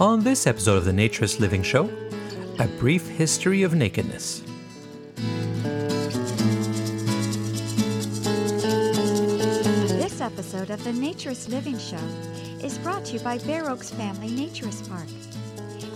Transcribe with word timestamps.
On 0.00 0.22
this 0.22 0.46
episode 0.46 0.76
of 0.76 0.84
the 0.84 0.92
Naturist 0.92 1.40
Living 1.40 1.60
Show, 1.60 1.90
a 2.60 2.68
brief 2.78 3.04
history 3.08 3.64
of 3.64 3.74
nakedness. 3.74 4.44
This 9.98 10.20
episode 10.20 10.70
of 10.70 10.84
the 10.84 10.92
Naturist 10.92 11.48
Living 11.48 11.76
Show 11.78 11.98
is 12.64 12.78
brought 12.78 13.06
to 13.06 13.14
you 13.14 13.20
by 13.20 13.38
Bare 13.38 13.68
Oaks 13.68 13.90
Family 13.90 14.28
Naturist 14.28 14.88
Park. 14.88 15.08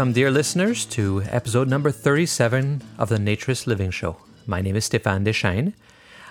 Welcome, 0.00 0.14
dear 0.14 0.30
listeners, 0.30 0.86
to 0.86 1.22
episode 1.26 1.68
number 1.68 1.90
37 1.90 2.80
of 2.96 3.10
the 3.10 3.18
Naturist 3.18 3.66
Living 3.66 3.90
Show. 3.90 4.16
My 4.46 4.62
name 4.62 4.74
is 4.74 4.88
Stéphane 4.88 5.26
Deschênes. 5.26 5.74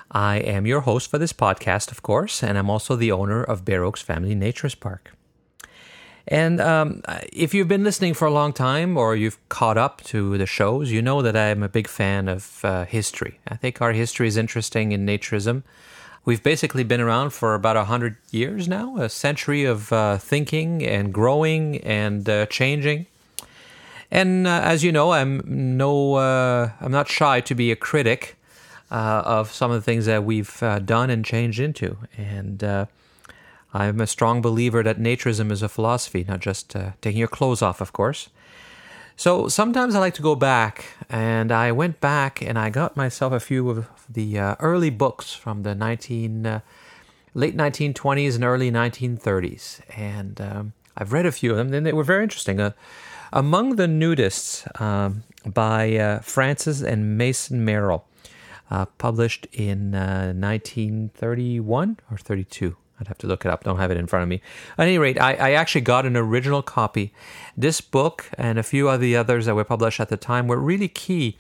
I 0.10 0.38
am 0.38 0.66
your 0.66 0.82
host 0.82 1.08
for 1.12 1.20
this 1.20 1.34
podcast, 1.34 1.92
of 1.92 2.02
course, 2.02 2.42
and 2.42 2.58
I'm 2.58 2.68
also 2.68 2.96
the 2.96 3.12
owner 3.12 3.44
of 3.44 3.66
Bare 3.66 3.84
Oaks 3.84 4.02
Family 4.02 4.34
Naturist 4.34 4.80
Park. 4.80 5.12
And 6.28 6.60
um, 6.60 7.04
if 7.32 7.54
you've 7.54 7.68
been 7.68 7.84
listening 7.84 8.16
for 8.16 8.26
a 8.28 8.32
long 8.32 8.54
time 8.54 8.98
or 8.98 9.16
you've 9.16 9.38
caught 9.50 9.78
up 9.78 10.02
to 10.06 10.36
the 10.40 10.48
shows, 10.48 10.90
you 10.92 11.04
know 11.04 11.22
that 11.22 11.38
I'm 11.38 11.62
a 11.62 11.70
big 11.70 11.88
fan 11.88 12.28
of 12.28 12.66
uh, 12.66 12.86
history. 12.86 13.40
I 13.48 13.56
think 13.56 13.84
our 13.84 13.92
history 13.92 14.28
is 14.28 14.36
interesting 14.36 14.94
in 14.94 15.06
naturism. 15.06 15.62
We've 16.26 16.42
basically 16.42 16.84
been 16.84 17.02
around 17.02 17.34
for 17.34 17.54
about 17.54 17.76
100 17.76 18.18
years 18.32 18.68
now, 18.68 18.98
a 18.98 19.10
century 19.10 19.64
of 19.64 19.94
uh, 19.94 20.18
thinking 20.18 20.84
and 20.84 21.14
growing 21.14 21.78
and 21.82 22.28
uh, 22.28 22.48
changing. 22.48 23.06
And 24.12 24.48
uh, 24.48 24.62
as 24.64 24.84
you 24.84 24.92
know, 24.92 25.12
I'm 25.12 25.44
no, 25.46 26.16
uh, 26.16 26.72
I'm 26.82 26.92
not 26.92 27.08
shy 27.08 27.42
to 27.42 27.56
be 27.56 27.72
a 27.72 27.76
critic 27.76 28.38
uh, 28.92 29.22
of 29.26 29.52
some 29.52 29.70
of 29.72 29.78
the 29.78 29.84
things 29.84 30.06
that 30.08 30.24
we've 30.24 30.62
uh, 30.64 30.80
done 30.80 31.10
and 31.10 31.24
changed 31.24 31.60
into. 31.60 31.98
And 32.18 32.64
uh, 32.64 32.86
I'm 33.74 34.02
a 34.02 34.08
strong 34.08 34.42
believer 34.42 34.82
that 34.82 34.98
naturism 34.98 35.52
is 35.52 35.62
a 35.62 35.70
philosophy, 35.70 36.26
not 36.28 36.40
just 36.40 36.76
uh, 36.76 36.92
taking 37.02 37.20
your 37.20 37.28
clothes 37.28 37.62
off, 37.62 37.82
of 37.82 37.94
course. 37.94 38.30
So 39.16 39.48
sometimes 39.48 39.96
I 39.96 40.00
like 40.00 40.14
to 40.14 40.22
go 40.22 40.34
back, 40.34 40.86
and 41.10 41.52
I 41.52 41.74
went 41.74 42.00
back 42.00 42.42
and 42.42 42.58
I 42.58 42.70
got 42.70 42.96
myself 42.96 43.34
a 43.34 43.42
few 43.42 43.70
of 43.70 43.90
the 44.08 44.40
early 44.62 44.90
books 44.90 45.34
from 45.34 45.64
the 45.64 45.76
19, 45.76 46.62
late 47.34 47.58
1920s 47.58 48.36
and 48.36 48.46
early 48.46 48.72
1930s, 48.72 49.82
and 49.98 50.40
um, 50.40 50.74
I've 50.96 51.12
read 51.12 51.26
a 51.26 51.34
few 51.34 51.52
of 51.52 51.58
them, 51.58 51.74
and 51.74 51.86
they 51.86 51.92
were 51.92 52.06
very 52.06 52.24
interesting. 52.24 52.62
Among 53.32 53.76
the 53.76 53.86
Nudists 53.86 54.66
um, 54.82 55.24
by 55.46 55.96
uh, 55.98 56.20
Frances 56.20 56.82
and 56.82 57.18
Mason 57.18 57.64
Merrill, 57.64 58.06
uh, 58.72 58.86
published 58.98 59.48
in 59.52 59.94
uh, 59.96 60.34
1931 60.34 61.98
or 62.10 62.18
32. 62.18 62.76
I'd 63.00 63.08
have 63.08 63.18
to 63.20 63.28
look 63.28 63.46
it 63.46 63.52
up. 63.52 63.64
Don't 63.64 63.78
have 63.78 63.92
it 63.92 63.98
in 63.98 64.08
front 64.08 64.24
of 64.24 64.30
me. 64.30 64.42
At 64.78 64.88
any 64.88 64.98
rate, 64.98 65.20
I, 65.20 65.34
I, 65.34 65.52
actually 65.52 65.82
got 65.82 66.06
an 66.06 66.18
original 66.18 66.62
copy. 66.62 67.14
This 67.56 67.80
book 67.82 68.30
and 68.38 68.60
a 68.60 68.64
few 68.64 68.90
of 68.90 69.00
the 69.00 69.16
others 69.16 69.46
that 69.46 69.56
were 69.56 69.64
published 69.64 70.00
at 70.00 70.10
the 70.10 70.18
time 70.18 70.48
were 70.48 70.60
really 70.60 70.90
key 70.90 71.38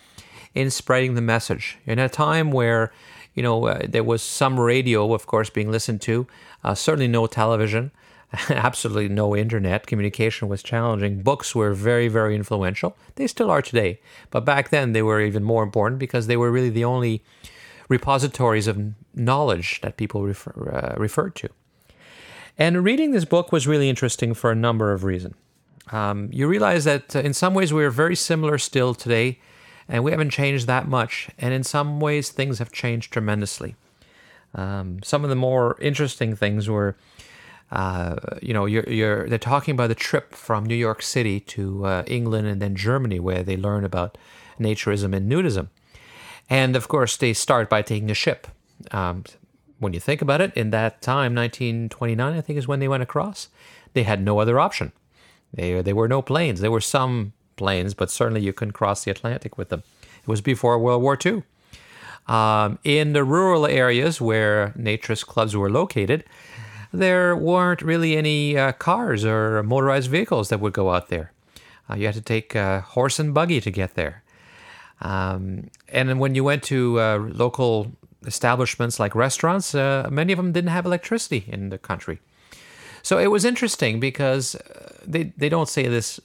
in 0.55 0.69
spreading 0.69 1.15
the 1.15 1.21
message. 1.21 1.77
In 1.85 1.99
a 1.99 2.07
time 2.07 2.51
where, 2.51 2.93
you 3.33 3.43
know, 3.43 3.67
uh, 3.67 3.81
there 3.87 4.03
was 4.03 4.21
some 4.21 4.59
radio, 4.59 5.13
of 5.13 5.27
course, 5.27 5.49
being 5.49 5.69
listened 5.69 6.01
to, 6.01 6.27
uh, 6.63 6.75
certainly 6.75 7.07
no 7.09 7.27
television, 7.27 7.91
absolutely 8.49 9.09
no 9.09 9.35
internet. 9.35 9.87
Communication 9.87 10.47
was 10.47 10.61
challenging. 10.61 11.21
Books 11.21 11.55
were 11.55 11.73
very, 11.73 12.07
very 12.07 12.35
influential. 12.35 12.95
They 13.15 13.27
still 13.27 13.49
are 13.49 13.61
today. 13.61 13.99
But 14.29 14.45
back 14.45 14.69
then, 14.69 14.93
they 14.93 15.01
were 15.01 15.21
even 15.21 15.43
more 15.43 15.63
important 15.63 15.99
because 15.99 16.27
they 16.27 16.37
were 16.37 16.51
really 16.51 16.69
the 16.69 16.85
only 16.85 17.23
repositories 17.87 18.67
of 18.67 18.93
knowledge 19.15 19.81
that 19.81 19.97
people 19.97 20.23
refer, 20.23 20.51
uh, 20.71 20.99
referred 20.99 21.35
to. 21.35 21.49
And 22.57 22.83
reading 22.83 23.11
this 23.11 23.25
book 23.25 23.51
was 23.51 23.67
really 23.67 23.89
interesting 23.89 24.33
for 24.33 24.51
a 24.51 24.55
number 24.55 24.91
of 24.91 25.03
reasons. 25.03 25.35
Um, 25.91 26.29
you 26.31 26.47
realize 26.47 26.83
that 26.83 27.15
uh, 27.15 27.19
in 27.19 27.33
some 27.33 27.55
ways 27.55 27.73
we're 27.73 27.89
very 27.89 28.15
similar 28.15 28.59
still 28.59 28.93
today, 28.93 29.39
and 29.87 30.03
we 30.03 30.11
haven't 30.11 30.29
changed 30.29 30.67
that 30.67 30.87
much. 30.87 31.29
And 31.39 31.51
in 31.51 31.63
some 31.63 31.99
ways, 31.99 32.29
things 32.29 32.59
have 32.59 32.71
changed 32.71 33.11
tremendously. 33.11 33.75
Um, 34.53 34.99
some 35.03 35.23
of 35.23 35.29
the 35.31 35.35
more 35.35 35.77
interesting 35.81 36.35
things 36.35 36.69
were 36.69 36.95
uh, 37.71 38.15
you 38.41 38.53
know, 38.53 38.65
you're, 38.65 38.87
you're, 38.87 39.29
they're 39.29 39.37
talking 39.37 39.73
about 39.73 39.87
the 39.87 39.95
trip 39.95 40.33
from 40.33 40.65
New 40.65 40.75
York 40.75 41.01
City 41.01 41.39
to 41.41 41.85
uh, 41.85 42.03
England 42.07 42.47
and 42.47 42.61
then 42.61 42.75
Germany, 42.75 43.19
where 43.19 43.43
they 43.43 43.57
learn 43.57 43.83
about 43.83 44.17
naturism 44.59 45.15
and 45.15 45.31
nudism. 45.31 45.69
And 46.49 46.75
of 46.75 46.87
course, 46.87 47.15
they 47.15 47.33
start 47.33 47.69
by 47.69 47.81
taking 47.81 48.09
a 48.09 48.15
ship. 48.15 48.47
Um, 48.91 49.23
when 49.77 49.93
you 49.93 49.99
think 49.99 50.21
about 50.21 50.41
it, 50.41 50.51
in 50.55 50.71
that 50.71 51.01
time, 51.01 51.35
1929, 51.35 52.33
I 52.33 52.41
think 52.41 52.57
is 52.57 52.67
when 52.67 52.79
they 52.79 52.87
went 52.87 53.03
across, 53.03 53.49
they 53.93 54.03
had 54.03 54.21
no 54.21 54.39
other 54.39 54.59
option. 54.59 54.91
They, 55.53 55.81
there 55.81 55.95
were 55.95 56.07
no 56.07 56.21
planes. 56.21 56.59
There 56.59 56.71
were 56.71 56.81
some 56.81 57.33
planes, 57.55 57.93
but 57.93 58.09
certainly 58.09 58.41
you 58.41 58.53
couldn't 58.53 58.73
cross 58.73 59.03
the 59.03 59.11
Atlantic 59.11 59.57
with 59.57 59.69
them. 59.69 59.83
It 60.21 60.27
was 60.27 60.41
before 60.41 60.79
World 60.79 61.01
War 61.01 61.17
II. 61.23 61.43
Um, 62.27 62.77
in 62.83 63.13
the 63.13 63.23
rural 63.23 63.65
areas 63.65 64.21
where 64.21 64.73
naturist 64.77 65.25
clubs 65.25 65.55
were 65.55 65.69
located, 65.69 66.23
there 66.91 67.35
weren't 67.35 67.81
really 67.81 68.17
any 68.17 68.57
uh, 68.57 68.71
cars 68.73 69.25
or 69.25 69.61
motorized 69.63 70.09
vehicles 70.09 70.49
that 70.49 70.59
would 70.59 70.73
go 70.73 70.91
out 70.91 71.09
there. 71.09 71.31
Uh, 71.89 71.95
you 71.95 72.05
had 72.05 72.15
to 72.15 72.21
take 72.21 72.55
a 72.55 72.81
horse 72.81 73.19
and 73.19 73.33
buggy 73.33 73.61
to 73.61 73.71
get 73.71 73.95
there. 73.95 74.23
Um, 75.01 75.69
and 75.87 76.19
when 76.19 76.35
you 76.35 76.43
went 76.43 76.63
to 76.63 76.99
uh, 76.99 77.17
local 77.17 77.91
establishments 78.25 78.99
like 78.99 79.15
restaurants, 79.15 79.73
uh, 79.73 80.07
many 80.11 80.33
of 80.33 80.37
them 80.37 80.51
didn't 80.51 80.71
have 80.71 80.85
electricity 80.85 81.45
in 81.47 81.69
the 81.69 81.77
country. 81.77 82.19
So 83.01 83.17
it 83.17 83.27
was 83.27 83.45
interesting 83.45 83.99
because 83.99 84.55
uh, 84.55 84.99
they, 85.05 85.31
they 85.37 85.49
don't 85.49 85.69
say 85.69 85.87
this 85.87 86.19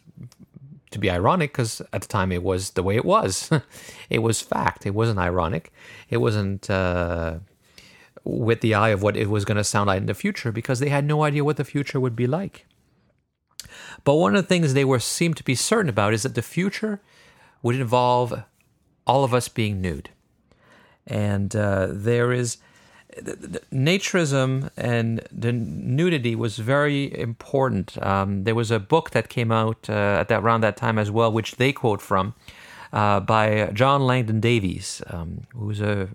to 0.91 0.99
be 0.99 1.11
ironic 1.11 1.53
because 1.53 1.81
at 1.93 2.03
the 2.03 2.09
time 2.09 2.33
it 2.33 2.43
was 2.43 2.71
the 2.71 2.83
way 2.83 2.97
it 2.97 3.05
was. 3.05 3.51
it 4.11 4.21
was 4.21 4.41
fact. 4.41 4.87
It 4.87 4.95
wasn't 4.95 5.19
ironic. 5.19 5.73
It 6.11 6.19
wasn't 6.19 6.69
uh, 6.69 7.39
with 8.25 8.61
the 8.61 8.75
eye 8.75 8.89
of 8.89 9.03
what 9.03 9.17
it 9.17 9.29
was 9.29 9.45
going 9.45 9.57
to 9.57 9.65
sound 9.65 9.89
like 9.89 9.99
in 9.99 10.07
the 10.07 10.15
future 10.15 10.51
because 10.51 10.81
they 10.81 10.89
had 10.89 11.05
no 11.05 11.23
idea 11.23 11.45
what 11.45 11.57
the 11.57 11.65
future 11.65 12.01
would 12.01 12.17
be 12.17 12.27
like. 12.27 12.67
But 14.03 14.15
one 14.15 14.35
of 14.35 14.43
the 14.43 14.49
things 14.49 14.75
they 14.75 14.85
were 14.85 14.99
seemed 14.99 15.37
to 15.37 15.45
be 15.45 15.55
certain 15.55 15.89
about 15.89 16.15
is 16.15 16.23
that 16.23 16.35
the 16.35 16.43
future 16.43 17.01
would 17.63 17.75
involve 17.75 18.45
all 19.07 19.25
of 19.25 19.35
us 19.35 19.49
being 19.49 19.81
nude, 19.81 20.11
and 21.07 21.55
uh, 21.55 21.89
there 21.91 22.33
is 22.33 22.59
the, 23.17 23.37
the, 23.37 23.61
naturism 23.73 24.71
and 24.77 25.27
the 25.31 25.53
nudity 25.53 26.35
was 26.35 26.59
very 26.59 27.17
important. 27.19 28.03
Um, 28.05 28.45
there 28.45 28.55
was 28.55 28.71
a 28.71 28.81
book 28.81 29.11
that 29.11 29.29
came 29.29 29.53
out 29.53 29.89
uh, 29.89 30.19
at 30.21 30.29
that 30.29 30.43
around 30.43 30.63
that 30.63 30.77
time 30.77 30.99
as 30.99 31.11
well, 31.11 31.31
which 31.31 31.57
they 31.57 31.73
quote 31.73 32.01
from. 32.01 32.35
Uh, 32.93 33.19
by 33.19 33.71
John 33.73 34.07
Langdon 34.07 34.41
Davies, 34.41 35.03
um, 35.09 35.43
who's 35.53 35.81
a 35.81 36.11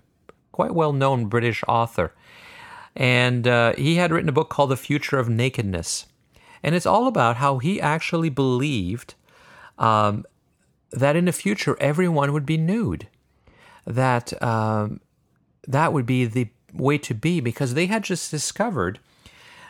quite 0.60 0.74
well 0.74 0.92
known 0.92 1.24
British 1.24 1.64
author. 1.66 2.12
And 2.94 3.48
uh, 3.48 3.72
he 3.78 3.94
had 3.94 4.12
written 4.12 4.28
a 4.28 4.32
book 4.32 4.50
called 4.50 4.70
The 4.70 4.76
Future 4.76 5.18
of 5.18 5.26
Nakedness. 5.26 6.04
And 6.62 6.74
it's 6.74 6.84
all 6.84 7.06
about 7.06 7.36
how 7.36 7.56
he 7.56 7.80
actually 7.80 8.28
believed 8.28 9.14
um, 9.78 10.26
that 10.92 11.16
in 11.16 11.24
the 11.24 11.32
future 11.32 11.78
everyone 11.80 12.34
would 12.34 12.44
be 12.44 12.58
nude. 12.58 13.08
That 13.86 14.26
um, 14.42 15.00
that 15.66 15.94
would 15.94 16.04
be 16.04 16.26
the 16.26 16.48
way 16.74 16.98
to 16.98 17.14
be 17.14 17.40
because 17.40 17.72
they 17.72 17.86
had 17.86 18.04
just 18.04 18.30
discovered 18.30 18.98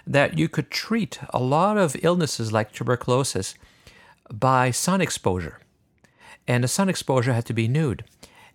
that 0.05 0.37
you 0.37 0.49
could 0.49 0.73
treat 0.73 1.21
a 1.33 1.39
lot 1.39 1.79
of 1.79 1.97
illnesses 2.03 2.53
like 2.53 2.73
tuberculosis 2.73 3.55
by 4.29 4.73
sun 4.73 5.01
exposure. 5.01 5.61
And 6.49 6.65
the 6.65 6.69
sun 6.69 6.89
exposure 6.89 7.33
had 7.33 7.47
to 7.47 7.55
be 7.55 7.69
nude. 7.69 8.03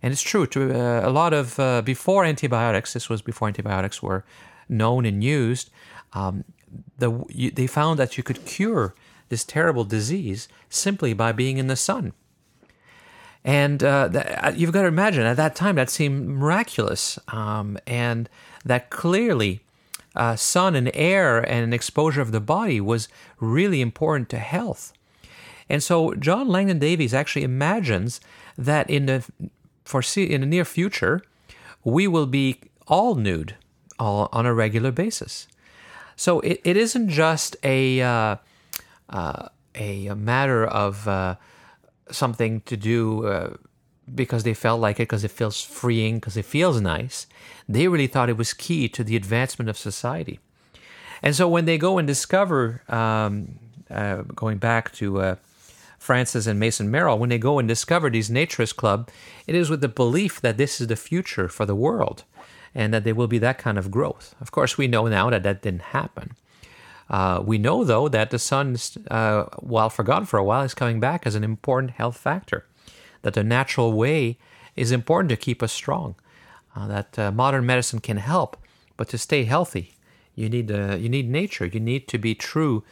And 0.05 0.11
it's 0.11 0.21
true 0.21 0.45
to 0.45 0.71
uh, 0.71 1.01
a 1.03 1.09
lot 1.09 1.33
of 1.33 1.59
uh, 1.59 1.81
before 1.81 2.25
antibiotics. 2.25 2.93
This 2.93 3.09
was 3.09 3.23
before 3.23 3.47
antibiotics 3.47 4.03
were 4.03 4.23
known 4.69 5.03
and 5.03 5.23
used. 5.23 5.71
Um, 6.13 6.43
the 6.99 7.25
you, 7.29 7.49
they 7.49 7.65
found 7.65 7.97
that 7.97 8.15
you 8.15 8.21
could 8.21 8.45
cure 8.45 8.93
this 9.29 9.43
terrible 9.43 9.83
disease 9.83 10.47
simply 10.69 11.13
by 11.13 11.31
being 11.31 11.57
in 11.57 11.65
the 11.65 11.75
sun. 11.75 12.13
And 13.43 13.83
uh, 13.83 14.09
that, 14.09 14.45
uh, 14.45 14.51
you've 14.55 14.71
got 14.71 14.83
to 14.83 14.89
imagine 14.89 15.23
at 15.23 15.37
that 15.37 15.55
time 15.55 15.73
that 15.77 15.89
seemed 15.89 16.27
miraculous, 16.27 17.17
um, 17.29 17.79
and 17.87 18.29
that 18.63 18.91
clearly 18.91 19.61
uh, 20.15 20.35
sun 20.35 20.75
and 20.75 20.91
air 20.93 21.39
and 21.39 21.73
exposure 21.73 22.21
of 22.21 22.31
the 22.31 22.39
body 22.39 22.79
was 22.79 23.09
really 23.39 23.81
important 23.81 24.29
to 24.29 24.37
health. 24.37 24.93
And 25.67 25.81
so 25.81 26.13
John 26.13 26.47
Langdon 26.47 26.77
Davies 26.77 27.15
actually 27.15 27.43
imagines 27.43 28.21
that 28.55 28.87
in 28.87 29.07
the 29.07 29.25
foresee 29.85 30.25
in 30.25 30.41
the 30.41 30.47
near 30.47 30.65
future, 30.65 31.21
we 31.83 32.07
will 32.07 32.25
be 32.25 32.59
all 32.87 33.15
nude 33.15 33.55
all 33.97 34.27
on 34.33 34.45
a 34.45 34.53
regular 34.53 34.91
basis. 34.91 35.47
So 36.15 36.39
it, 36.41 36.59
it 36.63 36.77
isn't 36.77 37.09
just 37.09 37.55
a 37.63 38.01
uh, 38.01 38.35
uh, 39.09 39.49
a, 39.75 40.13
matter 40.15 40.65
of 40.65 41.07
uh, 41.07 41.35
something 42.09 42.61
to 42.61 42.77
do 42.77 43.25
uh, 43.25 43.53
because 44.13 44.43
they 44.43 44.53
felt 44.53 44.79
like 44.79 44.99
it, 44.99 45.03
because 45.03 45.23
it 45.23 45.31
feels 45.31 45.61
freeing, 45.61 46.15
because 46.15 46.37
it 46.37 46.45
feels 46.45 46.79
nice. 46.79 47.27
They 47.67 47.87
really 47.87 48.07
thought 48.07 48.29
it 48.29 48.37
was 48.37 48.53
key 48.53 48.87
to 48.89 49.03
the 49.03 49.15
advancement 49.15 49.69
of 49.69 49.77
society. 49.77 50.39
And 51.21 51.35
so 51.35 51.47
when 51.47 51.65
they 51.65 51.77
go 51.77 51.97
and 51.97 52.07
discover, 52.07 52.81
um, 52.87 53.59
uh, 53.89 54.23
going 54.23 54.57
back 54.57 54.91
to 54.93 55.21
uh, 55.21 55.35
Frances 56.05 56.45
and 56.45 56.59
Mason 56.59 56.91
Merrill, 56.91 57.17
when 57.17 57.29
they 57.29 57.39
go 57.39 57.57
and 57.57 57.67
discover 57.67 58.09
these 58.09 58.29
naturist 58.29 58.75
club, 58.75 59.09
it 59.47 59.55
is 59.55 59.71
with 59.71 59.81
the 59.81 59.87
belief 59.87 60.39
that 60.41 60.57
this 60.57 60.79
is 60.79 60.87
the 60.87 60.95
future 60.95 61.49
for 61.49 61.65
the 61.65 61.73
world 61.75 62.23
and 62.75 62.93
that 62.93 63.03
there 63.03 63.15
will 63.15 63.27
be 63.27 63.39
that 63.39 63.57
kind 63.57 63.77
of 63.77 63.89
growth. 63.89 64.35
Of 64.39 64.51
course, 64.51 64.77
we 64.77 64.87
know 64.87 65.07
now 65.07 65.31
that 65.31 65.43
that 65.43 65.63
didn't 65.63 65.93
happen. 65.99 66.35
Uh, 67.09 67.41
we 67.43 67.57
know, 67.57 67.83
though, 67.83 68.07
that 68.09 68.29
the 68.29 68.37
sun, 68.37 68.77
uh, 69.09 69.45
while 69.59 69.89
forgotten 69.89 70.25
for 70.25 70.37
a 70.37 70.43
while, 70.43 70.63
is 70.63 70.73
coming 70.73 70.99
back 70.99 71.25
as 71.25 71.35
an 71.35 71.43
important 71.43 71.91
health 71.91 72.17
factor. 72.17 72.65
That 73.23 73.33
the 73.33 73.43
natural 73.43 73.93
way 73.93 74.37
is 74.75 74.91
important 74.91 75.29
to 75.29 75.37
keep 75.37 75.63
us 75.63 75.71
strong. 75.71 76.15
Uh, 76.75 76.87
that 76.87 77.17
uh, 77.17 77.31
modern 77.31 77.65
medicine 77.65 77.99
can 77.99 78.17
help, 78.17 78.57
but 78.97 79.07
to 79.09 79.17
stay 79.17 79.45
healthy, 79.45 79.93
you 80.35 80.49
need 80.49 80.69
uh, 80.69 80.97
you 80.99 81.09
need 81.09 81.29
nature. 81.29 81.65
You 81.65 81.79
need 81.79 82.07
to 82.09 82.17
be 82.17 82.35
true 82.35 82.83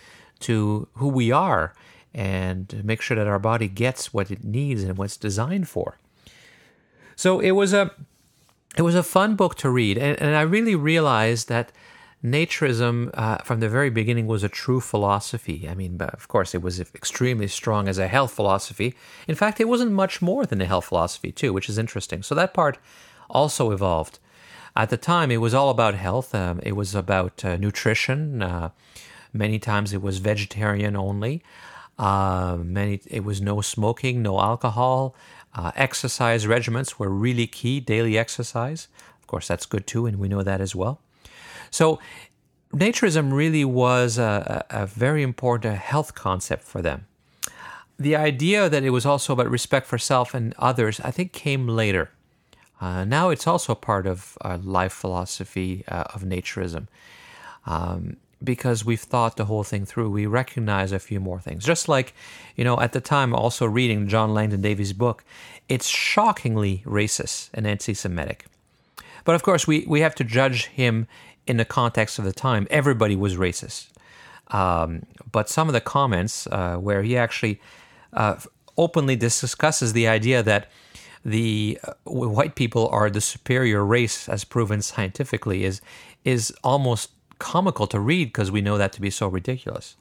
to 0.42 0.88
who 0.94 1.10
we 1.10 1.32
are, 1.32 1.74
and 2.14 2.84
make 2.84 3.02
sure 3.02 3.18
that 3.18 3.28
our 3.28 3.40
body 3.40 3.68
gets 3.68 4.14
what 4.14 4.32
it 4.32 4.44
needs 4.44 4.84
and 4.84 4.98
what 4.98 5.06
it's 5.06 5.18
designed 5.18 5.68
for. 5.68 5.98
So 7.16 7.40
it 7.40 7.52
was 7.52 7.74
a 7.74 7.92
it 8.76 8.82
was 8.82 8.96
a 8.96 9.04
fun 9.04 9.36
book 9.36 9.56
to 9.58 9.70
read, 9.70 9.98
and, 9.98 10.20
and 10.20 10.36
I 10.36 10.42
really 10.42 10.76
realized 10.76 11.48
that 11.48 11.72
naturism 12.24 13.12
uh, 13.14 13.38
from 13.40 13.60
the 13.60 13.70
very 13.70 13.90
beginning 13.90 14.28
was 14.28 14.44
a 14.44 14.50
true 14.50 14.80
philosophy. 14.80 15.68
I 15.70 15.76
mean, 15.76 16.02
of 16.02 16.28
course, 16.28 16.56
it 16.56 16.62
was 16.62 16.80
extremely 16.80 17.48
strong 17.48 17.88
as 17.88 17.98
a 17.98 18.08
health 18.08 18.32
philosophy. 18.32 18.96
In 19.28 19.36
fact, 19.36 19.60
it 19.60 19.68
wasn't 19.68 19.92
much 19.92 20.22
more 20.22 20.46
than 20.46 20.62
a 20.62 20.66
health 20.66 20.86
philosophy, 20.86 21.32
too, 21.32 21.52
which 21.52 21.70
is 21.70 21.78
interesting. 21.78 22.24
So 22.24 22.34
that 22.36 22.54
part 22.54 22.78
also 23.30 23.72
evolved. 23.72 24.20
At 24.76 24.90
the 24.90 24.98
time, 24.98 25.30
it 25.32 25.38
was 25.38 25.54
all 25.54 25.70
about 25.70 25.96
health, 25.96 26.34
um, 26.34 26.60
it 26.64 26.76
was 26.76 26.96
about 26.96 27.44
uh, 27.46 27.58
nutrition. 27.58 28.42
Uh, 28.42 28.70
many 29.34 29.60
times 29.60 29.94
it 29.94 30.02
was 30.02 30.18
vegetarian 30.18 30.96
only. 30.96 31.44
Uh, 31.98 32.58
many 32.62 33.02
it 33.08 33.24
was 33.24 33.42
no 33.42 33.62
smoking, 33.62 34.22
no 34.22 34.40
alcohol. 34.40 35.16
Uh, 35.56 35.72
exercise 35.76 36.46
regimens 36.46 36.98
were 36.98 37.10
really 37.10 37.48
key. 37.48 37.80
Daily 37.80 38.18
exercise, 38.18 38.88
of 39.22 39.28
course, 39.28 39.48
that's 39.48 39.66
good 39.66 39.86
too, 39.86 40.06
and 40.06 40.18
we 40.18 40.28
know 40.28 40.42
that 40.42 40.62
as 40.62 40.76
well. 40.76 41.00
So, 41.70 42.00
naturism 42.74 43.32
really 43.32 43.64
was 43.64 44.18
a, 44.18 44.66
a 44.70 44.88
very 44.88 45.22
important 45.22 45.78
health 45.78 46.16
concept 46.16 46.64
for 46.64 46.82
them. 46.82 47.06
The 48.00 48.16
idea 48.16 48.70
that 48.70 48.84
it 48.84 48.90
was 48.90 49.06
also 49.06 49.34
about 49.34 49.50
respect 49.50 49.86
for 49.86 50.00
self 50.00 50.34
and 50.34 50.56
others, 50.58 51.00
I 51.02 51.12
think, 51.12 51.32
came 51.32 51.68
later. 51.68 52.10
Uh, 52.82 53.06
now 53.06 53.30
it's 53.30 53.48
also 53.48 53.76
part 53.76 54.08
of 54.08 54.38
our 54.42 54.58
life 54.58 54.92
philosophy 54.92 55.84
uh, 55.88 56.04
of 56.14 56.24
naturism. 56.24 56.88
Um, 57.66 58.18
because 58.44 58.84
we've 58.84 59.02
thought 59.02 59.38
the 59.38 59.46
whole 59.46 59.64
thing 59.64 59.86
through, 59.86 60.10
we 60.10 60.26
recognize 60.26 60.92
a 60.92 61.00
few 61.00 61.20
more 61.20 61.40
things. 61.40 61.64
Just 61.66 61.88
like, 61.88 62.14
you 62.56 62.64
know, 62.64 62.80
at 62.80 62.94
the 62.94 63.02
time, 63.02 63.34
also 63.34 63.66
reading 63.66 64.08
John 64.08 64.34
Langdon 64.34 64.62
Davies' 64.62 64.94
book, 64.94 65.24
it's 65.70 65.88
shockingly 65.88 66.84
racist 66.86 67.50
and 67.54 67.66
anti 67.66 67.94
Semitic. 67.94 68.46
But 69.26 69.36
of 69.36 69.44
course, 69.44 69.66
we, 69.66 69.86
we 69.88 70.02
have 70.02 70.16
to 70.16 70.24
judge 70.24 70.66
him 70.66 71.08
in 71.46 71.58
the 71.58 71.66
context 71.66 72.20
of 72.20 72.26
the 72.26 72.34
time, 72.34 72.68
everybody 72.70 73.16
was 73.16 73.36
racist. 73.36 73.90
Um, 74.50 75.04
but 75.32 75.50
some 75.50 75.68
of 75.68 75.74
the 75.74 75.82
comments 75.82 76.48
uh, 76.48 76.78
where 76.78 77.04
he 77.04 77.18
actually 77.18 77.60
uh, 78.14 78.36
openly 78.78 79.16
discusses 79.16 79.94
the 79.94 80.08
idea 80.08 80.44
that 80.44 80.70
the 81.26 81.80
uh, 81.84 81.94
white 82.06 82.56
people 82.56 82.88
are 82.90 83.10
the 83.10 83.22
superior 83.22 83.86
race, 83.86 84.28
as 84.28 84.44
proven 84.44 84.82
scientifically, 84.82 85.64
is 85.64 85.82
is 86.24 86.54
almost 86.64 87.13
comical 87.44 87.88
to 87.88 88.00
read 88.00 88.30
because 88.30 88.50
we 88.50 88.62
know 88.62 88.78
that 88.78 88.94
to 88.94 89.02
be 89.02 89.10
so 89.10 89.28
ridiculous. 89.28 89.98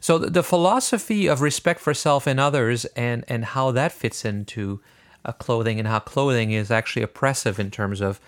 So 0.00 0.18
the, 0.18 0.28
the, 0.28 0.42
philosophy 0.42 1.28
of 1.28 1.40
respect 1.40 1.80
for 1.80 1.94
self 1.94 2.26
and 2.26 2.40
others, 2.40 2.84
and 2.96 3.24
and 3.28 3.44
how 3.44 3.70
that 3.70 3.92
fits 3.92 4.24
into 4.24 4.80
uh, 5.24 5.32
clothing, 5.32 5.78
and 5.78 5.88
how 5.88 6.00
clothing 6.00 6.50
is 6.50 6.70
actually 6.70 7.02
oppressive 7.02 7.60
in 7.60 7.70
terms 7.70 8.00
of 8.00 8.20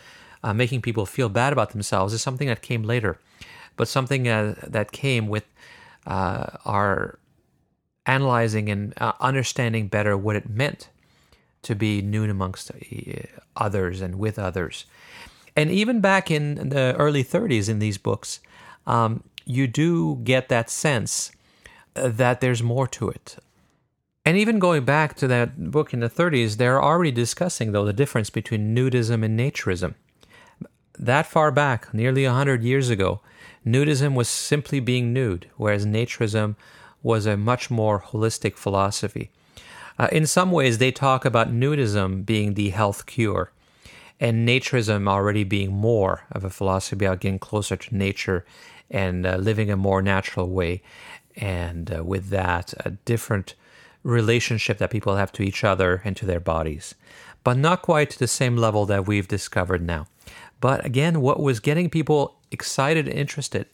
uh, 0.44 0.54
making 0.54 0.81
people 0.81 1.06
feel 1.06 1.28
bad 1.28 1.52
about 1.52 1.70
themselves 1.70 2.14
is 2.14 2.22
something 2.22 2.46
that 2.46 2.62
came 2.62 2.84
later, 2.84 3.19
but 3.76 3.88
something 3.88 4.28
uh, 4.28 4.54
that 4.62 4.92
came 4.92 5.26
with 5.28 5.44
uh, 6.06 6.46
our 6.64 7.19
analyzing 8.06 8.69
and 8.69 8.94
uh, 8.99 9.12
understanding 9.20 9.88
better 9.88 10.16
what 10.16 10.37
it 10.37 10.49
meant 10.49 10.88
to 11.62 11.75
be 11.75 12.00
nude 12.00 12.31
amongst 12.31 12.70
uh, 12.70 12.75
others 13.56 14.00
and 14.00 14.20
with 14.20 14.38
others. 14.38 14.87
And 15.56 15.70
even 15.70 16.00
back 16.00 16.31
in 16.31 16.69
the 16.69 16.94
early 16.99 17.25
30s 17.25 17.69
in 17.69 17.79
these 17.79 17.99
books, 17.99 18.41
um, 18.87 19.25
you 19.44 19.67
do 19.67 20.17
get 20.23 20.49
that 20.50 20.69
sense 20.70 21.32
that 21.94 22.41
there's 22.41 22.62
more 22.62 22.87
to 22.88 23.08
it. 23.08 23.37
And 24.25 24.37
even 24.37 24.58
going 24.58 24.85
back 24.85 25.14
to 25.17 25.29
that 25.29 25.70
book 25.70 25.94
in 25.94 26.00
the 26.00 26.11
30s, 26.11 26.56
they're 26.56 26.82
already 26.82 27.12
discussing, 27.12 27.73
though, 27.73 27.85
the 27.85 27.93
difference 27.93 28.29
between 28.29 28.76
nudism 28.76 29.25
and 29.25 29.38
naturism 29.38 29.94
that 30.99 31.26
far 31.26 31.50
back, 31.50 31.93
nearly 31.93 32.25
a 32.25 32.32
hundred 32.32 32.62
years 32.62 32.91
ago, 32.91 33.20
nudism 33.64 34.14
was 34.14 34.29
simply 34.29 34.81
being 34.81 35.12
nude, 35.12 35.50
whereas 35.56 35.87
naturism 35.87 36.56
was 37.02 37.26
a 37.26 37.37
much 37.37 37.70
more 37.70 38.00
holistic 38.00 38.56
philosophy. 38.56 39.31
Uh, 39.99 40.09
in 40.12 40.26
some 40.26 40.50
ways, 40.50 40.79
they 40.79 40.93
talk 40.93 41.25
about 41.25 41.52
nudism 41.52 42.25
being 42.25 42.55
the 42.55 42.70
health 42.70 43.06
cure, 43.06 43.52
and 44.18 44.48
naturism 44.48 45.08
already 45.08 45.44
being 45.44 45.72
more 45.72 46.24
of 46.32 46.44
a 46.44 46.50
philosophy 46.50 47.04
about 47.04 47.20
getting 47.20 47.38
closer 47.38 47.76
to 47.76 47.96
nature 47.96 48.44
and 48.90 49.26
uh, 49.26 49.37
living 49.37 49.70
a 49.70 49.76
more 49.76 50.00
natural 50.00 50.49
way, 50.49 50.82
and 51.37 51.94
uh, 51.94 52.04
with 52.04 52.28
that, 52.28 52.73
a 52.85 52.90
different 52.90 53.54
relationship 54.02 54.78
that 54.78 54.90
people 54.90 55.16
have 55.16 55.32
to 55.32 55.42
each 55.42 55.64
other 55.64 56.00
and 56.04 56.16
to 56.16 56.25
their 56.25 56.40
bodies, 56.40 56.94
but 57.42 57.56
not 57.56 57.82
quite 57.82 58.11
to 58.11 58.18
the 58.18 58.28
same 58.28 58.56
level 58.56 58.87
that 58.87 59.06
we've 59.06 59.28
discovered 59.28 59.82
now. 59.82 60.06
But 60.61 60.85
again, 60.87 61.20
what 61.20 61.40
was 61.40 61.61
getting 61.61 61.90
people 61.90 62.37
excited 62.50 63.08
and 63.08 63.18
interested 63.18 63.66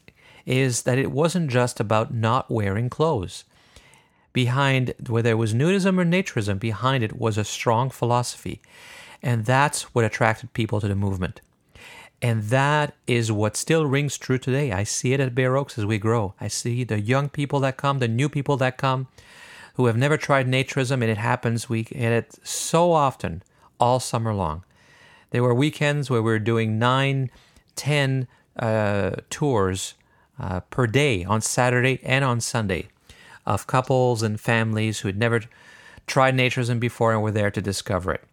is 0.44 0.82
that 0.82 0.98
it 0.98 1.12
wasn't 1.12 1.50
just 1.50 1.78
about 1.78 2.12
not 2.12 2.50
wearing 2.50 2.90
clothes. 2.90 3.44
Behind, 4.32 4.94
whether 5.06 5.30
it 5.30 5.34
was 5.34 5.54
nudism 5.54 6.00
or 6.00 6.04
naturism, 6.04 6.58
behind 6.58 7.04
it 7.04 7.18
was 7.18 7.36
a 7.36 7.44
strong 7.44 7.90
philosophy. 7.90 8.62
And 9.22 9.44
that's 9.44 9.94
what 9.94 10.04
attracted 10.04 10.52
people 10.52 10.80
to 10.80 10.88
the 10.88 10.94
movement. 10.94 11.40
And 12.20 12.44
that 12.44 12.94
is 13.06 13.32
what 13.32 13.56
still 13.56 13.86
rings 13.86 14.16
true 14.16 14.38
today. 14.38 14.70
I 14.72 14.84
see 14.84 15.12
it 15.12 15.20
at 15.20 15.34
Bare 15.34 15.56
Oaks 15.56 15.76
as 15.78 15.84
we 15.84 15.98
grow. 15.98 16.34
I 16.40 16.48
see 16.48 16.84
the 16.84 17.00
young 17.00 17.28
people 17.28 17.58
that 17.60 17.76
come, 17.76 17.98
the 17.98 18.08
new 18.08 18.28
people 18.28 18.56
that 18.58 18.78
come, 18.78 19.08
who 19.74 19.86
have 19.86 19.96
never 19.96 20.16
tried 20.16 20.46
naturism, 20.46 20.94
and 21.02 21.04
it 21.04 21.18
happens. 21.18 21.68
We 21.68 21.84
get 21.84 22.12
it 22.12 22.34
so 22.44 22.92
often, 22.92 23.42
all 23.80 23.98
summer 23.98 24.34
long. 24.34 24.64
There 25.30 25.42
were 25.42 25.54
weekends 25.54 26.10
where 26.10 26.22
we 26.22 26.30
were 26.30 26.38
doing 26.38 26.78
nine, 26.78 27.30
ten 27.74 28.28
uh, 28.56 29.12
tours 29.30 29.94
uh, 30.38 30.60
per 30.60 30.86
day 30.86 31.24
on 31.24 31.40
Saturday 31.40 32.00
and 32.04 32.24
on 32.24 32.40
Sunday 32.40 32.88
of 33.46 33.66
couples 33.66 34.22
and 34.22 34.40
families 34.40 35.00
who 35.00 35.08
had 35.08 35.18
never 35.18 35.42
tried 36.06 36.36
naturism 36.36 36.78
before 36.78 37.12
and 37.12 37.22
were 37.22 37.30
there 37.30 37.50
to 37.50 37.62
discover 37.62 38.12
it. 38.12 38.24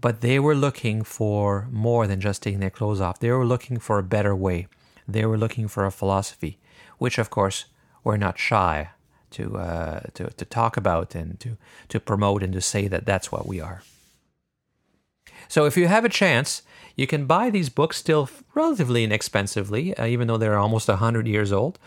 But 0.00 0.20
they 0.20 0.38
were 0.38 0.54
looking 0.54 1.02
for 1.02 1.68
more 1.70 2.06
than 2.06 2.20
just 2.20 2.42
taking 2.42 2.60
their 2.60 2.70
clothes 2.70 3.00
off. 3.00 3.18
They 3.18 3.30
were 3.30 3.44
looking 3.44 3.78
for 3.78 3.98
a 3.98 4.02
better 4.02 4.34
way. 4.34 4.66
They 5.06 5.26
were 5.26 5.36
looking 5.36 5.68
for 5.68 5.84
a 5.84 5.90
philosophy, 5.90 6.58
which, 6.98 7.18
of 7.18 7.30
course, 7.30 7.66
we're 8.04 8.16
not 8.16 8.38
shy 8.38 8.90
to, 9.32 9.58
uh, 9.58 10.00
to, 10.14 10.30
to 10.30 10.44
talk 10.44 10.76
about 10.76 11.14
and 11.14 11.38
to, 11.40 11.56
to 11.88 12.00
promote 12.00 12.42
and 12.42 12.52
to 12.52 12.60
say 12.60 12.88
that 12.88 13.06
that's 13.06 13.30
what 13.30 13.46
we 13.46 13.60
are. 13.60 13.82
So 15.48 15.64
if 15.64 15.76
you 15.76 15.88
have 15.88 16.04
a 16.04 16.08
chance, 16.08 16.62
you 16.96 17.06
can 17.06 17.26
buy 17.26 17.50
these 17.50 17.68
books 17.68 17.96
still 17.96 18.28
relatively 18.54 19.04
inexpensively, 19.04 19.96
uh, 19.96 20.06
even 20.06 20.28
though 20.28 20.36
they're 20.36 20.58
almost 20.58 20.88
100 20.88 21.26
years 21.26 21.52
old. 21.52 21.78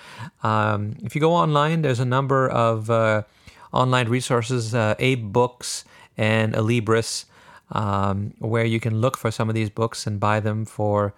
Um, 0.44 0.98
if 1.04 1.16
you 1.16 1.22
go 1.22 1.34
online, 1.34 1.82
there's 1.82 2.00
a 2.00 2.06
number 2.06 2.50
of 2.50 2.90
uh, 2.90 3.24
online 3.72 4.10
resources, 4.10 4.74
uh, 4.74 4.96
AbeBooks 4.96 5.84
and 6.18 6.54
Alibris, 6.54 7.26
um, 7.72 8.34
where 8.40 8.66
you 8.66 8.80
can 8.80 9.02
look 9.02 9.18
for 9.18 9.32
some 9.32 9.50
of 9.50 9.56
these 9.56 9.70
books 9.70 10.06
and 10.06 10.20
buy 10.20 10.40
them 10.40 10.66
for 10.66 11.14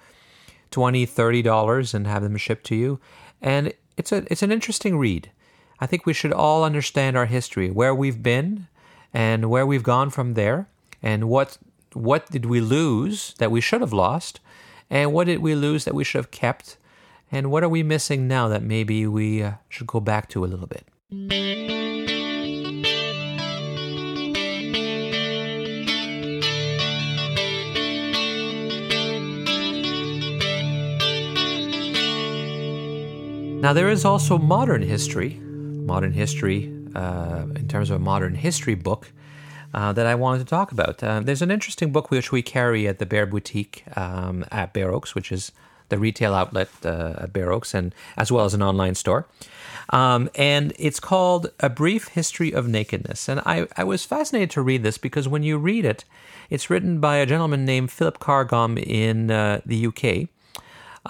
20 0.72 1.06
$30 1.06 1.94
and 1.94 2.08
have 2.08 2.24
them 2.24 2.38
shipped 2.38 2.66
to 2.66 2.76
you. 2.76 3.00
And 3.42 3.74
it's, 3.98 4.12
a, 4.12 4.26
it's 4.32 4.44
an 4.44 4.52
interesting 4.52 4.98
read. 4.98 5.32
I 5.80 5.86
think 5.86 6.06
we 6.06 6.14
should 6.14 6.34
all 6.34 6.64
understand 6.64 7.18
our 7.18 7.26
history, 7.26 7.70
where 7.70 7.94
we've 7.94 8.24
been, 8.24 8.68
and 9.14 9.50
where 9.50 9.66
we've 9.66 9.84
gone 9.84 10.10
from 10.10 10.34
there, 10.34 10.68
and 11.02 11.30
what 11.30 11.58
what 11.94 12.30
did 12.30 12.46
we 12.46 12.60
lose 12.60 13.34
that 13.38 13.52
we 13.52 13.62
should 13.62 13.80
have 13.80 13.94
lost, 13.94 14.42
and 14.90 15.14
what 15.14 15.28
did 15.28 15.40
we 15.40 15.56
lose 15.56 15.86
that 15.86 15.96
we 15.96 16.04
should 16.04 16.20
have 16.20 16.32
kept, 16.32 16.78
and 17.32 17.50
what 17.50 17.64
are 17.64 17.70
we 17.70 17.84
missing 17.84 18.28
now 18.28 18.50
that 18.50 18.64
maybe 18.64 19.08
we 19.08 19.42
uh, 19.42 19.54
should 19.70 19.88
go 19.88 20.02
back 20.02 20.28
to 20.30 20.44
a 20.44 20.48
little 20.48 20.68
bit. 20.68 21.75
Now, 33.66 33.74
there 33.74 33.90
is 33.90 34.06
also 34.06 34.38
modern 34.38 34.84
history, 34.84 35.40
modern 35.42 36.12
history 36.12 36.72
uh, 36.94 37.46
in 37.56 37.68
terms 37.68 37.90
of 37.90 37.96
a 37.96 38.00
modern 38.00 38.36
history 38.36 38.76
book 38.76 39.12
uh, 39.74 39.92
that 39.94 40.06
I 40.06 40.14
wanted 40.14 40.38
to 40.38 40.46
talk 40.46 40.72
about. 40.72 41.02
Uh, 41.02 41.22
there's 41.22 41.42
an 41.42 41.50
interesting 41.50 41.92
book 41.92 42.12
which 42.12 42.32
we 42.32 42.44
carry 42.44 42.88
at 42.88 43.00
the 43.00 43.08
Bare 43.08 43.26
Boutique 43.26 43.84
um, 43.98 44.46
at 44.52 44.72
Bare 44.72 44.94
Oaks, 44.94 45.16
which 45.16 45.32
is 45.32 45.52
the 45.90 45.98
retail 45.98 46.36
outlet 46.36 46.70
uh, 46.86 47.16
at 47.18 47.34
Bare 47.34 47.52
Oaks, 47.52 47.74
and 47.74 47.96
as 48.18 48.32
well 48.32 48.46
as 48.46 48.54
an 48.54 48.62
online 48.62 48.94
store. 48.94 49.26
Um, 49.90 50.30
and 50.36 50.72
it's 50.78 51.00
called 51.00 51.50
A 51.60 51.68
Brief 51.68 52.10
History 52.10 52.54
of 52.54 52.68
Nakedness. 52.68 53.28
And 53.28 53.40
I, 53.48 53.66
I 53.76 53.84
was 53.84 54.06
fascinated 54.06 54.52
to 54.52 54.62
read 54.62 54.84
this 54.84 55.00
because 55.00 55.28
when 55.28 55.42
you 55.42 55.58
read 55.58 55.86
it, 55.86 56.06
it's 56.52 56.70
written 56.70 57.00
by 57.00 57.16
a 57.16 57.26
gentleman 57.26 57.66
named 57.66 57.90
Philip 57.90 58.20
Carr-Gomm 58.20 58.78
in 58.78 59.32
uh, 59.32 59.62
the 59.66 59.88
UK. 59.88 60.30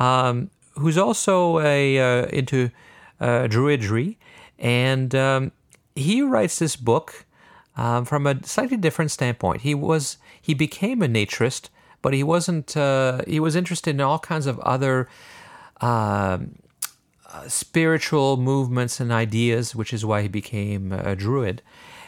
Um, 0.02 0.52
who's 0.76 0.98
also 0.98 1.60
a 1.60 2.00
uh, 2.00 2.26
into 2.28 2.70
uh, 3.20 3.48
druidry, 3.48 4.18
and 4.60 5.14
um, 5.16 5.52
he 5.96 6.22
writes 6.22 6.60
this 6.60 6.76
book 6.76 7.26
um, 7.78 8.06
from 8.06 8.28
a 8.28 8.44
slightly 8.46 8.78
different 8.78 9.12
standpoint. 9.12 9.62
He 9.62 9.76
was 9.76 10.18
he 10.42 10.54
became 10.54 11.02
a 11.02 11.08
naturist, 11.08 11.70
but 12.02 12.14
he 12.14 12.24
wasn't. 12.24 12.76
Uh, 12.76 13.22
he 13.28 13.40
was 13.40 13.56
interested 13.56 13.92
in 13.92 14.02
all 14.02 14.20
kinds 14.20 14.48
of 14.48 14.60
other. 14.60 15.10
Um, 15.82 16.56
spiritual 17.48 18.38
movements 18.38 19.02
and 19.02 19.12
ideas, 19.12 19.76
which 19.76 19.94
is 19.94 20.06
why 20.06 20.22
he 20.22 20.30
became 20.30 20.94
a 20.94 21.18
druid, 21.18 21.62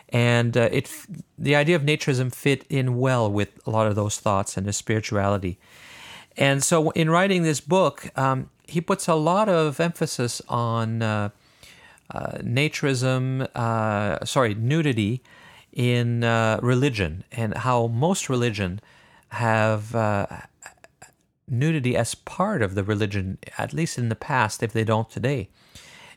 and 0.09 0.55
uh, 0.55 0.69
it 0.71 0.89
the 1.37 1.55
idea 1.55 1.75
of 1.75 1.81
naturism 1.81 2.33
fit 2.33 2.65
in 2.69 2.97
well 2.97 3.29
with 3.29 3.59
a 3.67 3.69
lot 3.69 3.87
of 3.87 3.95
those 3.95 4.17
thoughts 4.17 4.55
and 4.55 4.65
his 4.65 4.77
spirituality. 4.77 5.59
And 6.37 6.63
so, 6.63 6.91
in 6.91 7.09
writing 7.09 7.43
this 7.43 7.59
book, 7.59 8.09
um, 8.17 8.49
he 8.67 8.81
puts 8.81 9.07
a 9.07 9.15
lot 9.15 9.49
of 9.49 9.79
emphasis 9.79 10.41
on 10.49 11.01
uh, 11.01 11.29
uh, 12.13 12.37
naturism, 12.39 13.47
uh, 13.55 14.23
sorry, 14.25 14.53
nudity 14.53 15.21
in 15.73 16.23
uh, 16.23 16.59
religion, 16.61 17.23
and 17.31 17.55
how 17.57 17.87
most 17.87 18.29
religion 18.29 18.79
have 19.29 19.95
uh, 19.95 20.25
nudity 21.47 21.95
as 21.95 22.15
part 22.15 22.61
of 22.61 22.75
the 22.75 22.83
religion, 22.83 23.37
at 23.57 23.73
least 23.73 23.97
in 23.97 24.09
the 24.09 24.15
past, 24.15 24.61
if 24.61 24.73
they 24.73 24.83
don't 24.83 25.09
today. 25.09 25.49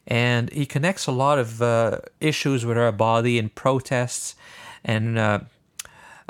And 0.06 0.50
he 0.52 0.66
connects 0.66 1.06
a 1.06 1.12
lot 1.12 1.38
of 1.38 1.62
uh, 1.62 1.98
issues 2.20 2.66
with 2.66 2.78
our 2.78 2.92
body 2.92 3.38
and 3.38 3.54
protests 3.54 4.34
and 4.84 5.18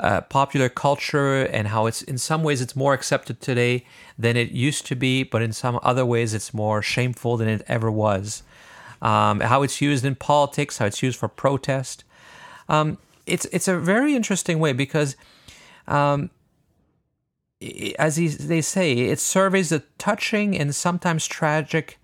uh, 0.01 0.21
popular 0.21 0.67
culture 0.67 1.43
and 1.43 1.67
how 1.67 1.85
it's 1.85 2.01
in 2.01 2.17
some 2.17 2.41
ways 2.43 2.59
it's 2.59 2.75
more 2.75 2.93
accepted 2.93 3.39
today 3.39 3.85
than 4.17 4.35
it 4.35 4.49
used 4.49 4.87
to 4.87 4.95
be, 4.95 5.23
but 5.23 5.41
in 5.41 5.53
some 5.53 5.79
other 5.83 6.05
ways 6.05 6.33
it's 6.33 6.53
more 6.53 6.81
shameful 6.81 7.37
than 7.37 7.47
it 7.47 7.61
ever 7.67 7.91
was. 7.91 8.41
Um, 9.01 9.39
how 9.41 9.61
it's 9.63 9.79
used 9.79 10.03
in 10.03 10.15
politics, 10.15 10.79
how 10.79 10.87
it's 10.87 11.03
used 11.03 11.19
for 11.19 11.27
protest. 11.27 12.03
Um, 12.67 12.97
it's 13.27 13.45
it's 13.45 13.67
a 13.67 13.77
very 13.77 14.15
interesting 14.15 14.59
way 14.59 14.73
because, 14.73 15.15
um, 15.87 16.31
as 17.99 18.17
he, 18.17 18.27
they 18.27 18.61
say, 18.61 18.93
it 18.93 19.19
surveys 19.19 19.71
a 19.71 19.79
touching 19.99 20.57
and 20.57 20.73
sometimes 20.73 21.27
tragic 21.27 21.99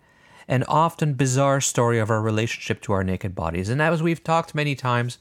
and 0.47 0.63
often 0.67 1.13
bizarre 1.13 1.61
story 1.61 1.99
of 1.99 2.09
our 2.09 2.21
relationship 2.21 2.81
to 2.81 2.93
our 2.93 3.03
naked 3.03 3.33
bodies. 3.33 3.69
And 3.69 3.81
as 3.81 4.03
we've 4.03 4.23
talked 4.23 4.55
many 4.55 4.75
times, 4.75 5.17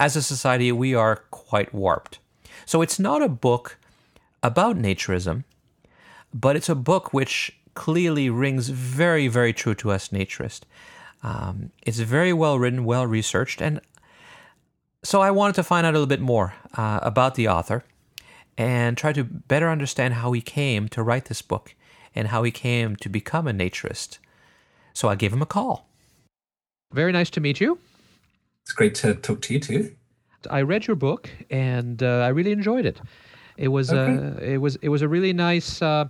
as 0.00 0.16
a 0.16 0.22
society, 0.22 0.72
we 0.72 0.94
are 0.94 1.16
quite 1.30 1.72
warped. 1.74 2.18
So 2.64 2.80
it's 2.80 2.98
not 2.98 3.22
a 3.22 3.28
book 3.28 3.76
about 4.42 4.76
naturism, 4.76 5.44
but 6.32 6.56
it's 6.56 6.70
a 6.70 6.74
book 6.74 7.12
which 7.12 7.52
clearly 7.74 8.30
rings 8.30 8.70
very, 8.70 9.28
very 9.28 9.52
true 9.52 9.74
to 9.76 9.90
us 9.90 10.08
naturists. 10.08 10.62
Um, 11.22 11.70
it's 11.82 11.98
very 11.98 12.32
well 12.32 12.58
written, 12.58 12.84
well 12.86 13.06
researched, 13.06 13.60
and 13.60 13.80
so 15.02 15.20
I 15.20 15.30
wanted 15.30 15.54
to 15.56 15.62
find 15.62 15.86
out 15.86 15.90
a 15.90 15.98
little 15.98 16.06
bit 16.06 16.20
more 16.20 16.54
uh, 16.76 17.00
about 17.02 17.34
the 17.34 17.48
author 17.48 17.84
and 18.56 18.96
try 18.96 19.12
to 19.12 19.24
better 19.24 19.68
understand 19.68 20.14
how 20.14 20.32
he 20.32 20.40
came 20.40 20.88
to 20.88 21.02
write 21.02 21.26
this 21.26 21.42
book 21.42 21.74
and 22.14 22.28
how 22.28 22.42
he 22.42 22.50
came 22.50 22.96
to 22.96 23.08
become 23.08 23.46
a 23.46 23.52
naturist. 23.52 24.18
So 24.94 25.08
I 25.08 25.14
gave 25.14 25.32
him 25.32 25.42
a 25.42 25.46
call. 25.46 25.88
Very 26.92 27.12
nice 27.12 27.30
to 27.30 27.40
meet 27.40 27.60
you. 27.60 27.78
It's 28.70 28.76
great 28.76 28.94
to 28.96 29.14
talk 29.14 29.40
to 29.42 29.54
you 29.54 29.58
too. 29.58 29.96
I 30.48 30.62
read 30.62 30.86
your 30.86 30.94
book 30.94 31.28
and 31.50 32.00
uh, 32.00 32.20
I 32.20 32.28
really 32.28 32.52
enjoyed 32.52 32.86
it. 32.86 33.00
It 33.56 33.66
was 33.66 33.92
okay. 33.92 34.14
uh, 34.16 34.40
it 34.40 34.58
was 34.58 34.76
it 34.76 34.90
was 34.90 35.02
a 35.02 35.08
really 35.08 35.32
nice 35.32 35.82
uh, 35.82 36.04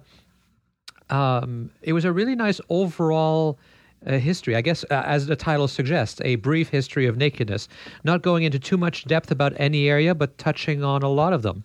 um, 1.08 1.70
it 1.80 1.94
was 1.94 2.04
a 2.04 2.12
really 2.12 2.34
nice 2.34 2.60
overall 2.68 3.58
uh, 4.06 4.18
history. 4.18 4.56
I 4.56 4.60
guess 4.60 4.84
uh, 4.90 5.02
as 5.06 5.24
the 5.24 5.36
title 5.36 5.68
suggests, 5.68 6.20
a 6.22 6.34
brief 6.36 6.68
history 6.68 7.06
of 7.06 7.16
nakedness, 7.16 7.66
not 8.04 8.20
going 8.20 8.42
into 8.42 8.58
too 8.58 8.76
much 8.76 9.06
depth 9.06 9.30
about 9.30 9.54
any 9.56 9.88
area, 9.88 10.14
but 10.14 10.36
touching 10.36 10.84
on 10.84 11.02
a 11.02 11.08
lot 11.08 11.32
of 11.32 11.40
them. 11.40 11.64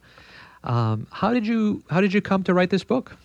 Um, 0.64 1.08
how 1.12 1.34
did 1.34 1.46
you 1.46 1.84
how 1.90 2.00
did 2.00 2.14
you 2.14 2.22
come 2.22 2.42
to 2.44 2.54
write 2.54 2.70
this 2.70 2.86
book? 2.86 3.18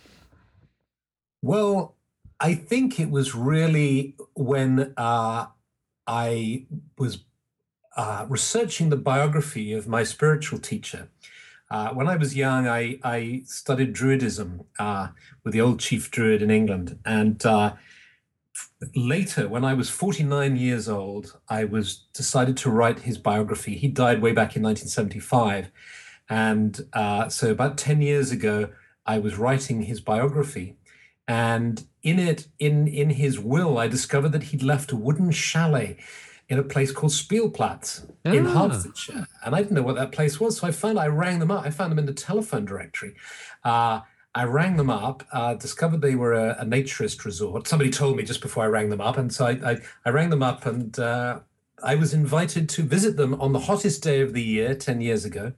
Well, 1.41 1.95
I 2.37 2.53
think 2.53 2.99
it 2.99 3.09
was 3.09 3.33
really 3.33 4.17
when 4.33 4.93
uh, 4.97 5.45
I 6.05 6.65
was 6.97 7.19
uh, 7.95 8.25
researching 8.29 8.89
the 8.89 8.97
biography 8.97 9.73
of 9.73 9.87
my 9.87 10.03
spiritual 10.03 10.59
teacher. 10.59 11.09
Uh, 11.69 11.89
when 11.93 12.07
I 12.07 12.17
was 12.17 12.35
young, 12.35 12.67
I, 12.67 12.99
I 13.03 13.43
studied 13.45 13.93
Druidism 13.93 14.65
uh, 14.77 15.09
with 15.43 15.53
the 15.53 15.61
old 15.61 15.79
chief 15.79 16.11
Druid 16.11 16.41
in 16.41 16.51
England. 16.51 16.99
And 17.05 17.45
uh, 17.45 17.73
later, 18.93 19.47
when 19.47 19.63
I 19.63 19.73
was 19.73 19.89
49 19.89 20.57
years 20.57 20.89
old, 20.89 21.39
I 21.47 21.63
was 21.63 22.07
decided 22.13 22.57
to 22.57 22.69
write 22.69 22.99
his 22.99 23.17
biography. 23.17 23.75
He 23.75 23.87
died 23.87 24.21
way 24.21 24.33
back 24.33 24.55
in 24.55 24.63
1975. 24.63 25.71
And 26.29 26.87
uh, 26.91 27.29
so 27.29 27.51
about 27.51 27.77
10 27.77 28.01
years 28.01 28.31
ago, 28.31 28.69
I 29.05 29.19
was 29.19 29.37
writing 29.37 29.83
his 29.83 30.01
biography. 30.01 30.75
And 31.27 31.85
in 32.03 32.19
it, 32.19 32.47
in, 32.59 32.87
in 32.87 33.11
his 33.11 33.39
will, 33.39 33.77
I 33.77 33.87
discovered 33.87 34.33
that 34.33 34.43
he'd 34.43 34.63
left 34.63 34.91
a 34.91 34.97
wooden 34.97 35.31
chalet 35.31 35.97
in 36.51 36.59
a 36.59 36.63
place 36.63 36.91
called 36.91 37.13
Spielplatz 37.13 38.05
ah. 38.25 38.29
in 38.29 38.45
Hertfordshire. 38.45 39.25
And 39.45 39.55
I 39.55 39.59
didn't 39.59 39.71
know 39.71 39.83
what 39.83 39.95
that 39.95 40.11
place 40.11 40.37
was. 40.37 40.57
So 40.57 40.67
I 40.67 40.71
found, 40.71 40.99
I 40.99 41.07
rang 41.07 41.39
them 41.39 41.49
up. 41.49 41.65
I 41.65 41.69
found 41.69 41.91
them 41.91 41.99
in 41.99 42.05
the 42.05 42.13
telephone 42.13 42.65
directory. 42.65 43.15
Uh, 43.63 44.01
I 44.35 44.43
rang 44.43 44.75
them 44.75 44.89
up, 44.89 45.23
uh, 45.31 45.53
discovered 45.55 46.01
they 46.01 46.15
were 46.15 46.33
a, 46.33 46.57
a, 46.59 46.65
naturist 46.65 47.23
resort. 47.25 47.67
Somebody 47.67 47.89
told 47.89 48.17
me 48.17 48.23
just 48.23 48.41
before 48.41 48.63
I 48.63 48.67
rang 48.67 48.89
them 48.89 49.01
up. 49.01 49.17
And 49.17 49.33
so 49.33 49.45
I, 49.45 49.71
I, 49.71 49.77
I 50.05 50.09
rang 50.09 50.29
them 50.29 50.43
up 50.43 50.65
and 50.65 50.97
uh, 50.99 51.39
I 51.83 51.95
was 51.95 52.13
invited 52.13 52.67
to 52.69 52.83
visit 52.83 53.15
them 53.15 53.39
on 53.41 53.53
the 53.53 53.59
hottest 53.59 54.03
day 54.03 54.19
of 54.19 54.33
the 54.33 54.43
year 54.43 54.75
10 54.75 54.99
years 54.99 55.23
ago. 55.23 55.53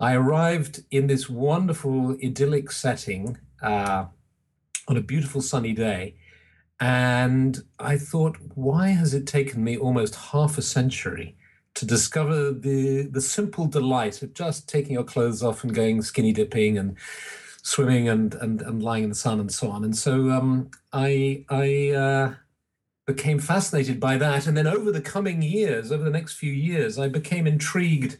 I 0.00 0.14
arrived 0.14 0.84
in 0.90 1.06
this 1.06 1.28
wonderful 1.28 2.16
idyllic 2.22 2.70
setting 2.72 3.38
uh, 3.62 4.06
on 4.86 4.96
a 4.96 5.02
beautiful 5.02 5.42
sunny 5.42 5.72
day. 5.72 6.14
And 6.80 7.62
I 7.78 7.98
thought, 7.98 8.36
why 8.54 8.88
has 8.88 9.14
it 9.14 9.26
taken 9.26 9.64
me 9.64 9.76
almost 9.76 10.14
half 10.14 10.58
a 10.58 10.62
century 10.62 11.36
to 11.74 11.86
discover 11.86 12.50
the 12.50 13.02
the 13.02 13.20
simple 13.20 13.66
delight 13.66 14.22
of 14.22 14.34
just 14.34 14.68
taking 14.68 14.92
your 14.94 15.04
clothes 15.04 15.42
off 15.42 15.62
and 15.62 15.74
going 15.74 16.02
skinny 16.02 16.32
dipping 16.32 16.78
and 16.78 16.96
swimming 17.62 18.08
and 18.08 18.34
and, 18.34 18.62
and 18.62 18.82
lying 18.82 19.04
in 19.04 19.10
the 19.10 19.14
sun 19.14 19.40
and 19.40 19.52
so 19.52 19.70
on. 19.70 19.84
And 19.84 19.96
so 19.96 20.30
um, 20.30 20.70
I 20.92 21.44
I 21.48 21.90
uh, 21.90 22.34
became 23.06 23.38
fascinated 23.38 23.98
by 23.98 24.18
that. 24.18 24.46
And 24.46 24.56
then 24.56 24.66
over 24.66 24.92
the 24.92 25.00
coming 25.00 25.42
years, 25.42 25.90
over 25.90 26.04
the 26.04 26.10
next 26.10 26.34
few 26.34 26.52
years, 26.52 26.98
I 26.98 27.08
became 27.08 27.46
intrigued. 27.46 28.18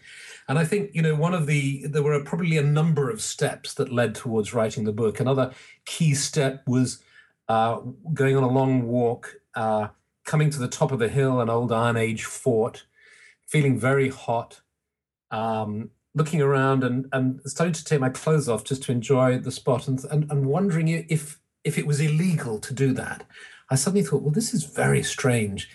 And 0.48 0.58
I 0.58 0.64
think 0.64 0.94
you 0.94 1.02
know 1.02 1.14
one 1.14 1.34
of 1.34 1.46
the 1.46 1.86
there 1.86 2.02
were 2.02 2.22
probably 2.24 2.58
a 2.58 2.62
number 2.62 3.10
of 3.10 3.20
steps 3.20 3.74
that 3.74 3.92
led 3.92 4.14
towards 4.14 4.54
writing 4.54 4.84
the 4.84 4.92
book. 4.92 5.20
Another 5.20 5.52
key 5.84 6.14
step 6.14 6.62
was 6.66 7.02
uh, 7.48 7.80
going 8.12 8.36
on 8.36 8.42
a 8.42 8.48
long 8.48 8.86
walk, 8.86 9.36
uh, 9.54 9.88
coming 10.24 10.50
to 10.50 10.58
the 10.58 10.68
top 10.68 10.92
of 10.92 11.00
a 11.00 11.08
hill, 11.08 11.40
an 11.40 11.48
old 11.48 11.72
Iron 11.72 11.96
Age 11.96 12.24
fort, 12.24 12.84
feeling 13.46 13.78
very 13.78 14.10
hot, 14.10 14.60
um, 15.30 15.90
looking 16.14 16.42
around 16.42 16.84
and, 16.84 17.06
and 17.12 17.40
starting 17.46 17.72
to 17.72 17.84
take 17.84 18.00
my 18.00 18.10
clothes 18.10 18.48
off 18.48 18.64
just 18.64 18.82
to 18.84 18.92
enjoy 18.92 19.38
the 19.38 19.50
spot 19.50 19.88
and, 19.88 20.04
and, 20.10 20.30
and 20.30 20.46
wondering 20.46 20.88
if, 20.88 21.40
if 21.64 21.78
it 21.78 21.86
was 21.86 22.00
illegal 22.00 22.58
to 22.58 22.74
do 22.74 22.92
that. 22.92 23.24
I 23.70 23.74
suddenly 23.76 24.04
thought, 24.04 24.22
well, 24.22 24.32
this 24.32 24.52
is 24.52 24.64
very 24.64 25.02
strange. 25.02 25.68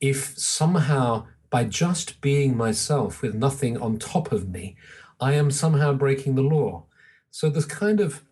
if 0.00 0.38
somehow 0.38 1.26
by 1.50 1.64
just 1.64 2.20
being 2.20 2.56
myself 2.56 3.22
with 3.22 3.34
nothing 3.34 3.76
on 3.76 3.98
top 3.98 4.32
of 4.32 4.48
me, 4.48 4.76
I 5.20 5.34
am 5.34 5.50
somehow 5.50 5.92
breaking 5.92 6.34
the 6.34 6.42
law. 6.42 6.86
So 7.30 7.50
this 7.50 7.66
kind 7.66 8.00
of 8.00 8.22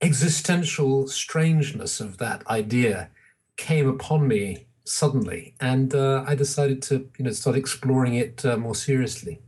existential 0.00 1.08
strangeness 1.08 2.00
of 2.00 2.18
that 2.18 2.46
idea 2.46 3.10
came 3.56 3.88
upon 3.88 4.26
me 4.26 4.66
suddenly, 4.84 5.54
and 5.60 5.94
uh, 5.94 6.24
I 6.26 6.34
decided 6.34 6.82
to 6.82 7.08
you 7.18 7.24
know 7.24 7.32
start 7.32 7.56
exploring 7.56 8.14
it 8.14 8.44
uh, 8.44 8.56
more 8.56 8.74
seriously. 8.74 9.40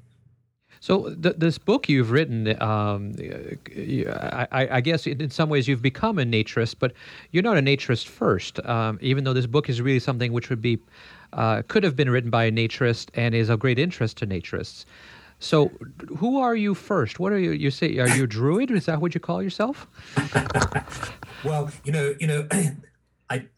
So 0.80 1.14
th- 1.14 1.36
this 1.38 1.58
book 1.58 1.88
you've 1.88 2.10
written, 2.10 2.60
um, 2.60 3.14
I, 3.20 4.68
I, 4.68 4.80
guess 4.80 5.06
in 5.06 5.30
some 5.30 5.48
ways 5.48 5.68
you've 5.68 5.80
become 5.80 6.18
a 6.18 6.24
naturist, 6.24 6.74
but 6.80 6.92
you're 7.30 7.44
not 7.44 7.56
a 7.56 7.60
naturist 7.62 8.08
first. 8.08 8.58
Um, 8.66 8.98
even 9.00 9.22
though 9.22 9.32
this 9.32 9.46
book 9.46 9.68
is 9.68 9.80
really 9.80 10.00
something 10.00 10.32
which 10.32 10.50
would 10.50 10.60
be 10.60 10.80
uh, 11.34 11.62
could 11.68 11.84
have 11.84 11.94
been 11.94 12.10
written 12.10 12.30
by 12.30 12.44
a 12.46 12.50
naturist 12.50 13.10
and 13.14 13.32
is 13.32 13.48
of 13.48 13.60
great 13.60 13.78
interest 13.78 14.16
to 14.18 14.26
naturists. 14.26 14.84
So, 15.42 15.72
who 16.18 16.38
are 16.38 16.54
you 16.54 16.72
first? 16.72 17.18
What 17.18 17.32
are 17.32 17.38
you? 17.38 17.50
You 17.50 17.72
say 17.72 17.98
are 17.98 18.08
you 18.08 18.24
a 18.24 18.26
druid? 18.28 18.70
Is 18.70 18.86
that 18.86 19.00
what 19.00 19.12
you 19.12 19.20
call 19.20 19.42
yourself? 19.42 19.88
well, 21.44 21.68
you 21.82 21.90
know, 21.90 22.14
you 22.20 22.28
know, 22.28 22.46
I 23.30 23.48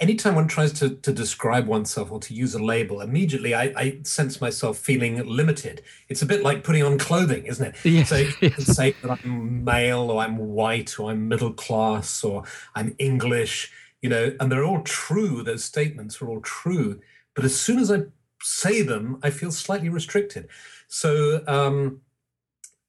anytime 0.00 0.34
one 0.34 0.48
tries 0.48 0.72
to, 0.72 0.90
to 0.96 1.12
describe 1.12 1.68
oneself 1.68 2.10
or 2.10 2.18
to 2.18 2.34
use 2.34 2.54
a 2.54 2.62
label, 2.62 3.00
immediately 3.00 3.54
I, 3.54 3.72
I, 3.76 3.98
sense 4.02 4.40
myself 4.40 4.76
feeling 4.76 5.24
limited. 5.24 5.82
It's 6.08 6.22
a 6.22 6.26
bit 6.26 6.42
like 6.42 6.64
putting 6.64 6.82
on 6.82 6.98
clothing, 6.98 7.46
isn't 7.46 7.64
it? 7.64 7.76
Yes, 7.84 8.08
so 8.08 8.16
you 8.16 8.32
yes. 8.40 8.54
can 8.54 8.64
say 8.64 8.96
that 9.02 9.20
I'm 9.22 9.62
male 9.62 10.10
or 10.10 10.20
I'm 10.20 10.36
white 10.36 10.98
or 10.98 11.12
I'm 11.12 11.28
middle 11.28 11.52
class 11.52 12.24
or 12.24 12.42
I'm 12.74 12.96
English, 12.98 13.70
you 14.00 14.08
know, 14.08 14.34
and 14.40 14.50
they're 14.50 14.64
all 14.64 14.82
true. 14.82 15.44
Those 15.44 15.62
statements 15.62 16.20
are 16.20 16.28
all 16.28 16.40
true. 16.40 17.00
But 17.34 17.44
as 17.44 17.54
soon 17.58 17.78
as 17.78 17.92
I 17.92 18.06
say 18.42 18.82
them, 18.82 19.18
I 19.22 19.30
feel 19.30 19.52
slightly 19.52 19.88
restricted. 19.88 20.48
So 20.92 21.42
um, 21.46 22.02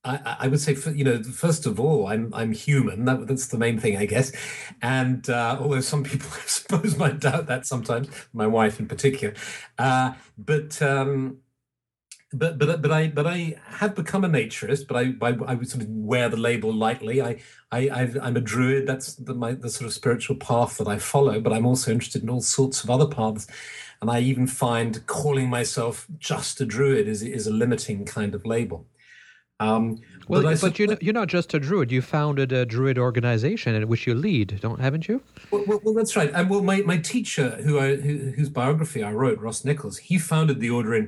I, 0.04 0.36
I, 0.42 0.48
would 0.50 0.60
say, 0.60 0.76
you 0.94 1.06
know, 1.06 1.24
first 1.24 1.66
of 1.66 1.80
all, 1.80 2.08
I'm 2.08 2.34
I'm 2.34 2.52
human. 2.52 3.06
That, 3.06 3.28
that's 3.28 3.48
the 3.48 3.58
main 3.58 3.80
thing, 3.80 3.96
I 3.96 4.06
guess. 4.06 4.34
And 4.82 5.30
uh, 5.30 5.58
although 5.58 5.80
some 5.80 6.04
people, 6.04 6.30
I 6.34 6.46
suppose, 6.46 6.98
might 6.98 7.22
doubt 7.22 7.48
that 7.48 7.66
sometimes, 7.66 8.10
my 8.34 8.46
wife 8.46 8.78
in 8.78 8.90
particular. 8.90 9.34
Uh, 9.80 10.16
but 10.38 10.82
um, 10.82 11.38
but 12.34 12.60
but 12.60 12.82
but 12.82 12.92
I 12.92 13.08
but 13.08 13.26
I 13.26 13.56
have 13.68 13.96
become 13.96 14.26
a 14.26 14.30
naturist. 14.30 14.86
But 14.86 14.98
I 14.98 15.14
I, 15.26 15.52
I 15.54 15.54
would 15.54 15.70
sort 15.70 15.84
of 15.84 15.90
wear 15.90 16.28
the 16.28 16.36
label 16.36 16.74
lightly. 16.74 17.22
I 17.22 17.40
I 17.72 17.88
i 17.88 18.02
am 18.02 18.36
a 18.36 18.42
druid. 18.42 18.86
That's 18.86 19.16
the 19.16 19.34
my 19.34 19.54
the 19.54 19.70
sort 19.70 19.88
of 19.88 19.94
spiritual 19.94 20.36
path 20.36 20.78
that 20.78 20.90
I 20.90 20.98
follow. 20.98 21.40
But 21.40 21.54
I'm 21.54 21.66
also 21.66 21.92
interested 21.92 22.22
in 22.22 22.30
all 22.30 22.42
sorts 22.42 22.84
of 22.84 22.90
other 22.90 23.08
paths. 23.08 23.48
And 24.04 24.12
I 24.12 24.20
even 24.20 24.48
find 24.48 25.08
calling 25.08 25.50
myself 25.50 26.08
just 26.20 26.60
a 26.60 26.66
druid 26.66 27.08
is 27.08 27.24
is 27.24 27.48
a 27.48 27.54
limiting 27.54 28.04
kind 28.04 28.36
of 28.36 28.46
label. 28.46 28.86
Um, 29.62 30.02
well, 30.28 30.44
but, 30.44 30.60
but 30.60 30.78
you're, 30.78 30.90
not, 30.90 31.02
you're 31.02 31.14
not 31.14 31.30
just 31.30 31.54
a 31.54 31.60
druid. 31.60 31.90
You 31.90 32.02
founded 32.02 32.52
a 32.52 32.66
druid 32.66 32.98
organization 32.98 33.76
in 33.76 33.88
which 33.88 34.06
you 34.06 34.14
lead, 34.14 34.60
don't 34.60 34.82
haven't 34.82 35.08
you? 35.08 35.24
Well, 35.52 35.64
well, 35.66 35.80
well 35.86 35.94
that's 35.94 36.18
right. 36.18 36.34
Well, 36.50 36.62
my, 36.62 36.82
my 36.82 36.98
teacher, 36.98 37.52
who 37.64 37.80
I, 37.80 37.96
who, 37.96 38.34
whose 38.36 38.50
biography 38.50 39.04
I 39.04 39.14
wrote, 39.14 39.40
Ross 39.40 39.64
Nichols, 39.64 40.00
he 40.00 40.18
founded 40.18 40.60
the 40.60 40.70
order 40.70 40.94
in 40.94 41.06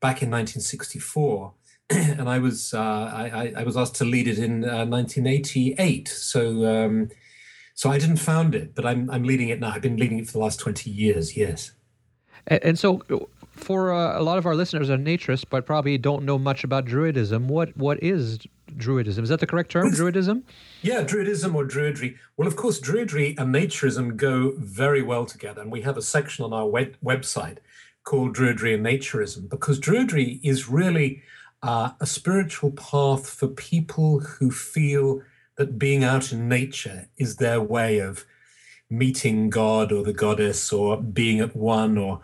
back 0.00 0.22
in 0.22 0.30
1964, 0.30 1.52
and 1.90 2.30
I 2.30 2.38
was 2.38 2.72
uh, 2.72 2.80
I, 2.80 3.52
I, 3.58 3.62
was 3.62 3.76
asked 3.76 3.96
to 3.96 4.06
lead 4.06 4.26
it 4.26 4.38
in 4.38 4.64
uh, 4.64 4.86
1988. 4.86 6.08
So 6.08 6.64
um, 6.64 7.10
so 7.74 7.90
I 7.90 7.98
didn't 7.98 8.16
found 8.16 8.54
it, 8.54 8.74
but 8.74 8.86
I'm 8.86 9.10
I'm 9.10 9.24
leading 9.24 9.50
it 9.50 9.60
now. 9.60 9.72
I've 9.72 9.82
been 9.82 9.98
leading 9.98 10.18
it 10.18 10.26
for 10.26 10.32
the 10.32 10.38
last 10.38 10.60
20 10.60 10.88
years. 10.88 11.36
Yes. 11.36 11.72
And, 12.46 12.64
and 12.64 12.78
so, 12.78 13.02
for 13.52 13.92
uh, 13.92 14.18
a 14.18 14.22
lot 14.22 14.38
of 14.38 14.46
our 14.46 14.54
listeners 14.54 14.88
are 14.90 14.96
naturists, 14.96 15.44
but 15.48 15.66
probably 15.66 15.98
don't 15.98 16.24
know 16.24 16.38
much 16.38 16.64
about 16.64 16.86
Druidism. 16.86 17.46
What 17.46 17.76
what 17.76 18.02
is 18.02 18.38
Druidism? 18.76 19.22
Is 19.22 19.28
that 19.28 19.40
the 19.40 19.46
correct 19.46 19.70
term, 19.70 19.90
Druidism? 19.90 20.42
Yeah, 20.82 21.02
Druidism 21.02 21.54
or 21.54 21.64
Druidry. 21.64 22.16
Well, 22.36 22.48
of 22.48 22.56
course, 22.56 22.80
Druidry 22.80 23.38
and 23.38 23.54
Naturism 23.54 24.16
go 24.16 24.54
very 24.56 25.02
well 25.02 25.26
together, 25.26 25.60
and 25.60 25.72
we 25.72 25.82
have 25.82 25.96
a 25.96 26.02
section 26.02 26.44
on 26.44 26.52
our 26.52 26.66
web- 26.66 26.96
website 27.04 27.58
called 28.04 28.34
Druidry 28.34 28.74
and 28.74 28.86
Naturism 28.86 29.48
because 29.48 29.78
Druidry 29.78 30.40
is 30.42 30.68
really 30.68 31.22
uh, 31.62 31.90
a 32.00 32.06
spiritual 32.06 32.70
path 32.70 33.28
for 33.28 33.48
people 33.48 34.20
who 34.20 34.50
feel 34.50 35.22
that 35.56 35.78
being 35.78 36.04
out 36.04 36.32
in 36.32 36.48
nature 36.48 37.08
is 37.16 37.36
their 37.36 37.60
way 37.60 37.98
of 37.98 38.24
meeting 38.90 39.50
God 39.50 39.92
or 39.92 40.02
the 40.02 40.12
goddess 40.12 40.72
or 40.72 40.96
being 41.00 41.40
at 41.40 41.54
one 41.54 41.98
or 41.98 42.20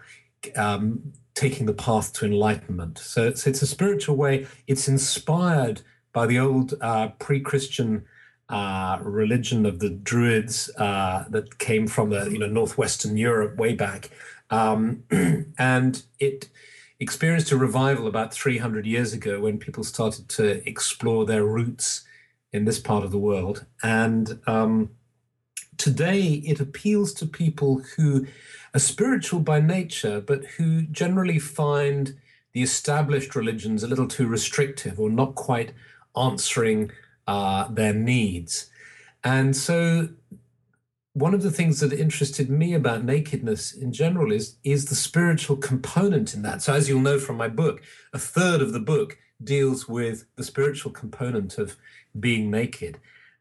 um, 0.57 1.13
taking 1.35 1.67
the 1.67 1.75
path 1.75 2.13
to 2.15 2.27
enlightenment. 2.27 2.99
So 2.99 3.27
it's, 3.27 3.47
it's 3.47 3.63
a 3.63 3.67
spiritual 3.67 4.17
way. 4.17 4.47
It's 4.67 4.89
inspired 4.89 5.83
by 6.13 6.27
the 6.27 6.39
old 6.39 6.75
uh, 6.81 7.09
pre-Christian 7.19 8.05
uh, 8.49 8.99
religion 9.03 9.67
of 9.67 9.81
the 9.81 9.91
Druids 9.91 10.71
uh, 10.77 11.25
that 11.31 11.59
came 11.59 11.87
from 11.87 12.11
the 12.11 12.31
you 12.31 12.39
know 12.39 12.47
northwestern 12.47 13.17
Europe 13.17 13.57
way 13.57 13.75
back, 13.75 14.11
um, 14.51 15.03
and 15.59 16.03
it 16.19 16.49
experienced 17.01 17.53
a 17.53 17.57
revival 17.57 18.07
about 18.07 18.33
300 18.33 18.87
years 18.87 19.13
ago 19.13 19.41
when 19.41 19.59
people 19.59 19.83
started 19.83 20.29
to 20.29 20.67
explore 20.69 21.25
their 21.25 21.45
roots 21.45 22.05
in 22.53 22.65
this 22.65 22.79
part 22.79 23.05
of 23.05 23.11
the 23.11 23.19
world. 23.19 23.67
And 23.83 24.41
um, 24.47 24.91
today 25.79 26.43
it 26.45 26.61
appeals 26.61 27.13
to 27.15 27.27
people 27.27 27.83
who 27.97 28.27
are 28.75 28.81
spiritual 28.81 29.41
by 29.41 29.61
nature, 29.61 30.21
but 30.21 30.45
who 30.57 30.83
generally 30.83 31.39
find 31.39 32.17
the 32.53 32.63
established 32.63 33.35
religions 33.35 33.83
a 33.83 33.89
little 33.89 34.09
too 34.09 34.27
restrictive 34.27 34.99
or 34.99 35.11
not 35.11 35.35
quite 35.35 35.73
answering 36.17 36.91
uh, 37.27 37.69
their 37.69 37.93
needs. 37.93 38.71
And 39.23 39.57
so, 39.57 40.09
one 41.13 41.33
of 41.33 41.43
the 41.43 41.51
things 41.51 41.79
that 41.81 41.93
interested 41.93 42.51
me 42.51 42.75
about 42.75 43.05
nakedness 43.05 43.73
in 43.73 43.93
general 43.93 44.33
is, 44.33 44.57
is 44.65 44.87
the 44.87 44.97
spiritual 44.97 45.57
component 45.57 46.35
in 46.35 46.43
that. 46.43 46.63
So, 46.63 46.75
as 46.75 46.89
you'll 46.89 47.01
know 47.01 47.19
from 47.19 47.37
my 47.37 47.49
book, 47.49 47.83
a 48.13 48.19
third 48.19 48.61
of 48.61 48.73
the 48.73 48.81
book 48.81 49.19
deals 49.43 49.89
with 49.89 50.27
the 50.37 50.45
spiritual 50.45 50.93
component 50.93 51.59
of 51.59 51.77
being 52.19 52.51
naked. 52.51 52.99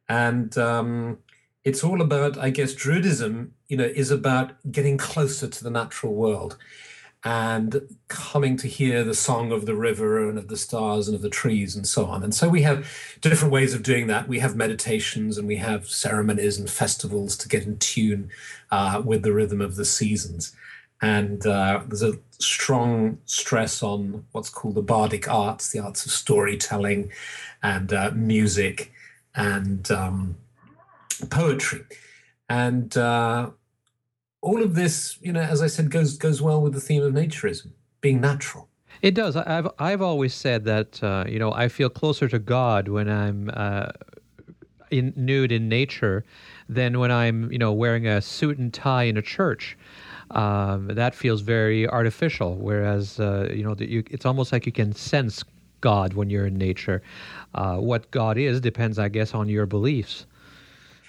And 0.10 0.58
um, 0.58 1.20
it's 1.64 1.84
all 1.84 2.02
about, 2.02 2.38
I 2.38 2.50
guess, 2.50 2.74
Druidism, 2.74 3.50
you 3.68 3.78
know, 3.78 3.86
is 3.86 4.12
about 4.12 4.52
getting 4.72 4.98
closer 4.98 5.48
to 5.48 5.64
the 5.64 5.70
natural 5.70 6.14
world 6.14 6.58
and 7.26 7.88
coming 8.10 8.58
to 8.58 8.68
hear 8.68 9.06
the 9.06 9.14
song 9.14 9.54
of 9.54 9.66
the 9.66 9.76
river 9.76 10.28
and 10.28 10.38
of 10.38 10.50
the 10.50 10.58
stars 10.58 11.08
and 11.08 11.16
of 11.16 11.22
the 11.22 11.30
trees 11.30 11.74
and 11.74 11.88
so 11.88 12.06
on. 12.06 12.22
And 12.22 12.36
so 12.36 12.50
we 12.50 12.64
have 12.64 12.86
different 13.22 13.54
ways 13.54 13.74
of 13.74 13.82
doing 13.82 14.08
that. 14.08 14.28
We 14.28 14.40
have 14.40 14.58
meditations 14.58 15.38
and 15.38 15.48
we 15.48 15.56
have 15.56 15.88
ceremonies 15.88 16.60
and 16.60 16.70
festivals 16.70 17.38
to 17.38 17.48
get 17.48 17.66
in 17.66 17.78
tune 17.78 18.30
uh, 18.72 19.02
with 19.06 19.24
the 19.24 19.32
rhythm 19.32 19.62
of 19.62 19.78
the 19.78 19.86
seasons. 19.86 20.54
And 21.02 21.46
uh, 21.48 21.84
there's 21.88 22.04
a 22.04 22.20
strong 22.40 23.20
stress 23.26 23.82
on 23.82 24.26
what's 24.34 24.50
called 24.50 24.76
the 24.76 24.82
bardic 24.82 25.30
arts, 25.30 25.72
the 25.72 25.80
arts 25.80 26.06
of 26.06 26.12
storytelling 26.12 27.12
and 27.62 27.94
uh, 27.94 28.12
music 28.14 28.92
and 29.34 29.90
um, 29.92 30.36
poetry. 31.30 31.82
And 32.50 32.96
uh, 32.98 33.52
all 34.42 34.62
of 34.62 34.76
this, 34.76 35.18
you 35.22 35.32
know, 35.32 35.42
as 35.42 35.62
I 35.62 35.68
said, 35.68 35.90
goes 35.90 36.18
goes 36.18 36.42
well 36.42 36.62
with 36.62 36.74
the 36.74 36.82
theme 36.82 37.04
of 37.04 37.14
naturism, 37.14 37.72
being 38.02 38.22
natural. 38.22 38.70
It 39.02 39.16
does. 39.16 39.36
I've 39.36 39.68
I've 39.80 40.02
always 40.02 40.34
said 40.34 40.66
that 40.66 41.04
uh, 41.04 41.26
you 41.28 41.40
know 41.40 41.52
I 41.52 41.68
feel 41.68 41.90
closer 41.90 42.28
to 42.30 42.40
God 42.40 42.88
when 42.88 43.10
I'm 43.10 43.50
uh, 43.54 43.92
in 44.92 45.14
nude 45.16 45.52
in 45.52 45.68
nature 45.68 46.24
than 46.70 47.00
when 47.00 47.12
I'm 47.12 47.52
you 47.52 47.58
know 47.58 47.74
wearing 47.74 48.08
a 48.08 48.22
suit 48.22 48.58
and 48.58 48.74
tie 48.74 49.04
in 49.04 49.18
a 49.18 49.22
church. 49.22 49.78
Um, 50.32 50.88
that 50.88 51.14
feels 51.14 51.42
very 51.42 51.88
artificial. 51.88 52.56
Whereas 52.56 53.20
uh, 53.20 53.50
you 53.54 53.64
know 53.64 53.76
the, 53.76 53.90
you, 53.90 54.04
it's 54.10 54.26
almost 54.26 54.52
like 54.52 54.66
you 54.66 54.72
can 54.72 54.94
sense 54.94 55.44
God 55.82 56.14
when 56.14 56.30
you're 56.30 56.48
in 56.48 56.58
nature. 56.58 57.02
Uh, 57.54 57.78
what 57.78 58.10
God 58.12 58.38
is 58.38 58.62
depends, 58.62 58.98
I 58.98 59.10
guess, 59.10 59.34
on 59.34 59.50
your 59.50 59.66
beliefs. 59.66 60.26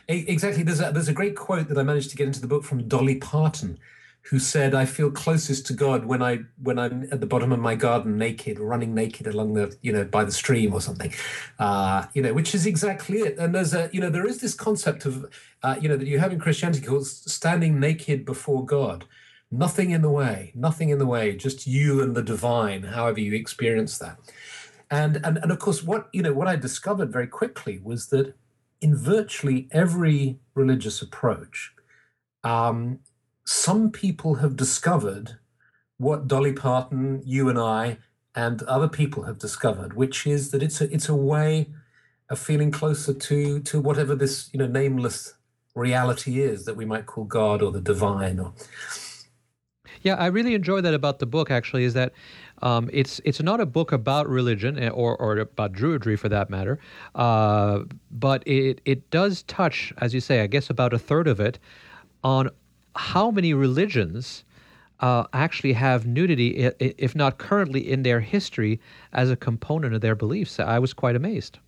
Exactly. 0.09 0.62
There's 0.62 0.81
a, 0.81 0.90
there's 0.93 1.09
a 1.09 1.12
great 1.14 1.37
quote 1.37 1.69
that 1.69 1.79
I 1.79 1.83
managed 1.83 2.11
to 2.11 2.17
get 2.17 2.27
into 2.27 2.40
the 2.40 2.47
book 2.47 2.64
from 2.64 2.87
Dolly 2.88 3.17
Parton, 3.17 3.79
who 4.23 4.38
said, 4.38 4.75
"I 4.75 4.85
feel 4.85 5.11
closest 5.11 5.67
to 5.69 5.73
God 5.73 6.05
when 6.05 6.23
I 6.23 6.40
when 6.62 6.79
I'm 6.79 7.05
at 7.11 7.21
the 7.21 7.27
bottom 7.27 7.53
of 7.53 7.59
my 7.59 7.75
garden, 7.75 8.19
naked, 8.19 8.59
running 8.59 8.95
naked 8.95 9.27
along 9.27 9.55
the 9.55 9.77
you 9.83 9.93
know 9.93 10.05
by 10.05 10.25
the 10.25 10.33
stream 10.33 10.75
or 10.75 10.81
something." 10.81 11.12
Uh, 11.59 12.07
you 12.12 12.23
know, 12.23 12.35
which 12.35 12.55
is 12.55 12.67
exactly 12.67 13.19
it. 13.19 13.38
And 13.38 13.55
there's 13.55 13.75
a 13.75 13.88
you 13.93 14.01
know 14.01 14.11
there 14.11 14.27
is 14.27 14.40
this 14.40 14.55
concept 14.55 15.07
of 15.07 15.27
uh, 15.62 15.77
you 15.81 15.88
know 15.88 15.97
that 15.97 16.07
you 16.07 16.19
have 16.19 16.33
in 16.33 16.38
Christianity 16.38 16.85
called 16.85 17.07
standing 17.07 17.81
naked 17.81 18.25
before 18.25 18.64
God. 18.64 19.05
Nothing 19.51 19.90
in 19.93 20.03
the 20.03 20.11
way, 20.11 20.53
nothing 20.55 20.88
in 20.88 20.99
the 20.99 21.07
way, 21.07 21.37
just 21.37 21.67
you 21.67 22.03
and 22.03 22.14
the 22.17 22.23
divine, 22.23 22.83
however 22.83 23.21
you 23.21 23.35
experience 23.35 23.99
that. 23.99 24.19
And 24.90 25.17
and 25.25 25.38
and 25.38 25.51
of 25.51 25.59
course, 25.59 25.83
what 25.83 26.09
you 26.12 26.23
know, 26.23 26.33
what 26.33 26.49
I 26.49 26.57
discovered 26.57 27.12
very 27.12 27.27
quickly 27.27 27.81
was 27.83 28.09
that 28.09 28.35
in 28.85 28.94
virtually 28.94 29.66
every 29.73 30.38
religious 30.55 31.01
approach, 31.01 31.73
um, 32.44 32.99
some 33.47 33.90
people 33.90 34.35
have 34.37 34.57
discovered 34.57 35.38
what 35.97 36.29
Dolly 36.29 36.53
Parton, 36.53 37.23
you 37.25 37.49
and 37.49 37.59
I, 37.59 37.97
and 38.35 38.62
other 38.64 38.88
people 38.88 39.23
have 39.23 39.38
discovered, 39.38 39.94
which 39.94 40.27
is 40.27 40.51
that 40.51 40.62
it's 40.62 40.83
a 40.83 40.92
it's 40.92 41.09
a 41.09 41.14
way 41.14 41.70
of 42.29 42.38
feeling 42.38 42.70
closer 42.70 43.14
to 43.14 43.61
to 43.61 43.81
whatever 43.81 44.14
this 44.14 44.51
you 44.53 44.59
know 44.59 44.66
nameless 44.66 45.33
reality 45.75 46.42
is 46.42 46.66
that 46.66 46.77
we 46.77 46.85
might 46.85 47.07
call 47.07 47.25
God 47.25 47.62
or 47.62 47.73
the 47.73 47.81
divine 47.81 48.38
or 48.38 48.53
yeah, 50.03 50.16
I 50.16 50.27
really 50.27 50.55
enjoy 50.55 50.83
that 50.83 50.92
about 50.92 51.18
the 51.18 51.27
book. 51.27 51.51
Actually, 51.51 51.85
is 51.85 51.94
that 51.94 52.12
um, 52.62 52.88
it's 52.93 53.21
it's 53.25 53.43
not 53.43 53.61
a 53.61 53.67
book 53.67 53.93
about 53.93 54.29
religion 54.29 54.79
eh, 54.79 54.88
or 54.88 55.17
or 55.17 55.38
about 55.38 55.73
Druidry 55.73 56.19
for 56.19 56.29
that 56.29 56.51
matter, 56.51 56.79
uh, 57.14 57.81
but 58.11 58.47
it 58.47 58.81
it 58.85 59.11
does 59.11 59.43
touch, 59.45 59.93
as 59.99 60.14
you 60.14 60.21
say, 60.21 60.40
I 60.40 60.47
guess 60.47 60.71
about 60.71 60.93
a 60.93 60.99
third 60.99 61.29
of 61.29 61.40
it, 61.40 61.59
on 62.23 62.51
how 62.97 63.31
many 63.31 63.55
religions. 63.55 64.45
Uh, 65.01 65.25
actually 65.33 65.73
have 65.73 66.07
nudity, 66.07 66.71
if 66.79 67.17
not 67.17 67.37
currently 67.37 67.90
in 67.90 68.05
their 68.05 68.21
history, 68.21 68.81
as 69.12 69.29
a 69.29 69.37
component 69.37 69.93
of 69.93 70.01
their 70.01 70.14
beliefs. 70.14 70.61
I 70.61 70.79
was 70.79 70.95
quite 70.95 71.17
amazed. 71.17 71.59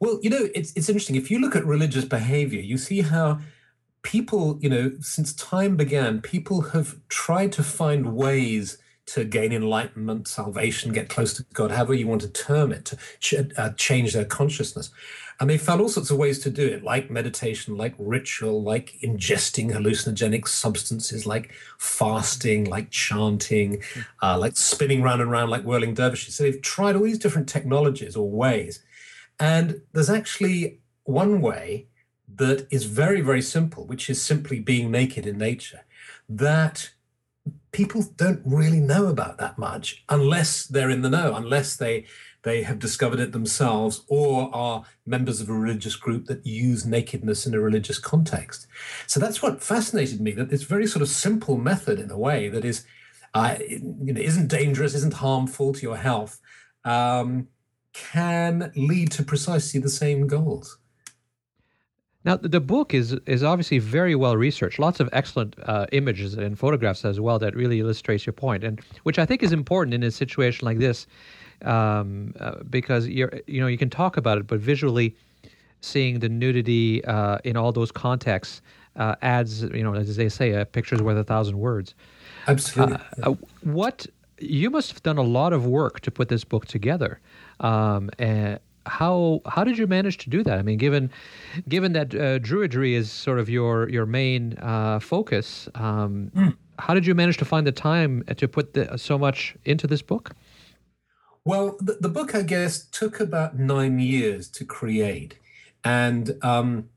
Well, 0.00 0.20
you 0.22 0.30
know, 0.30 0.48
it's 0.54 0.72
it's 0.76 0.88
interesting. 0.88 1.16
If 1.16 1.30
you 1.30 1.40
look 1.40 1.56
at 1.56 1.64
religious 1.64 2.04
behavior, 2.04 2.60
you 2.60 2.76
see 2.76 3.00
how 3.00 3.40
people, 4.02 4.58
you 4.60 4.68
know, 4.68 4.92
since 5.00 5.32
time 5.32 5.76
began, 5.76 6.20
people 6.20 6.60
have 6.72 6.96
tried 7.08 7.52
to 7.52 7.62
find 7.62 8.14
ways 8.14 8.78
to 9.06 9.24
gain 9.24 9.52
enlightenment, 9.52 10.26
salvation, 10.26 10.92
get 10.92 11.08
close 11.08 11.32
to 11.34 11.44
God, 11.52 11.70
however 11.70 11.94
you 11.94 12.08
want 12.08 12.22
to 12.22 12.28
term 12.28 12.72
it, 12.72 12.84
to 12.86 12.98
ch- 13.20 13.34
uh, 13.56 13.70
change 13.70 14.12
their 14.12 14.24
consciousness. 14.24 14.90
And 15.38 15.50
they 15.50 15.58
found 15.58 15.80
all 15.80 15.88
sorts 15.88 16.10
of 16.10 16.16
ways 16.16 16.38
to 16.40 16.50
do 16.50 16.66
it, 16.66 16.82
like 16.82 17.10
meditation, 17.10 17.76
like 17.76 17.94
ritual, 17.98 18.62
like 18.62 18.94
ingesting 19.04 19.70
hallucinogenic 19.70 20.48
substances, 20.48 21.26
like 21.26 21.52
fasting, 21.78 22.64
like 22.64 22.90
chanting, 22.90 23.82
uh, 24.22 24.38
like 24.38 24.56
spinning 24.56 25.02
round 25.02 25.20
and 25.20 25.30
round 25.30 25.50
like 25.50 25.62
whirling 25.62 25.94
dervishes. 25.94 26.34
So 26.34 26.44
they've 26.44 26.62
tried 26.62 26.96
all 26.96 27.02
these 27.02 27.18
different 27.18 27.48
technologies 27.48 28.16
or 28.16 28.28
ways. 28.28 28.82
And 29.38 29.82
there's 29.92 30.10
actually 30.10 30.80
one 31.04 31.40
way 31.40 31.86
that 32.34 32.66
is 32.70 32.84
very, 32.84 33.20
very 33.20 33.42
simple, 33.42 33.86
which 33.86 34.10
is 34.10 34.20
simply 34.20 34.58
being 34.58 34.90
naked 34.90 35.26
in 35.26 35.38
nature, 35.38 35.84
that 36.28 36.90
people 37.72 38.02
don't 38.16 38.40
really 38.44 38.80
know 38.80 39.06
about 39.06 39.38
that 39.38 39.58
much 39.58 40.04
unless 40.08 40.66
they're 40.66 40.90
in 40.90 41.02
the 41.02 41.10
know, 41.10 41.34
unless 41.34 41.76
they 41.76 42.06
they 42.42 42.62
have 42.62 42.78
discovered 42.78 43.18
it 43.18 43.32
themselves 43.32 44.04
or 44.06 44.54
are 44.54 44.84
members 45.04 45.40
of 45.40 45.48
a 45.48 45.52
religious 45.52 45.96
group 45.96 46.26
that 46.26 46.46
use 46.46 46.86
nakedness 46.86 47.44
in 47.44 47.54
a 47.54 47.60
religious 47.60 47.98
context. 47.98 48.68
So 49.08 49.18
that's 49.18 49.42
what 49.42 49.64
fascinated 49.64 50.20
me, 50.20 50.30
that 50.32 50.48
this 50.48 50.62
very 50.62 50.86
sort 50.86 51.02
of 51.02 51.08
simple 51.08 51.58
method 51.58 51.98
in 51.98 52.08
a 52.08 52.16
way 52.16 52.48
that 52.48 52.64
is 52.64 52.86
uh, 53.34 53.56
you 53.68 54.12
know, 54.12 54.20
isn't 54.20 54.46
dangerous, 54.46 54.94
isn't 54.94 55.14
harmful 55.14 55.72
to 55.74 55.82
your 55.82 55.96
health, 55.96 56.40
um, 56.84 57.48
can 57.92 58.72
lead 58.76 59.10
to 59.10 59.22
precisely 59.24 59.80
the 59.80 59.88
same 59.88 60.26
goals. 60.26 60.78
Now, 62.26 62.36
the 62.36 62.60
book 62.60 62.92
is 62.92 63.12
is 63.26 63.44
obviously 63.44 63.78
very 63.78 64.16
well 64.16 64.36
researched. 64.36 64.80
Lots 64.80 64.98
of 64.98 65.08
excellent 65.12 65.54
uh, 65.62 65.86
images 65.92 66.34
and 66.34 66.58
photographs 66.58 67.04
as 67.04 67.20
well 67.20 67.38
that 67.38 67.54
really 67.54 67.78
illustrates 67.78 68.26
your 68.26 68.32
point, 68.32 68.64
and 68.64 68.80
which 69.04 69.18
I 69.20 69.24
think 69.24 69.44
is 69.44 69.52
important 69.52 69.94
in 69.94 70.02
a 70.02 70.10
situation 70.10 70.66
like 70.66 70.78
this, 70.78 71.06
um, 71.62 72.34
uh, 72.40 72.64
because 72.68 73.06
you're 73.06 73.32
you 73.46 73.60
know 73.60 73.68
you 73.68 73.78
can 73.78 73.90
talk 73.90 74.16
about 74.16 74.38
it, 74.38 74.48
but 74.48 74.58
visually 74.58 75.14
seeing 75.80 76.18
the 76.18 76.28
nudity 76.28 77.04
uh, 77.04 77.38
in 77.44 77.56
all 77.56 77.70
those 77.70 77.92
contexts 77.92 78.60
uh, 78.96 79.14
adds 79.22 79.62
you 79.62 79.84
know 79.84 79.94
as 79.94 80.16
they 80.16 80.28
say, 80.28 80.50
a 80.50 80.66
picture's 80.66 81.00
worth 81.00 81.16
a 81.16 81.24
thousand 81.24 81.56
words. 81.58 81.94
Absolutely. 82.48 82.96
Uh, 83.22 83.30
uh, 83.30 83.34
what 83.62 84.04
you 84.38 84.68
must 84.68 84.90
have 84.90 85.02
done 85.04 85.16
a 85.16 85.22
lot 85.22 85.52
of 85.52 85.64
work 85.64 86.00
to 86.00 86.10
put 86.10 86.28
this 86.28 86.42
book 86.42 86.66
together. 86.66 87.20
Um, 87.60 88.10
and 88.18 88.58
how 88.86 89.40
how 89.46 89.64
did 89.64 89.78
you 89.78 89.86
manage 89.86 90.18
to 90.18 90.30
do 90.30 90.42
that? 90.42 90.58
I 90.58 90.62
mean, 90.62 90.78
given 90.78 91.10
given 91.68 91.92
that 91.92 92.14
uh, 92.14 92.38
Druidry 92.38 92.92
is 92.92 93.10
sort 93.10 93.38
of 93.38 93.48
your 93.48 93.88
your 93.88 94.06
main 94.06 94.54
uh, 94.58 94.98
focus, 95.00 95.68
um, 95.74 96.30
mm. 96.34 96.56
how 96.78 96.94
did 96.94 97.06
you 97.06 97.14
manage 97.14 97.36
to 97.38 97.44
find 97.44 97.66
the 97.66 97.72
time 97.72 98.24
to 98.36 98.48
put 98.48 98.74
the, 98.74 98.96
so 98.96 99.18
much 99.18 99.56
into 99.64 99.86
this 99.86 100.02
book? 100.02 100.34
Well, 101.44 101.76
the, 101.80 101.98
the, 102.00 102.08
book, 102.08 102.34
I 102.34 102.42
guess, 102.42 102.84
took 102.86 103.20
about 103.20 103.56
nine 103.56 104.00
years 104.00 104.48
to 104.50 104.64
create, 104.64 105.38
and 105.84 106.36
um, 106.42 106.88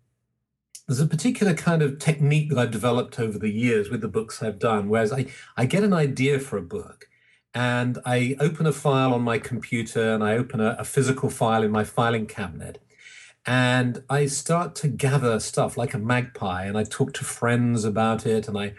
there's 0.88 1.00
a 1.00 1.06
particular 1.06 1.54
kind 1.54 1.84
of 1.84 2.00
technique 2.00 2.50
that 2.50 2.58
I've 2.58 2.72
developed 2.72 3.20
over 3.20 3.38
the 3.38 3.52
years 3.52 3.92
with 3.92 4.02
the 4.02 4.08
books 4.08 4.42
I've 4.42 4.58
done. 4.58 4.90
Whereas 4.90 5.14
I 5.14 5.28
I 5.56 5.66
get 5.66 5.84
an 5.84 5.94
idea 5.94 6.40
for 6.40 6.58
a 6.58 6.64
book, 6.64 7.08
and 7.54 7.98
I 8.06 8.36
open 8.40 8.66
a 8.68 8.72
file 8.72 9.14
on 9.14 9.22
my 9.22 9.40
computer 9.40 10.14
and 10.14 10.24
I 10.24 10.34
open 10.36 10.60
a, 10.62 10.76
a, 10.80 10.84
physical 10.84 11.30
file 11.30 11.64
in 11.64 11.72
my 11.72 11.84
filing 11.84 12.28
cabinet. 12.28 12.80
And 13.46 14.04
I 14.10 14.28
start 14.28 14.76
to 14.76 14.88
gather 14.88 15.40
stuff 15.40 15.76
like 15.76 15.94
a 15.94 15.98
magpie 15.98 16.66
and 16.66 16.78
I 16.78 16.84
talk 16.84 17.14
to 17.14 17.24
friends 17.24 17.86
about 17.86 18.28
it. 18.28 18.48
And 18.48 18.58
I, 18.58 18.74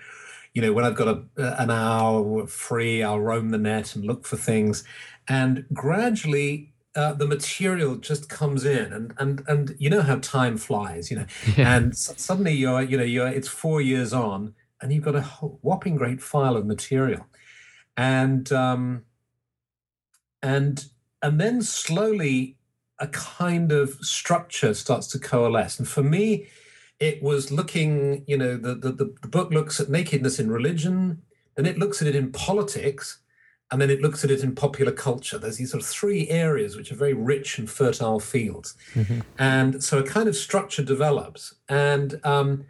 you 0.54 0.62
know, 0.62 0.72
when 0.72 0.84
I've 0.84 0.94
got 0.94 1.08
a, 1.08 1.60
an 1.60 1.70
hour 1.70 2.46
free, 2.46 3.02
I'll 3.02 3.20
roam 3.20 3.50
the 3.50 3.58
net 3.58 3.96
and 3.96 4.04
look 4.04 4.26
for 4.26 4.36
things. 4.36 4.84
And 5.26 5.64
gradually, 5.72 6.72
uh, 6.94 7.12
the 7.12 7.26
material 7.26 7.96
just 7.96 8.28
comes 8.28 8.64
in 8.64 8.92
and 8.92 9.14
and 9.18 9.42
and 9.46 9.76
you 9.78 9.88
know 9.88 10.02
how 10.02 10.16
time 10.16 10.56
flies 10.56 11.08
you 11.08 11.16
know 11.16 11.26
yeah. 11.56 11.76
and 11.76 11.96
suddenly 11.96 12.52
you're 12.52 12.82
you 12.82 12.96
know 12.96 13.04
you're 13.04 13.28
it's 13.28 13.46
four 13.46 13.80
years 13.80 14.12
on 14.12 14.54
and 14.82 14.92
you've 14.92 15.04
got 15.04 15.14
a 15.14 15.22
whopping 15.62 15.94
great 15.94 16.20
file 16.20 16.56
of 16.56 16.66
material 16.66 17.24
and 18.00 18.50
um, 18.50 19.04
and 20.42 20.86
and 21.20 21.38
then 21.38 21.60
slowly 21.60 22.56
a 22.98 23.06
kind 23.08 23.72
of 23.72 23.90
structure 24.00 24.72
starts 24.72 25.06
to 25.08 25.18
coalesce. 25.18 25.78
And 25.78 25.86
for 25.86 26.02
me, 26.02 26.46
it 26.98 27.22
was 27.22 27.50
looking, 27.50 28.24
you 28.26 28.38
know, 28.38 28.56
the, 28.56 28.74
the, 28.74 29.14
the 29.22 29.28
book 29.28 29.50
looks 29.50 29.80
at 29.80 29.88
nakedness 29.88 30.38
in 30.38 30.50
religion, 30.50 31.22
then 31.56 31.66
it 31.66 31.78
looks 31.78 32.00
at 32.02 32.08
it 32.08 32.14
in 32.14 32.32
politics, 32.32 33.20
and 33.70 33.80
then 33.80 33.90
it 33.90 34.00
looks 34.00 34.24
at 34.24 34.30
it 34.30 34.42
in 34.42 34.54
popular 34.54 34.92
culture. 34.92 35.38
There's 35.38 35.58
these 35.58 35.70
sort 35.70 35.82
of 35.82 35.88
three 35.88 36.28
areas 36.28 36.76
which 36.76 36.90
are 36.90 36.96
very 36.96 37.14
rich 37.14 37.58
and 37.58 37.70
fertile 37.70 38.20
fields. 38.20 38.74
Mm-hmm. 38.94 39.20
And 39.38 39.84
so 39.84 39.98
a 39.98 40.02
kind 40.02 40.28
of 40.28 40.36
structure 40.36 40.82
develops. 40.82 41.54
And 41.68 42.18
um, 42.24 42.64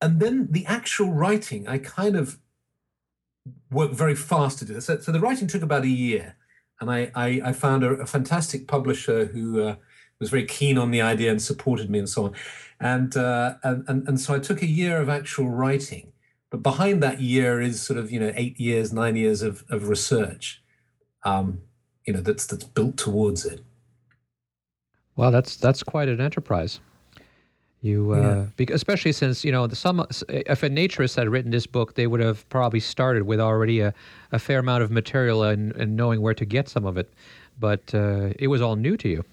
and 0.00 0.20
then 0.20 0.48
the 0.50 0.64
actual 0.66 1.12
writing, 1.12 1.68
I 1.68 1.78
kind 1.78 2.16
of 2.16 2.38
worked 3.70 3.94
very 3.94 4.14
fast 4.14 4.58
to 4.58 4.64
do 4.64 4.74
this. 4.74 4.86
So, 4.86 4.98
so 4.98 5.12
the 5.12 5.20
writing 5.20 5.48
took 5.48 5.62
about 5.62 5.84
a 5.84 5.88
year, 5.88 6.36
and 6.80 6.90
I 6.90 7.10
I, 7.14 7.40
I 7.44 7.52
found 7.52 7.84
a, 7.84 7.90
a, 7.90 8.06
fantastic 8.06 8.66
publisher 8.66 9.26
who 9.26 9.62
uh, 9.62 9.76
was 10.20 10.30
very 10.30 10.44
keen 10.44 10.78
on 10.78 10.90
the 10.90 11.02
idea 11.02 11.30
and 11.30 11.40
supported 11.40 11.90
me 11.90 11.98
and 11.98 12.08
so 12.08 12.24
on, 12.26 12.34
and, 12.80 13.16
uh, 13.16 13.54
and 13.62 13.84
and 13.88 14.08
and 14.08 14.20
so 14.20 14.34
I 14.34 14.38
took 14.38 14.62
a 14.62 14.66
year 14.66 15.00
of 15.00 15.08
actual 15.08 15.48
writing, 15.48 16.12
but 16.50 16.62
behind 16.62 17.02
that 17.02 17.20
year 17.20 17.60
is 17.60 17.80
sort 17.82 17.98
of 17.98 18.10
you 18.10 18.20
know 18.20 18.32
eight 18.34 18.58
years, 18.58 18.92
nine 18.92 19.16
years 19.16 19.42
of 19.42 19.64
of 19.70 19.88
research, 19.88 20.62
um, 21.24 21.60
you 22.04 22.12
know 22.12 22.20
that's 22.20 22.46
that's 22.46 22.64
built 22.64 22.96
towards 22.96 23.44
it. 23.44 23.60
Well, 25.16 25.30
that's 25.30 25.56
that's 25.56 25.82
quite 25.82 26.08
an 26.08 26.20
enterprise. 26.20 26.80
You, 27.80 28.12
uh, 28.12 28.46
yeah. 28.58 28.66
especially 28.74 29.12
since 29.12 29.44
you 29.44 29.52
know 29.52 29.68
the 29.68 29.76
some 29.76 30.04
if 30.28 30.62
a 30.64 30.68
naturist 30.68 31.14
had 31.14 31.28
written 31.28 31.52
this 31.52 31.66
book, 31.66 31.94
they 31.94 32.08
would 32.08 32.20
have 32.20 32.48
probably 32.48 32.80
started 32.80 33.22
with 33.22 33.40
already 33.40 33.80
a, 33.80 33.94
a 34.32 34.38
fair 34.40 34.58
amount 34.58 34.82
of 34.82 34.90
material 34.90 35.44
and, 35.44 35.72
and 35.76 35.96
knowing 35.96 36.20
where 36.20 36.34
to 36.34 36.44
get 36.44 36.68
some 36.68 36.84
of 36.84 36.96
it, 36.96 37.12
but 37.60 37.94
uh, 37.94 38.30
it 38.38 38.48
was 38.48 38.60
all 38.60 38.74
new 38.74 38.96
to 38.96 39.08
you. 39.08 39.24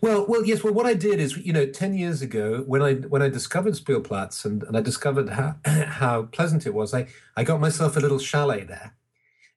Well, 0.00 0.26
well, 0.26 0.44
yes. 0.44 0.64
Well, 0.64 0.72
what 0.72 0.86
I 0.86 0.94
did 0.94 1.20
is, 1.20 1.36
you 1.36 1.52
know, 1.52 1.66
ten 1.66 1.94
years 1.94 2.22
ago, 2.22 2.64
when 2.66 2.82
I 2.82 2.94
when 2.94 3.22
I 3.22 3.28
discovered 3.28 3.74
Spielplatz 3.74 4.44
and, 4.44 4.64
and 4.64 4.76
I 4.76 4.80
discovered 4.80 5.28
how 5.28 5.56
how 5.64 6.22
pleasant 6.22 6.66
it 6.66 6.74
was, 6.74 6.92
I 6.92 7.06
I 7.36 7.44
got 7.44 7.60
myself 7.60 7.96
a 7.96 8.00
little 8.00 8.18
chalet 8.18 8.64
there, 8.64 8.94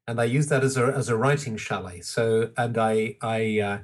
and 0.07 0.19
I 0.19 0.25
used 0.25 0.49
that 0.49 0.63
as 0.63 0.77
a 0.77 0.85
as 0.85 1.09
a 1.09 1.15
writing 1.15 1.57
chalet. 1.57 2.01
So, 2.01 2.51
and 2.57 2.77
I 2.77 3.15
I 3.21 3.59
uh, 3.59 3.77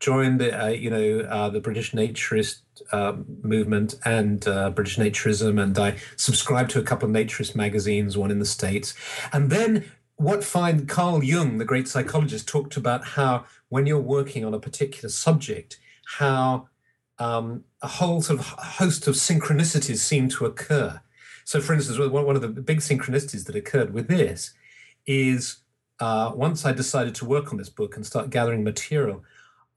joined, 0.00 0.42
uh, 0.42 0.66
you 0.66 0.90
know, 0.90 1.20
uh, 1.20 1.48
the 1.48 1.60
British 1.60 1.92
naturist 1.92 2.60
uh, 2.92 3.14
movement 3.42 3.94
and 4.04 4.46
uh, 4.46 4.70
British 4.70 4.96
naturism, 4.96 5.62
and 5.62 5.78
I 5.78 5.96
subscribed 6.16 6.70
to 6.72 6.78
a 6.78 6.82
couple 6.82 7.08
of 7.08 7.14
naturist 7.14 7.54
magazines, 7.54 8.16
one 8.16 8.30
in 8.30 8.38
the 8.38 8.44
States. 8.44 8.94
And 9.32 9.50
then 9.50 9.84
what 10.16 10.44
find 10.44 10.88
Carl 10.88 11.24
Jung, 11.24 11.58
the 11.58 11.64
great 11.64 11.88
psychologist, 11.88 12.46
talked 12.46 12.76
about 12.76 13.04
how 13.04 13.44
when 13.68 13.86
you're 13.86 13.98
working 13.98 14.44
on 14.44 14.54
a 14.54 14.60
particular 14.60 15.08
subject, 15.08 15.78
how 16.18 16.68
um, 17.18 17.64
a 17.82 17.88
whole 17.88 18.20
sort 18.22 18.40
of 18.40 18.46
host 18.46 19.06
of 19.06 19.14
synchronicities 19.14 19.98
seem 19.98 20.28
to 20.30 20.46
occur. 20.46 21.00
So, 21.44 21.60
for 21.60 21.74
instance, 21.74 21.98
one 21.98 22.36
of 22.36 22.42
the 22.42 22.48
big 22.48 22.78
synchronicities 22.78 23.44
that 23.46 23.56
occurred 23.56 23.92
with 23.92 24.08
this 24.08 24.54
is 25.06 25.58
uh, 26.00 26.32
once 26.34 26.64
I 26.64 26.72
decided 26.72 27.14
to 27.16 27.24
work 27.24 27.52
on 27.52 27.58
this 27.58 27.68
book 27.68 27.96
and 27.96 28.06
start 28.06 28.30
gathering 28.30 28.64
material, 28.64 29.22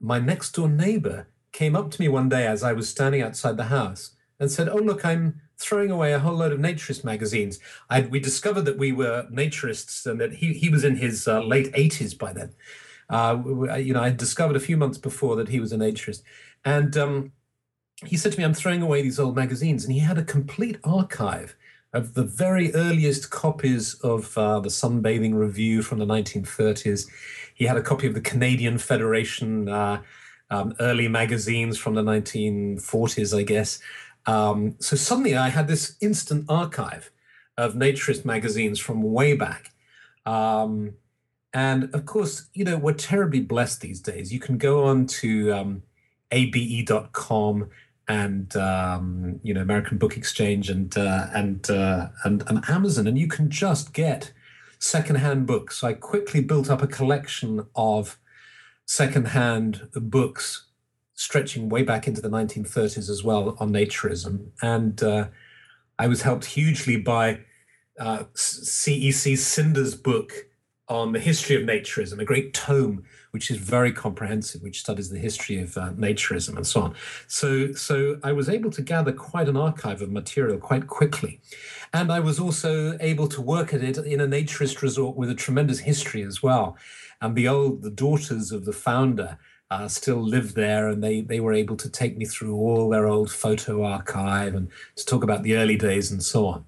my 0.00 0.18
next 0.18 0.52
door 0.52 0.68
neighbor 0.68 1.28
came 1.52 1.74
up 1.74 1.90
to 1.90 2.00
me 2.00 2.08
one 2.08 2.28
day 2.28 2.46
as 2.46 2.62
I 2.62 2.72
was 2.72 2.88
standing 2.88 3.22
outside 3.22 3.56
the 3.56 3.64
house 3.64 4.12
and 4.38 4.50
said, 4.50 4.68
"Oh, 4.68 4.76
look, 4.76 5.04
I'm 5.04 5.40
throwing 5.58 5.90
away 5.90 6.12
a 6.12 6.18
whole 6.18 6.36
load 6.36 6.52
of 6.52 6.60
naturist 6.60 7.04
magazines. 7.04 7.58
I, 7.90 8.02
we 8.02 8.20
discovered 8.20 8.62
that 8.62 8.78
we 8.78 8.92
were 8.92 9.26
naturists 9.30 10.06
and 10.06 10.20
that 10.20 10.34
he, 10.34 10.52
he 10.52 10.68
was 10.68 10.84
in 10.84 10.96
his 10.96 11.26
uh, 11.26 11.42
late 11.42 11.72
80s 11.72 12.16
by 12.16 12.32
then. 12.32 12.54
Uh, 13.10 13.76
you 13.76 13.92
know, 13.92 14.02
I 14.02 14.10
discovered 14.10 14.56
a 14.56 14.60
few 14.60 14.76
months 14.76 14.98
before 14.98 15.34
that 15.36 15.48
he 15.48 15.60
was 15.60 15.72
a 15.72 15.76
naturist. 15.76 16.22
And 16.64 16.96
um, 16.96 17.32
he 18.04 18.16
said 18.16 18.32
to 18.32 18.38
me, 18.38 18.44
I'm 18.44 18.54
throwing 18.54 18.82
away 18.82 19.02
these 19.02 19.18
old 19.18 19.34
magazines. 19.34 19.84
And 19.84 19.92
he 19.92 19.98
had 19.98 20.18
a 20.18 20.24
complete 20.24 20.78
archive 20.84 21.56
of 21.92 22.14
the 22.14 22.24
very 22.24 22.72
earliest 22.74 23.30
copies 23.30 23.94
of 23.94 24.36
uh, 24.36 24.60
the 24.60 24.68
Sunbathing 24.68 25.34
Review 25.34 25.82
from 25.82 25.98
the 25.98 26.06
1930s. 26.06 27.08
He 27.54 27.64
had 27.64 27.76
a 27.76 27.82
copy 27.82 28.06
of 28.06 28.14
the 28.14 28.20
Canadian 28.20 28.78
Federation 28.78 29.68
uh, 29.68 30.02
um, 30.50 30.74
early 30.80 31.08
magazines 31.08 31.78
from 31.78 31.94
the 31.94 32.02
1940s, 32.02 33.36
I 33.36 33.42
guess. 33.42 33.80
Um, 34.26 34.76
so 34.78 34.96
suddenly 34.96 35.36
I 35.36 35.48
had 35.48 35.68
this 35.68 35.96
instant 36.00 36.44
archive 36.48 37.10
of 37.56 37.74
naturist 37.74 38.24
magazines 38.24 38.78
from 38.78 39.02
way 39.02 39.34
back. 39.34 39.72
Um, 40.26 40.94
and 41.54 41.92
of 41.94 42.04
course, 42.04 42.48
you 42.52 42.64
know, 42.64 42.76
we're 42.76 42.92
terribly 42.92 43.40
blessed 43.40 43.80
these 43.80 44.00
days. 44.00 44.32
You 44.32 44.40
can 44.40 44.58
go 44.58 44.84
on 44.84 45.06
to 45.06 45.52
um, 45.52 45.82
abe.com 46.30 47.70
and 48.08 48.56
um, 48.56 49.38
you 49.42 49.52
know 49.52 49.60
American 49.60 49.98
Book 49.98 50.16
Exchange 50.16 50.70
and 50.70 50.96
uh, 50.96 51.26
and, 51.34 51.70
uh, 51.70 52.08
and 52.24 52.42
and 52.48 52.64
Amazon, 52.68 53.06
and 53.06 53.18
you 53.18 53.28
can 53.28 53.50
just 53.50 53.92
get 53.92 54.32
secondhand 54.78 55.46
books. 55.46 55.78
So 55.78 55.88
I 55.88 55.92
quickly 55.92 56.40
built 56.40 56.70
up 56.70 56.82
a 56.82 56.86
collection 56.86 57.66
of 57.76 58.18
secondhand 58.86 59.88
books 59.94 60.66
stretching 61.14 61.68
way 61.68 61.82
back 61.82 62.06
into 62.06 62.20
the 62.20 62.30
1930s 62.30 63.10
as 63.10 63.22
well 63.22 63.56
on 63.60 63.70
naturism, 63.70 64.48
and 64.62 65.02
uh, 65.02 65.28
I 65.98 66.06
was 66.06 66.22
helped 66.22 66.46
hugely 66.46 66.96
by 66.96 67.40
Cec 68.00 69.32
uh, 69.32 69.36
Cinder's 69.36 69.94
book 69.94 70.47
on 70.88 71.12
the 71.12 71.20
history 71.20 71.54
of 71.56 71.62
naturism, 71.62 72.18
a 72.18 72.24
great 72.24 72.54
tome 72.54 73.04
which 73.30 73.50
is 73.50 73.58
very 73.58 73.92
comprehensive, 73.92 74.62
which 74.62 74.80
studies 74.80 75.10
the 75.10 75.18
history 75.18 75.60
of 75.60 75.76
uh, 75.76 75.90
naturism 75.90 76.56
and 76.56 76.66
so 76.66 76.80
on. 76.80 76.94
So, 77.26 77.72
so 77.72 78.18
I 78.22 78.32
was 78.32 78.48
able 78.48 78.70
to 78.70 78.82
gather 78.82 79.12
quite 79.12 79.48
an 79.48 79.56
archive 79.56 80.00
of 80.00 80.10
material 80.10 80.58
quite 80.58 80.86
quickly, 80.86 81.40
and 81.92 82.10
I 82.10 82.20
was 82.20 82.40
also 82.40 82.96
able 83.00 83.28
to 83.28 83.40
work 83.42 83.74
at 83.74 83.82
it 83.82 83.98
in 83.98 84.20
a 84.20 84.26
naturist 84.26 84.82
resort 84.82 85.16
with 85.16 85.30
a 85.30 85.34
tremendous 85.34 85.80
history 85.80 86.22
as 86.22 86.42
well. 86.42 86.76
And 87.20 87.34
the 87.34 87.48
old, 87.48 87.82
the 87.82 87.90
daughters 87.90 88.52
of 88.52 88.64
the 88.64 88.72
founder. 88.72 89.38
Uh, 89.70 89.86
still 89.86 90.22
live 90.22 90.54
there, 90.54 90.88
and 90.88 91.04
they 91.04 91.20
they 91.20 91.40
were 91.40 91.52
able 91.52 91.76
to 91.76 91.90
take 91.90 92.16
me 92.16 92.24
through 92.24 92.56
all 92.56 92.88
their 92.88 93.06
old 93.06 93.30
photo 93.30 93.84
archive 93.84 94.54
and 94.54 94.70
to 94.96 95.04
talk 95.04 95.22
about 95.22 95.42
the 95.42 95.56
early 95.56 95.76
days 95.76 96.10
and 96.10 96.22
so 96.22 96.46
on. 96.46 96.64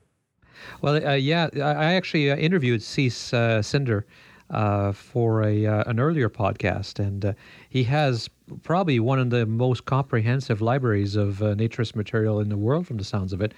Well, 0.80 1.06
uh, 1.06 1.14
yeah, 1.14 1.48
I 1.56 1.94
actually 1.94 2.30
uh, 2.30 2.36
interviewed 2.36 2.80
Cec 2.80 3.32
uh, 3.34 3.62
Cinder 3.62 4.06
uh, 4.50 4.92
for 4.92 5.42
a 5.42 5.66
uh, 5.66 5.84
an 5.86 6.00
earlier 6.00 6.28
podcast, 6.28 6.98
and 6.98 7.24
uh, 7.24 7.32
he 7.68 7.84
has 7.84 8.28
probably 8.62 8.98
one 8.98 9.18
of 9.18 9.30
the 9.30 9.46
most 9.46 9.84
comprehensive 9.84 10.60
libraries 10.60 11.16
of 11.16 11.42
uh, 11.42 11.54
naturist 11.54 11.94
material 11.94 12.40
in 12.40 12.48
the 12.48 12.56
world, 12.56 12.86
from 12.86 12.96
the 12.96 13.04
sounds 13.04 13.32
of 13.32 13.40
it. 13.40 13.54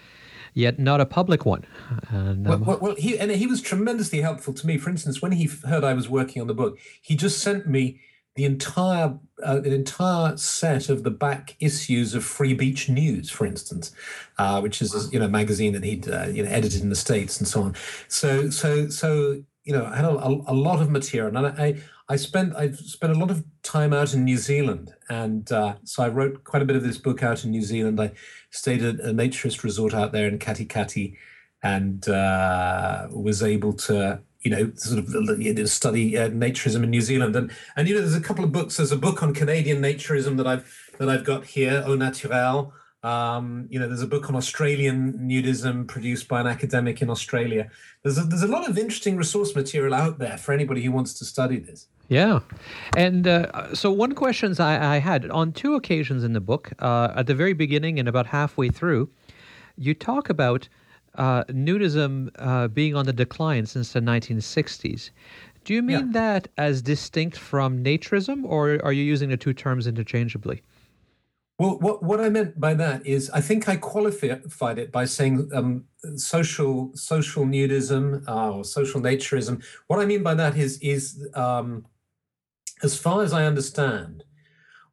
Yet 0.55 0.79
not 0.79 1.01
a 1.01 1.07
public 1.07 1.47
one. 1.47 1.65
And, 2.11 2.47
um, 2.47 2.61
well, 2.61 2.79
well, 2.79 2.79
well, 2.83 2.97
he 2.97 3.19
and 3.19 3.31
he 3.31 3.47
was 3.47 3.63
tremendously 3.63 4.21
helpful 4.21 4.53
to 4.53 4.67
me. 4.67 4.77
For 4.77 4.91
instance, 4.91 5.23
when 5.23 5.33
he 5.33 5.47
heard 5.47 5.83
I 5.83 5.95
was 5.95 6.11
working 6.11 6.43
on 6.43 6.49
the 6.49 6.55
book, 6.55 6.79
he 7.01 7.17
just 7.17 7.39
sent 7.39 7.67
me 7.67 8.01
the 8.35 8.45
entire 8.45 9.19
uh, 9.45 9.59
an 9.59 9.73
entire 9.73 10.37
set 10.37 10.89
of 10.89 11.03
the 11.03 11.11
back 11.11 11.57
issues 11.61 12.15
of 12.15 12.25
Free 12.25 12.55
Beach 12.55 12.89
News, 12.89 13.29
for 13.29 13.45
instance, 13.45 13.93
uh, 14.39 14.61
which 14.61 14.81
is 14.81 15.11
you 15.13 15.19
know 15.19 15.27
a 15.27 15.29
magazine 15.29 15.73
that 15.73 15.85
he'd 15.85 16.09
uh, 16.09 16.27
you 16.27 16.43
know 16.43 16.51
edited 16.51 16.83
in 16.83 16.89
the 16.89 16.97
states 16.97 17.39
and 17.39 17.49
so 17.49 17.63
on. 17.63 17.75
So 18.09 18.51
so 18.51 18.89
so 18.89 19.43
you 19.65 19.73
know, 19.73 19.87
I 19.87 19.97
had 19.97 20.05
a, 20.05 20.19
a, 20.19 20.53
a 20.53 20.55
lot 20.55 20.81
of 20.81 20.91
material, 20.91 21.37
and 21.37 21.47
I, 21.47 21.77
I 22.09 22.17
spent 22.17 22.57
I 22.57 22.73
spent 22.73 23.13
a 23.13 23.19
lot 23.19 23.31
of 23.31 23.45
time 23.63 23.93
out 23.93 24.13
in 24.13 24.25
New 24.25 24.37
Zealand, 24.37 24.93
and 25.09 25.51
uh, 25.53 25.77
so 25.85 26.03
I 26.03 26.09
wrote 26.09 26.45
quite 26.45 26.63
a 26.63 26.65
bit 26.65 26.77
of 26.77 26.83
this 26.83 26.99
book 26.99 27.23
out 27.23 27.45
in 27.45 27.51
New 27.51 27.63
Zealand. 27.63 28.01
I 28.01 28.13
stayed 28.51 28.83
at 28.83 29.01
a 29.01 29.13
naturist 29.13 29.63
resort 29.63 29.95
out 29.95 30.13
there 30.13 30.27
in 30.27 30.39
Katikati, 30.39 31.17
and 31.63 32.09
uh, 32.09 33.07
was 33.11 33.43
able 33.43 33.73
to 33.75 34.21
you 34.43 34.51
know 34.51 34.73
sort 34.75 34.99
of 34.99 35.69
study 35.69 36.19
uh, 36.19 36.29
naturism 36.29 36.83
in 36.83 36.91
New 36.91 37.01
Zealand. 37.01 37.37
And 37.37 37.51
and 37.77 37.89
you 37.89 37.95
know, 37.95 38.01
there's 38.01 38.15
a 38.15 38.21
couple 38.21 38.45
of 38.45 38.53
books. 38.53 38.77
There's 38.77 38.93
a 38.93 38.97
book 38.97 39.23
on 39.23 39.35
Canadian 39.35 39.81
naturism 39.81 40.37
that 40.37 40.47
I've 40.47 40.91
that 40.99 41.09
I've 41.09 41.25
got 41.25 41.45
here, 41.45 41.83
Au 41.87 41.95
Naturel. 41.95 42.73
Um, 43.03 43.67
you 43.69 43.81
know, 43.81 43.89
there's 43.89 44.03
a 44.03 44.07
book 44.07 44.29
on 44.29 44.37
Australian 44.37 45.15
nudism 45.15 45.89
produced 45.89 46.29
by 46.29 46.41
an 46.41 46.47
academic 46.47 47.03
in 47.03 47.11
Australia. 47.11 47.69
There's 48.05 48.17
a, 48.17 48.23
there's 48.23 48.45
a 48.45 48.49
lot 48.49 48.69
of 48.69 48.79
interesting 48.79 49.17
resource 49.17 49.57
material 49.57 49.93
out 49.93 50.19
there 50.19 50.39
for 50.39 50.53
anybody 50.53 50.83
who 50.83 50.93
wants 50.93 51.15
to 51.15 51.25
study 51.25 51.59
this. 51.59 51.89
Yeah, 52.09 52.41
and 52.97 53.27
uh, 53.27 53.75
so 53.75 53.91
one 53.91 54.13
questions 54.13 54.61
I, 54.61 54.97
I, 54.97 54.99
had 54.99 55.31
on 55.31 55.53
two 55.53 55.75
occasions 55.75 56.25
in 56.25 56.33
the 56.33 56.41
book, 56.41 56.73
uh, 56.79 57.13
at 57.17 57.27
the 57.27 57.35
very 57.35 57.55
beginning 57.55 57.99
and 57.99 58.09
about 58.09 58.27
halfway 58.27 58.69
through, 58.69 59.09
you 59.79 59.95
talk 59.95 60.29
about 60.29 60.69
uh, 61.17 61.45
nudism 61.45 62.31
uh, 62.39 62.69
being 62.69 62.95
on 62.95 63.07
the 63.07 63.13
decline 63.13 63.67
since 63.67 63.93
the 63.93 64.01
1960s. 64.01 65.11
Do 65.65 65.75
you 65.75 65.83
mean 65.83 66.07
yeah. 66.07 66.13
that 66.13 66.49
as 66.59 66.83
distinct 66.83 67.39
from 67.39 67.85
naturism, 67.85 68.45
or 68.45 68.81
are 68.85 68.93
you 68.93 69.05
using 69.05 69.29
the 69.29 69.37
two 69.37 69.53
terms 69.53 69.87
interchangeably? 69.87 70.63
Well, 71.59 71.79
what, 71.79 72.03
what 72.03 72.21
I 72.21 72.29
meant 72.29 72.59
by 72.59 72.75
that 72.75 73.07
is 73.07 73.31
I 73.31 73.41
think 73.41 73.69
I 73.69 73.77
qualified 73.77 74.79
it 74.79 74.91
by 74.91 75.05
saying 75.05 75.51
um, 75.55 75.85
social 76.17 76.91
social 76.95 77.45
nudism 77.45 78.27
uh, 78.27 78.51
or 78.51 78.65
social 78.65 79.01
naturism. 79.01 79.63
What 79.87 80.01
I 80.01 80.07
mean 80.07 80.23
by 80.23 80.35
that 80.35 80.57
is 80.57 80.79
is 80.81 81.25
um, 81.35 81.87
as 82.83 82.99
far 82.99 83.23
as 83.23 83.33
I 83.33 83.45
understand, 83.45 84.25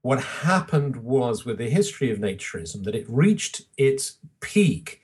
what 0.01 0.21
happened 0.21 0.97
was 0.97 1.43
with 1.43 1.57
the 1.57 1.69
history 1.69 2.11
of 2.11 2.19
naturism 2.19 2.83
that 2.83 2.93
it 2.93 3.05
reached 3.09 3.63
its 3.77 4.17
peak 4.39 5.01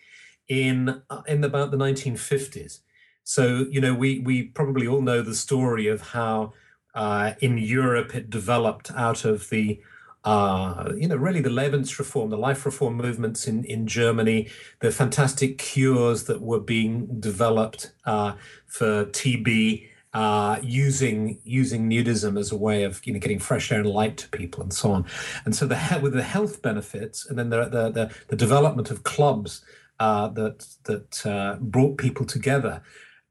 in 0.47 1.01
uh, 1.09 1.21
in 1.27 1.43
about 1.43 1.71
the 1.71 1.77
1950s. 1.77 2.79
So 3.23 3.65
you 3.69 3.81
know 3.81 3.93
we 3.93 4.19
we 4.19 4.43
probably 4.43 4.87
all 4.87 5.01
know 5.01 5.21
the 5.21 5.35
story 5.35 5.87
of 5.87 6.01
how 6.01 6.53
uh, 6.93 7.33
in 7.39 7.57
Europe 7.57 8.15
it 8.15 8.29
developed 8.29 8.91
out 8.91 9.25
of 9.25 9.49
the 9.49 9.81
uh, 10.25 10.91
you 10.97 11.07
know, 11.07 11.15
really 11.15 11.39
the 11.39 11.49
Lebensreform, 11.49 12.31
the 12.31 12.37
life 12.37 12.65
reform 12.65 12.95
movements 12.95 13.47
in, 13.47 13.63
in 13.65 13.85
Germany, 13.85 14.49
the 14.79 14.91
fantastic 14.91 15.59
cures 15.59 16.23
that 16.23 16.41
were 16.41 16.59
being 16.59 17.19
developed 17.19 17.91
uh, 18.05 18.33
for 18.65 19.05
TB, 19.05 19.87
uh, 20.15 20.57
using 20.63 21.39
using 21.43 21.89
nudism 21.89 22.39
as 22.39 22.51
a 22.51 22.55
way 22.55 22.83
of 22.83 23.05
you 23.05 23.13
know 23.13 23.19
getting 23.19 23.37
fresh 23.37 23.71
air 23.71 23.81
and 23.81 23.89
light 23.89 24.17
to 24.17 24.29
people 24.29 24.63
and 24.63 24.73
so 24.73 24.91
on. 24.91 25.05
And 25.43 25.55
so 25.55 25.67
the 25.67 25.99
with 26.01 26.13
the 26.13 26.23
health 26.23 26.61
benefits, 26.61 27.27
and 27.27 27.37
then 27.37 27.49
the 27.51 27.65
the 27.65 27.91
the, 27.91 28.15
the 28.29 28.35
development 28.35 28.89
of 28.89 29.03
clubs 29.03 29.63
uh, 29.99 30.27
that 30.29 30.65
that 30.83 31.25
uh, 31.25 31.57
brought 31.59 31.97
people 31.97 32.25
together. 32.25 32.81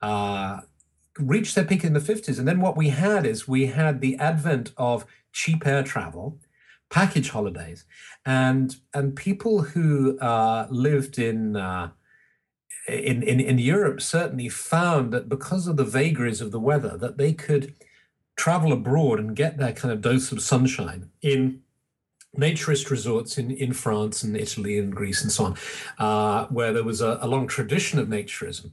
Uh, 0.03 0.61
reached 1.19 1.55
their 1.55 1.65
peak 1.65 1.85
in 1.85 1.93
the 1.93 2.01
50s 2.01 2.41
and 2.41 2.49
then 2.49 2.61
what 2.61 2.77
we 2.77 2.89
had 2.89 3.25
is 3.25 3.47
we 3.47 3.67
had 3.67 4.01
the 4.01 4.17
advent 4.17 4.73
of 4.77 5.07
cheap 5.33 5.65
air 5.65 5.85
travel 5.85 6.41
package 6.95 7.31
holidays, 7.31 7.85
and 8.25 8.77
and 8.95 9.17
people 9.17 9.63
who 9.63 10.17
uh, 10.21 10.69
lived 10.71 11.19
in, 11.19 11.57
uh, 11.57 11.91
in 12.87 13.21
in 13.25 13.41
in 13.41 13.59
Europe 13.59 14.01
certainly 14.01 14.49
found 14.49 15.13
that 15.13 15.29
because 15.29 15.67
of 15.67 15.77
the 15.77 15.85
vagaries 15.85 16.41
of 16.41 16.53
the 16.53 16.61
weather, 16.61 16.97
that 16.97 17.19
they 17.19 17.33
could 17.33 17.75
travel 18.37 18.73
abroad 18.73 19.19
and 19.19 19.35
get 19.35 19.59
their 19.59 19.73
kind 19.73 19.93
of 19.93 20.01
dose 20.01 20.31
of 20.31 20.41
sunshine 20.41 21.11
in 21.21 21.61
naturist 22.37 22.91
resorts 22.91 23.39
in, 23.39 23.51
in 23.51 23.73
France 23.73 24.23
and 24.23 24.37
Italy 24.37 24.79
and 24.79 24.95
Greece 24.95 25.23
and 25.23 25.33
so 25.33 25.45
on, 25.45 25.57
uh, 25.99 26.47
where 26.47 26.73
there 26.73 26.85
was 26.85 27.01
a, 27.01 27.19
a, 27.21 27.29
long 27.29 27.47
tradition 27.47 27.99
of 27.99 28.09
naturism. 28.09 28.71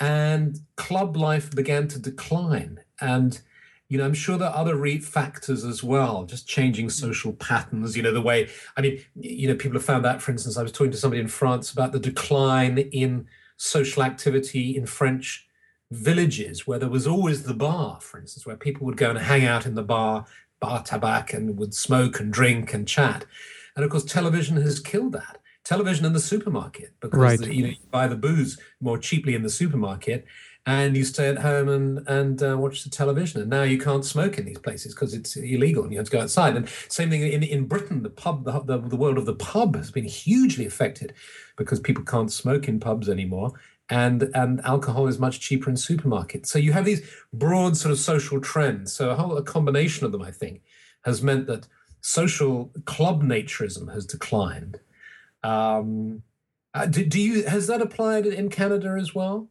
And 0.00 0.60
club 0.76 1.16
life 1.16 1.50
began 1.50 1.88
to 1.88 1.98
decline. 1.98 2.80
And 3.00 3.40
you 3.88 3.96
know, 3.96 4.04
I'm 4.04 4.14
sure 4.14 4.36
there 4.36 4.50
are 4.50 4.56
other 4.56 4.76
re- 4.76 4.98
factors 4.98 5.64
as 5.64 5.82
well, 5.82 6.24
just 6.24 6.46
changing 6.46 6.90
social 6.90 7.32
patterns. 7.32 7.96
You 7.96 8.02
know, 8.02 8.12
the 8.12 8.20
way, 8.20 8.48
I 8.76 8.82
mean, 8.82 9.02
you 9.18 9.48
know, 9.48 9.54
people 9.54 9.78
have 9.78 9.84
found 9.84 10.04
that, 10.04 10.20
for 10.20 10.30
instance, 10.30 10.58
I 10.58 10.62
was 10.62 10.72
talking 10.72 10.90
to 10.90 10.98
somebody 10.98 11.22
in 11.22 11.28
France 11.28 11.72
about 11.72 11.92
the 11.92 11.98
decline 11.98 12.78
in 12.78 13.26
social 13.56 14.02
activity 14.02 14.76
in 14.76 14.84
French 14.84 15.48
villages 15.90 16.66
where 16.66 16.78
there 16.78 16.90
was 16.90 17.06
always 17.06 17.44
the 17.44 17.54
bar, 17.54 17.98
for 18.00 18.20
instance, 18.20 18.46
where 18.46 18.56
people 18.56 18.84
would 18.84 18.98
go 18.98 19.08
and 19.08 19.18
hang 19.18 19.44
out 19.44 19.64
in 19.64 19.74
the 19.74 19.82
bar, 19.82 20.26
bar 20.60 20.82
tabac, 20.82 21.32
and 21.32 21.56
would 21.58 21.74
smoke 21.74 22.20
and 22.20 22.32
drink 22.32 22.74
and 22.74 22.86
chat. 22.86 23.24
And 23.76 23.84
of 23.84 23.90
course, 23.90 24.04
television 24.04 24.60
has 24.60 24.80
killed 24.80 25.12
that. 25.12 25.38
Television 25.64 26.06
in 26.06 26.14
the 26.14 26.20
supermarket 26.20 26.94
because 27.00 27.20
right. 27.20 27.38
the, 27.38 27.54
you 27.54 27.62
know 27.62 27.68
you 27.68 27.76
buy 27.90 28.08
the 28.08 28.16
booze 28.16 28.58
more 28.80 28.98
cheaply 28.98 29.34
in 29.34 29.42
the 29.42 29.50
supermarket, 29.50 30.24
and 30.66 30.96
you 30.96 31.04
stay 31.04 31.28
at 31.28 31.38
home 31.38 31.68
and 31.68 32.08
and 32.08 32.42
uh, 32.42 32.56
watch 32.56 32.84
the 32.84 32.90
television. 32.90 33.40
And 33.40 33.50
now 33.50 33.62
you 33.62 33.78
can't 33.78 34.04
smoke 34.04 34.38
in 34.38 34.46
these 34.46 34.58
places 34.58 34.94
because 34.94 35.14
it's 35.14 35.36
illegal 35.36 35.84
and 35.84 35.92
you 35.92 35.98
have 35.98 36.06
to 36.06 36.12
go 36.12 36.20
outside. 36.20 36.56
And 36.56 36.68
same 36.88 37.10
thing 37.10 37.22
in 37.22 37.42
in 37.42 37.66
Britain, 37.66 38.02
the 38.02 38.10
pub, 38.10 38.44
the, 38.44 38.60
the, 38.60 38.78
the 38.78 38.96
world 38.96 39.18
of 39.18 39.26
the 39.26 39.34
pub 39.34 39.76
has 39.76 39.90
been 39.90 40.04
hugely 40.04 40.66
affected 40.66 41.12
because 41.56 41.80
people 41.80 42.04
can't 42.04 42.32
smoke 42.32 42.66
in 42.66 42.80
pubs 42.80 43.08
anymore. 43.08 43.52
And, 43.90 44.24
and 44.34 44.60
alcohol 44.66 45.06
is 45.06 45.18
much 45.18 45.40
cheaper 45.40 45.70
in 45.70 45.76
supermarkets. 45.76 46.46
So 46.46 46.58
you 46.58 46.72
have 46.72 46.84
these 46.84 47.08
broad 47.32 47.76
sort 47.76 47.90
of 47.92 47.98
social 47.98 48.38
trends. 48.38 48.92
So 48.92 49.10
a 49.10 49.14
whole 49.14 49.36
a 49.36 49.42
combination 49.42 50.04
of 50.04 50.12
them, 50.12 50.20
I 50.20 50.30
think, 50.30 50.60
has 51.04 51.22
meant 51.22 51.46
that 51.46 51.66
social 52.00 52.70
club 52.84 53.22
naturism 53.22 53.92
has 53.92 54.04
declined. 54.04 54.80
Um, 55.42 56.22
uh, 56.74 56.86
do, 56.86 57.04
do, 57.04 57.20
you 57.20 57.44
has 57.44 57.66
that 57.66 57.80
applied 57.80 58.26
in 58.26 58.50
Canada 58.50 58.96
as 59.00 59.14
well? 59.14 59.48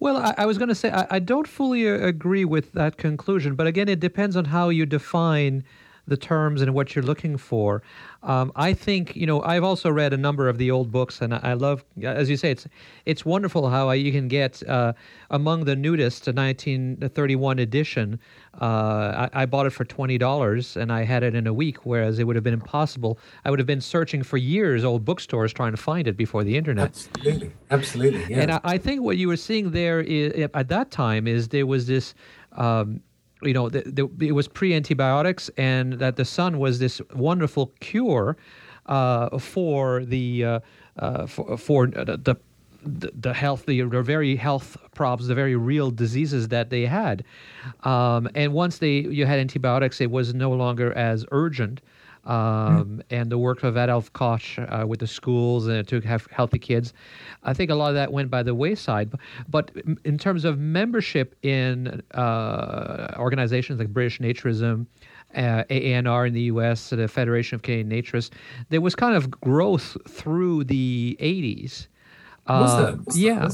Well, 0.00 0.16
I, 0.16 0.34
I 0.38 0.46
was 0.46 0.58
going 0.58 0.68
to 0.68 0.74
say 0.74 0.90
I, 0.90 1.06
I, 1.10 1.18
don't 1.18 1.48
fully 1.48 1.88
uh, 1.88 1.94
agree 1.94 2.44
with 2.44 2.72
that 2.72 2.96
conclusion, 2.96 3.54
but 3.54 3.66
again, 3.66 3.88
it 3.88 4.00
depends 4.00 4.36
on 4.36 4.46
how 4.46 4.68
you 4.68 4.86
define 4.86 5.64
the 6.08 6.16
terms 6.16 6.62
and 6.62 6.74
what 6.74 6.94
you're 6.94 7.04
looking 7.04 7.36
for. 7.36 7.82
Um, 8.22 8.50
I 8.56 8.72
think 8.72 9.14
you 9.14 9.26
know 9.26 9.42
I've 9.42 9.62
also 9.62 9.90
read 9.90 10.12
a 10.12 10.16
number 10.16 10.48
of 10.48 10.58
the 10.58 10.70
old 10.70 10.90
books, 10.90 11.20
and 11.20 11.32
I, 11.34 11.52
love, 11.52 11.84
as 12.02 12.28
you 12.28 12.36
say, 12.36 12.50
it's 12.50 12.66
it's 13.06 13.24
wonderful 13.24 13.68
how 13.70 13.90
you 13.92 14.10
can 14.10 14.26
get 14.26 14.60
uh, 14.68 14.92
among 15.30 15.64
the 15.64 15.76
nudist 15.76 16.26
a 16.26 16.32
1931 16.32 17.60
edition. 17.60 18.18
Uh, 18.60 19.28
I, 19.32 19.42
I, 19.42 19.46
bought 19.46 19.66
it 19.66 19.70
for 19.70 19.84
twenty 19.84 20.18
dollars, 20.18 20.76
and 20.76 20.92
I 20.92 21.04
had 21.04 21.22
it 21.22 21.36
in 21.36 21.46
a 21.46 21.54
week, 21.54 21.86
whereas 21.86 22.18
it 22.18 22.24
would 22.24 22.34
have 22.34 22.42
been 22.42 22.54
impossible. 22.54 23.20
I 23.44 23.50
would 23.50 23.60
have 23.60 23.66
been 23.66 23.80
searching 23.80 24.24
for 24.24 24.36
years 24.36 24.82
old 24.82 25.04
bookstores 25.04 25.52
trying 25.52 25.72
to 25.72 25.76
find 25.76 26.08
it 26.08 26.16
before 26.16 26.42
the 26.42 26.56
internet. 26.56 26.88
Absolutely, 26.88 27.52
absolutely. 27.70 28.26
Yeah. 28.28 28.40
And 28.40 28.52
I, 28.52 28.60
I 28.64 28.78
think 28.78 29.02
what 29.02 29.16
you 29.16 29.28
were 29.28 29.36
seeing 29.36 29.70
there 29.70 30.00
is, 30.00 30.48
at 30.54 30.68
that 30.68 30.90
time 30.90 31.28
is 31.28 31.48
there 31.48 31.66
was 31.66 31.86
this. 31.86 32.14
Um, 32.52 33.02
you 33.42 33.54
know, 33.54 33.68
the, 33.68 33.82
the, 33.82 34.26
it 34.26 34.32
was 34.32 34.48
pre 34.48 34.74
antibiotics, 34.74 35.50
and 35.56 35.94
that 35.94 36.16
the 36.16 36.24
sun 36.24 36.58
was 36.58 36.78
this 36.78 37.00
wonderful 37.14 37.72
cure 37.80 38.36
uh, 38.86 39.38
for 39.38 40.04
the 40.04 40.44
uh, 40.44 40.60
uh, 40.98 41.26
for, 41.26 41.56
for 41.56 41.86
the 41.88 42.36
the 42.84 43.34
health, 43.34 43.66
the, 43.66 43.82
the, 43.82 44.02
very 44.02 44.36
health 44.36 44.76
problems, 44.94 45.28
the 45.28 45.34
very 45.34 45.56
real 45.56 45.90
diseases 45.90 46.48
that 46.48 46.70
they 46.70 46.86
had. 46.86 47.24
Um, 47.82 48.28
and 48.34 48.52
once 48.52 48.78
they 48.78 49.00
you 49.00 49.26
had 49.26 49.38
antibiotics, 49.38 50.00
it 50.00 50.10
was 50.10 50.34
no 50.34 50.50
longer 50.52 50.92
as 50.92 51.24
urgent 51.32 51.80
um, 52.28 52.34
mm. 52.34 53.02
and 53.10 53.32
the 53.32 53.38
work 53.38 53.64
of 53.64 53.76
Adolf 53.76 54.12
Koch 54.12 54.58
uh, 54.58 54.84
with 54.86 55.00
the 55.00 55.06
schools 55.06 55.66
and 55.66 55.88
to 55.88 56.00
have 56.02 56.28
healthy 56.30 56.58
kids. 56.58 56.92
I 57.42 57.54
think 57.54 57.70
a 57.70 57.74
lot 57.74 57.88
of 57.88 57.94
that 57.94 58.12
went 58.12 58.30
by 58.30 58.42
the 58.42 58.54
wayside. 58.54 59.10
But 59.48 59.72
in 60.04 60.18
terms 60.18 60.44
of 60.44 60.58
membership 60.58 61.34
in 61.42 62.02
uh, 62.12 63.14
organizations 63.18 63.80
like 63.80 63.88
British 63.88 64.20
Naturism, 64.20 64.86
uh, 65.34 65.64
AANR 65.70 66.28
in 66.28 66.34
the 66.34 66.42
U.S., 66.42 66.90
the 66.90 67.08
Federation 67.08 67.56
of 67.56 67.62
Canadian 67.62 67.90
Naturists, 67.90 68.30
there 68.68 68.80
was 68.80 68.94
kind 68.94 69.16
of 69.16 69.30
growth 69.30 69.96
through 70.06 70.64
the 70.64 71.16
80s. 71.20 71.88
Uh, 72.46 72.96
yeah, 73.12 73.50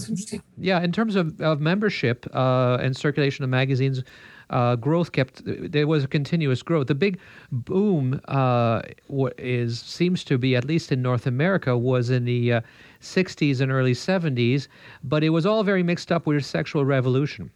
yeah. 0.56 0.80
In 0.80 0.92
terms 0.92 1.16
of, 1.16 1.40
of 1.40 1.60
membership 1.60 2.26
uh, 2.32 2.78
and 2.80 2.96
circulation 2.96 3.42
of 3.42 3.50
magazines, 3.50 4.04
uh, 4.50 4.76
growth 4.76 5.12
kept 5.12 5.42
there 5.44 5.86
was 5.86 6.04
a 6.04 6.08
continuous 6.08 6.62
growth. 6.62 6.86
The 6.86 6.94
big 6.94 7.18
boom 7.50 8.20
uh, 8.28 8.82
is 9.38 9.80
seems 9.80 10.24
to 10.24 10.38
be 10.38 10.56
at 10.56 10.64
least 10.64 10.92
in 10.92 11.02
North 11.02 11.26
America 11.26 11.76
was 11.76 12.10
in 12.10 12.24
the 12.24 12.54
uh, 12.54 12.60
60s 13.00 13.60
and 13.60 13.70
early 13.70 13.92
70s, 13.92 14.68
but 15.02 15.22
it 15.22 15.30
was 15.30 15.46
all 15.46 15.62
very 15.62 15.82
mixed 15.82 16.10
up 16.10 16.26
with 16.26 16.44
sexual 16.44 16.84
revolution. 16.84 17.50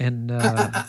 And 0.00 0.30
uh, 0.30 0.84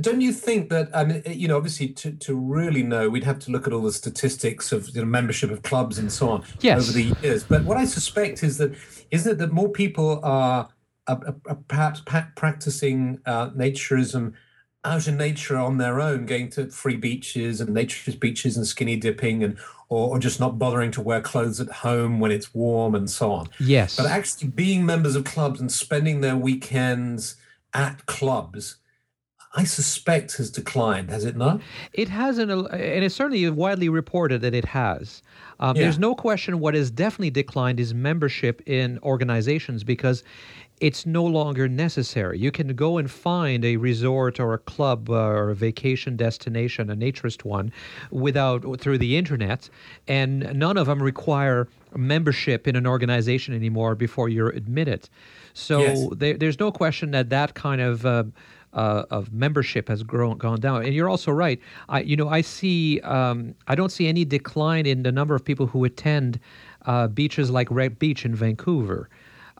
don't 0.00 0.20
you 0.20 0.32
think 0.32 0.70
that 0.70 0.88
I 0.94 1.04
mean, 1.04 1.22
you 1.26 1.48
know, 1.48 1.56
obviously 1.56 1.88
to, 1.88 2.12
to 2.12 2.34
really 2.34 2.82
know, 2.82 3.08
we'd 3.10 3.24
have 3.24 3.38
to 3.40 3.50
look 3.50 3.66
at 3.66 3.72
all 3.72 3.82
the 3.82 3.92
statistics 3.92 4.70
of 4.70 4.88
you 4.94 5.00
know, 5.00 5.06
membership 5.06 5.50
of 5.50 5.62
clubs 5.62 5.98
and 5.98 6.12
so 6.12 6.28
on 6.28 6.44
yes. 6.60 6.82
over 6.82 6.92
the 6.92 7.16
years. 7.22 7.42
But 7.42 7.64
what 7.64 7.76
I 7.76 7.84
suspect 7.84 8.42
is 8.42 8.58
that 8.58 8.74
isn't 9.10 9.32
it 9.32 9.38
that 9.38 9.52
more 9.52 9.68
people 9.68 10.20
are, 10.22 10.68
are, 11.08 11.34
are 11.48 11.58
perhaps 11.68 12.00
practicing 12.36 13.20
uh, 13.26 13.50
naturism 13.50 14.34
out 14.84 15.08
in 15.08 15.16
nature 15.16 15.56
on 15.56 15.78
their 15.78 16.00
own, 16.00 16.26
going 16.26 16.50
to 16.50 16.66
free 16.66 16.96
beaches 16.96 17.60
and 17.60 17.72
nature's 17.72 18.16
beaches 18.16 18.56
and 18.56 18.66
skinny 18.66 18.96
dipping 18.96 19.42
and 19.42 19.56
or, 19.88 20.10
or, 20.10 20.18
just 20.18 20.40
not 20.40 20.58
bothering 20.58 20.90
to 20.90 21.02
wear 21.02 21.20
clothes 21.20 21.60
at 21.60 21.68
home 21.68 22.18
when 22.18 22.30
it's 22.30 22.54
warm 22.54 22.94
and 22.94 23.08
so 23.08 23.32
on. 23.32 23.48
Yes. 23.60 23.96
But 23.96 24.06
actually 24.06 24.48
being 24.48 24.86
members 24.86 25.14
of 25.14 25.24
clubs 25.24 25.60
and 25.60 25.70
spending 25.70 26.20
their 26.20 26.36
weekends 26.36 27.36
at 27.74 28.06
clubs, 28.06 28.76
I 29.54 29.64
suspect 29.64 30.36
has 30.38 30.50
declined, 30.50 31.10
has 31.10 31.24
it 31.24 31.36
not? 31.36 31.60
It 31.92 32.08
hasn't, 32.08 32.50
and 32.50 33.04
it's 33.04 33.14
certainly 33.14 33.48
widely 33.50 33.88
reported 33.88 34.40
that 34.40 34.54
it 34.54 34.64
has. 34.64 35.22
Um, 35.60 35.76
yeah. 35.76 35.84
There's 35.84 35.98
no 35.98 36.14
question 36.14 36.58
what 36.58 36.74
has 36.74 36.90
definitely 36.90 37.30
declined 37.30 37.78
is 37.78 37.94
membership 37.94 38.62
in 38.66 38.98
organizations 39.02 39.84
because 39.84 40.24
it's 40.80 41.06
no 41.06 41.24
longer 41.24 41.68
necessary. 41.68 42.38
You 42.38 42.50
can 42.50 42.74
go 42.74 42.98
and 42.98 43.10
find 43.10 43.64
a 43.64 43.76
resort 43.76 44.40
or 44.40 44.54
a 44.54 44.58
club 44.58 45.08
uh, 45.08 45.14
or 45.14 45.50
a 45.50 45.54
vacation 45.54 46.16
destination, 46.16 46.90
a 46.90 46.96
naturist 46.96 47.44
one, 47.44 47.72
without 48.10 48.80
through 48.80 48.98
the 48.98 49.16
internet, 49.16 49.70
and 50.08 50.52
none 50.54 50.76
of 50.76 50.86
them 50.86 51.02
require 51.02 51.68
membership 51.96 52.66
in 52.66 52.74
an 52.74 52.86
organization 52.86 53.54
anymore 53.54 53.94
before 53.94 54.28
you're 54.28 54.50
admitted. 54.50 55.08
So 55.52 55.80
yes. 55.80 56.08
there, 56.16 56.36
there's 56.36 56.58
no 56.58 56.72
question 56.72 57.12
that 57.12 57.30
that 57.30 57.54
kind 57.54 57.80
of 57.80 58.04
uh, 58.04 58.24
uh, 58.72 59.04
of 59.10 59.32
membership 59.32 59.88
has 59.88 60.02
grown 60.02 60.36
gone 60.38 60.60
down. 60.60 60.84
And 60.84 60.94
you're 60.94 61.08
also 61.08 61.30
right. 61.30 61.60
I 61.88 62.00
you 62.00 62.16
know 62.16 62.28
I 62.28 62.40
see 62.40 63.00
um, 63.00 63.54
I 63.68 63.74
don't 63.74 63.90
see 63.90 64.08
any 64.08 64.24
decline 64.24 64.86
in 64.86 65.04
the 65.04 65.12
number 65.12 65.34
of 65.34 65.44
people 65.44 65.66
who 65.66 65.84
attend 65.84 66.40
uh, 66.86 67.06
beaches 67.08 67.50
like 67.50 67.70
Wreck 67.70 67.98
Beach 67.98 68.24
in 68.24 68.34
Vancouver. 68.34 69.08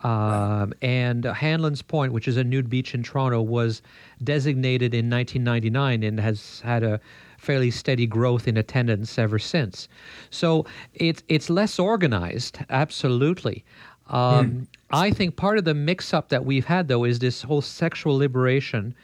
Um, 0.04 0.74
and 0.82 1.24
Hanlon's 1.24 1.80
Point, 1.80 2.12
which 2.12 2.28
is 2.28 2.36
a 2.36 2.44
nude 2.44 2.68
beach 2.68 2.94
in 2.94 3.02
Toronto, 3.02 3.40
was 3.40 3.80
designated 4.22 4.92
in 4.94 5.08
1999 5.08 6.02
and 6.02 6.20
has 6.20 6.60
had 6.60 6.82
a 6.82 7.00
fairly 7.38 7.70
steady 7.70 8.06
growth 8.06 8.46
in 8.46 8.56
attendance 8.56 9.18
ever 9.18 9.38
since. 9.38 9.88
So 10.30 10.66
it's 10.92 11.22
it's 11.28 11.48
less 11.48 11.78
organized, 11.78 12.58
absolutely. 12.68 13.64
Um, 14.08 14.50
mm. 14.50 14.66
I 14.90 15.10
think 15.10 15.36
part 15.36 15.56
of 15.56 15.64
the 15.64 15.74
mix-up 15.74 16.28
that 16.28 16.44
we've 16.44 16.66
had, 16.66 16.88
though, 16.88 17.04
is 17.04 17.18
this 17.18 17.42
whole 17.42 17.62
sexual 17.62 18.16
liberation 18.16 18.94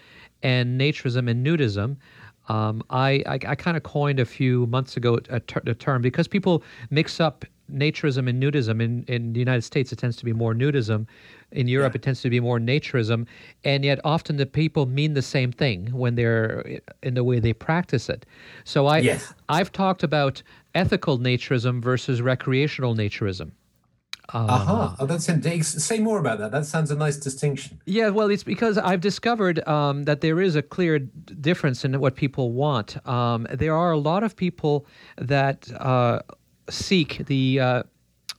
and 0.43 0.79
naturism 0.79 1.31
and 1.31 1.45
nudism. 1.45 1.97
Um, 2.51 2.83
I, 2.91 3.23
I, 3.27 3.39
I 3.47 3.55
kind 3.55 3.77
of 3.77 3.85
coined 3.85 4.19
a 4.19 4.25
few 4.25 4.67
months 4.67 4.97
ago 4.97 5.21
a, 5.29 5.39
ter- 5.39 5.63
a 5.67 5.75
term 5.75 6.03
because 6.03 6.27
people 6.27 6.65
mix 6.91 7.21
up 7.21 7.45
naturism 7.73 8.29
and 8.29 8.43
nudism. 8.43 8.83
In, 8.83 9.05
in 9.07 9.33
the 9.33 9.39
United 9.39 9.63
States, 9.63 9.93
it 9.93 10.01
tends 10.01 10.17
to 10.17 10.25
be 10.25 10.33
more 10.33 10.53
nudism. 10.53 11.07
In 11.53 11.69
Europe, 11.69 11.93
yeah. 11.93 11.99
it 11.99 12.03
tends 12.03 12.23
to 12.23 12.31
be 12.31 12.41
more 12.41 12.59
naturism. 12.59 13.27
And 13.63 13.85
yet, 13.85 14.01
often 14.03 14.37
the 14.37 14.47
people 14.47 14.87
mean 14.87 15.15
the 15.15 15.23
same 15.23 15.53
thing 15.53 15.87
when 15.93 16.17
they're 16.17 16.81
in 17.05 17.15
the 17.15 17.23
way 17.23 17.39
they 17.39 17.53
practice 17.53 18.09
it. 18.09 18.27
So 18.65 18.87
I, 18.87 18.99
yes. 18.99 19.33
I've 19.49 19.71
talked 19.71 20.03
about 20.03 20.43
ethical 20.75 21.21
naturism 21.21 21.81
versus 21.81 22.21
recreational 22.21 22.97
naturism. 22.97 23.53
Uh, 24.33 24.47
Aha! 24.49 24.97
Oh, 24.99 25.07
that's 25.07 25.25
say 25.83 25.99
more 25.99 26.19
about 26.19 26.39
that. 26.39 26.53
That 26.53 26.67
sounds 26.67 26.91
a 26.91 26.97
nice 26.97 27.17
distinction. 27.17 27.81
Yeah, 27.87 28.11
well, 28.11 28.31
it's 28.31 28.45
because 28.45 28.79
I've 28.79 29.01
discovered 29.01 29.67
um, 29.67 30.05
that 30.05 30.21
there 30.21 30.41
is 30.41 30.57
a 30.57 30.63
clear 30.63 30.99
difference 30.99 31.85
in 31.85 31.99
what 32.01 32.15
people 32.15 32.53
want. 32.53 33.05
Um, 33.07 33.47
there 33.53 33.77
are 33.77 33.91
a 33.91 33.99
lot 33.99 34.23
of 34.23 34.37
people 34.37 34.87
that 35.17 35.71
uh, 35.81 36.21
seek 36.69 37.27
the 37.27 37.61
uh, 37.61 37.83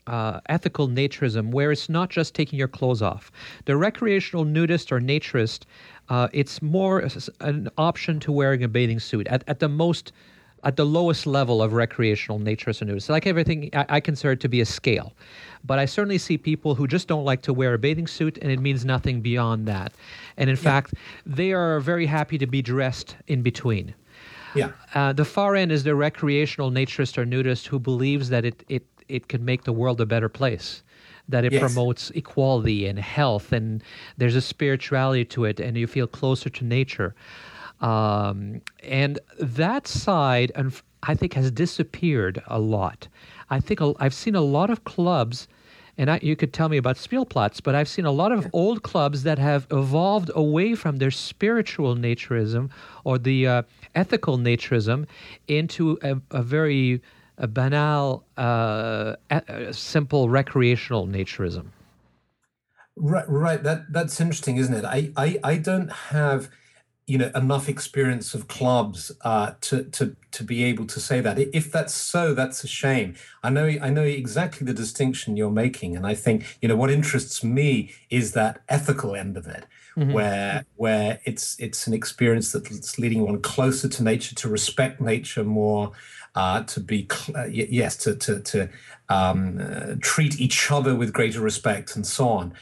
uh, 0.07 0.39
ethical 0.47 0.87
naturism, 0.87 1.51
where 1.51 1.71
it's 1.71 1.89
not 1.89 2.09
just 2.09 2.33
taking 2.33 2.57
your 2.57 2.67
clothes 2.67 3.01
off. 3.01 3.31
The 3.65 3.77
recreational 3.77 4.45
nudist 4.45 4.91
or 4.91 4.99
naturist, 4.99 5.63
uh, 6.09 6.27
it's 6.33 6.61
more 6.61 7.07
an 7.39 7.69
option 7.77 8.19
to 8.21 8.31
wearing 8.31 8.63
a 8.63 8.67
bathing 8.67 8.99
suit 8.99 9.27
at, 9.27 9.43
at 9.47 9.59
the 9.59 9.69
most, 9.69 10.11
at 10.63 10.75
the 10.75 10.85
lowest 10.85 11.25
level 11.25 11.61
of 11.61 11.73
recreational 11.73 12.39
naturist 12.39 12.81
or 12.81 12.85
nudist. 12.85 13.09
Like 13.09 13.25
everything, 13.25 13.69
I, 13.73 13.85
I 13.89 13.99
consider 13.99 14.33
it 14.33 14.39
to 14.41 14.49
be 14.49 14.61
a 14.61 14.65
scale. 14.65 15.13
But 15.63 15.79
I 15.79 15.85
certainly 15.85 16.17
see 16.17 16.37
people 16.37 16.75
who 16.75 16.87
just 16.87 17.07
don't 17.07 17.25
like 17.25 17.41
to 17.43 17.53
wear 17.53 17.73
a 17.73 17.77
bathing 17.77 18.07
suit, 18.07 18.37
and 18.41 18.51
it 18.51 18.59
means 18.59 18.83
nothing 18.85 19.21
beyond 19.21 19.67
that. 19.67 19.93
And 20.37 20.49
in 20.49 20.55
yeah. 20.55 20.61
fact, 20.61 20.93
they 21.25 21.53
are 21.53 21.79
very 21.79 22.05
happy 22.05 22.37
to 22.37 22.47
be 22.47 22.61
dressed 22.61 23.15
in 23.27 23.41
between. 23.41 23.93
Yeah. 24.55 24.71
Uh, 24.93 25.13
the 25.13 25.25
far 25.25 25.55
end 25.55 25.71
is 25.71 25.83
the 25.83 25.95
recreational 25.95 26.71
naturist 26.71 27.17
or 27.17 27.25
nudist 27.25 27.67
who 27.67 27.79
believes 27.79 28.29
that 28.29 28.43
it, 28.43 28.63
it, 28.69 28.85
it 29.07 29.27
can 29.27 29.45
make 29.45 29.63
the 29.63 29.73
world 29.73 30.01
a 30.01 30.05
better 30.05 30.29
place, 30.29 30.83
that 31.29 31.45
it 31.45 31.53
yes. 31.53 31.61
promotes 31.61 32.09
equality 32.11 32.85
and 32.87 32.99
health, 32.99 33.51
and 33.51 33.83
there's 34.17 34.35
a 34.35 34.41
spirituality 34.41 35.25
to 35.25 35.45
it, 35.45 35.59
and 35.59 35.77
you 35.77 35.87
feel 35.87 36.07
closer 36.07 36.49
to 36.49 36.65
nature. 36.65 37.15
Um, 37.81 38.61
and 38.83 39.19
that 39.39 39.87
side, 39.87 40.51
I 41.03 41.15
think, 41.15 41.33
has 41.33 41.51
disappeared 41.51 42.41
a 42.47 42.59
lot. 42.59 43.07
I 43.49 43.59
think 43.59 43.79
I've 43.99 44.13
seen 44.13 44.35
a 44.35 44.41
lot 44.41 44.69
of 44.69 44.83
clubs 44.83 45.47
and 45.97 46.09
I, 46.09 46.19
you 46.23 46.35
could 46.35 46.53
tell 46.53 46.69
me 46.69 46.77
about 46.77 46.95
Spielplatz, 46.95 47.61
but 47.61 47.75
I've 47.75 47.87
seen 47.89 48.05
a 48.05 48.11
lot 48.11 48.31
of 48.31 48.47
old 48.53 48.81
clubs 48.81 49.23
that 49.23 49.37
have 49.37 49.67
evolved 49.71 50.31
away 50.33 50.73
from 50.73 50.97
their 50.97 51.11
spiritual 51.11 51.95
naturism 51.95 52.69
or 53.03 53.17
the 53.17 53.45
uh, 53.45 53.61
ethical 53.93 54.37
naturism 54.37 55.05
into 55.47 55.99
a, 56.01 56.15
a 56.31 56.41
very 56.41 57.01
a 57.37 57.47
banal, 57.47 58.23
uh, 58.37 59.15
a, 59.29 59.73
simple 59.73 60.29
recreational 60.29 61.07
naturism. 61.07 61.67
Right, 62.95 63.27
right. 63.27 63.61
That 63.63 63.91
that's 63.91 64.19
interesting, 64.19 64.57
isn't 64.57 64.73
it? 64.73 64.85
I, 64.85 65.11
I, 65.17 65.39
I 65.43 65.57
don't 65.57 65.91
have 65.91 66.49
you 67.11 67.17
know 67.17 67.31
enough 67.35 67.67
experience 67.67 68.33
of 68.33 68.47
clubs 68.47 69.11
uh, 69.21 69.51
to 69.59 69.83
to 69.83 70.15
to 70.31 70.43
be 70.45 70.63
able 70.63 70.85
to 70.85 70.99
say 71.01 71.19
that. 71.19 71.37
If 71.37 71.69
that's 71.69 71.93
so, 71.93 72.33
that's 72.33 72.63
a 72.63 72.67
shame. 72.67 73.15
I 73.43 73.49
know 73.49 73.67
I 73.87 73.89
know 73.89 74.03
exactly 74.03 74.65
the 74.65 74.73
distinction 74.73 75.35
you're 75.35 75.51
making, 75.65 75.97
and 75.97 76.07
I 76.07 76.15
think 76.15 76.57
you 76.61 76.69
know 76.69 76.77
what 76.77 76.89
interests 76.89 77.43
me 77.43 77.91
is 78.09 78.31
that 78.31 78.61
ethical 78.69 79.13
end 79.13 79.35
of 79.35 79.45
it, 79.45 79.65
mm-hmm. 79.97 80.13
where 80.13 80.65
where 80.77 81.19
it's 81.25 81.59
it's 81.59 81.85
an 81.85 81.93
experience 81.93 82.53
that's 82.53 82.97
leading 82.97 83.23
one 83.23 83.41
closer 83.41 83.89
to 83.89 84.03
nature, 84.03 84.33
to 84.35 84.47
respect 84.47 85.01
nature 85.01 85.43
more, 85.43 85.91
uh, 86.35 86.63
to 86.63 86.79
be 86.79 87.09
cl- 87.11 87.49
yes, 87.49 87.97
to 87.97 88.15
to 88.15 88.39
to 88.39 88.69
um, 89.09 89.59
uh, 89.61 89.95
treat 89.99 90.39
each 90.39 90.71
other 90.71 90.95
with 90.95 91.11
greater 91.11 91.41
respect, 91.41 91.97
and 91.97 92.07
so 92.07 92.29
on. 92.29 92.53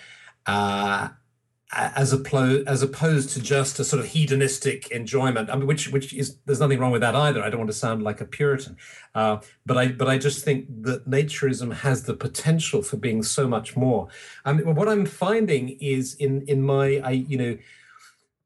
As 1.72 2.12
opposed 2.14 2.68
as 2.68 2.82
opposed 2.82 3.30
to 3.32 3.40
just 3.40 3.80
a 3.80 3.84
sort 3.84 4.00
of 4.00 4.08
hedonistic 4.08 4.90
enjoyment. 4.90 5.52
I 5.52 5.56
mean, 5.56 5.68
which 5.68 5.90
which 5.90 6.14
is 6.14 6.38
there's 6.46 6.60
nothing 6.60 6.80
wrong 6.80 6.92
with 6.92 7.02
that 7.02 7.16
either. 7.16 7.44
I 7.44 7.50
don't 7.52 7.60
want 7.60 7.70
to 7.70 7.78
sound 7.78 8.02
like 8.02 8.22
a 8.22 8.26
Puritan, 8.26 8.76
uh, 9.14 9.38
but 9.68 9.78
I 9.78 9.90
but 9.90 10.08
I 10.08 10.18
just 10.18 10.44
think 10.44 10.66
that 10.82 11.08
naturism 11.08 11.72
has 11.72 12.04
the 12.04 12.16
potential 12.16 12.82
for 12.82 12.98
being 12.98 13.22
so 13.22 13.48
much 13.48 13.78
more. 13.78 14.08
And 14.46 14.76
what 14.76 14.90
I'm 14.90 15.06
finding 15.06 15.78
is 15.80 16.16
in 16.16 16.42
in 16.48 16.64
my 16.64 17.02
I 17.04 17.12
you 17.12 17.38
know. 17.38 17.58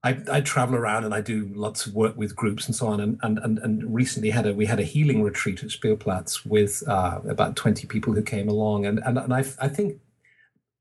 I, 0.05 0.21
I, 0.29 0.41
travel 0.41 0.75
around 0.75 1.05
and 1.05 1.13
I 1.13 1.21
do 1.21 1.49
lots 1.55 1.85
of 1.85 1.93
work 1.95 2.17
with 2.17 2.35
groups 2.35 2.67
and 2.67 2.75
so 2.75 2.87
on. 2.87 2.99
And 2.99 3.17
and 3.23 3.39
and, 3.39 3.57
and 3.59 3.95
recently 3.95 4.31
had 4.31 4.45
a 4.45 4.53
we 4.53 4.65
had 4.65 4.81
a 4.81 4.83
healing 4.83 5.23
retreat 5.23 5.63
at 5.63 5.69
Spielplatz 5.69 6.45
with 6.45 6.83
uh, 6.89 7.21
about 7.29 7.55
twenty 7.55 7.87
people 7.87 8.11
who 8.11 8.21
came 8.21 8.49
along. 8.49 8.85
And 8.85 8.99
and, 9.05 9.17
and 9.17 9.33
I 9.33 9.45
I 9.61 9.69
think 9.69 10.01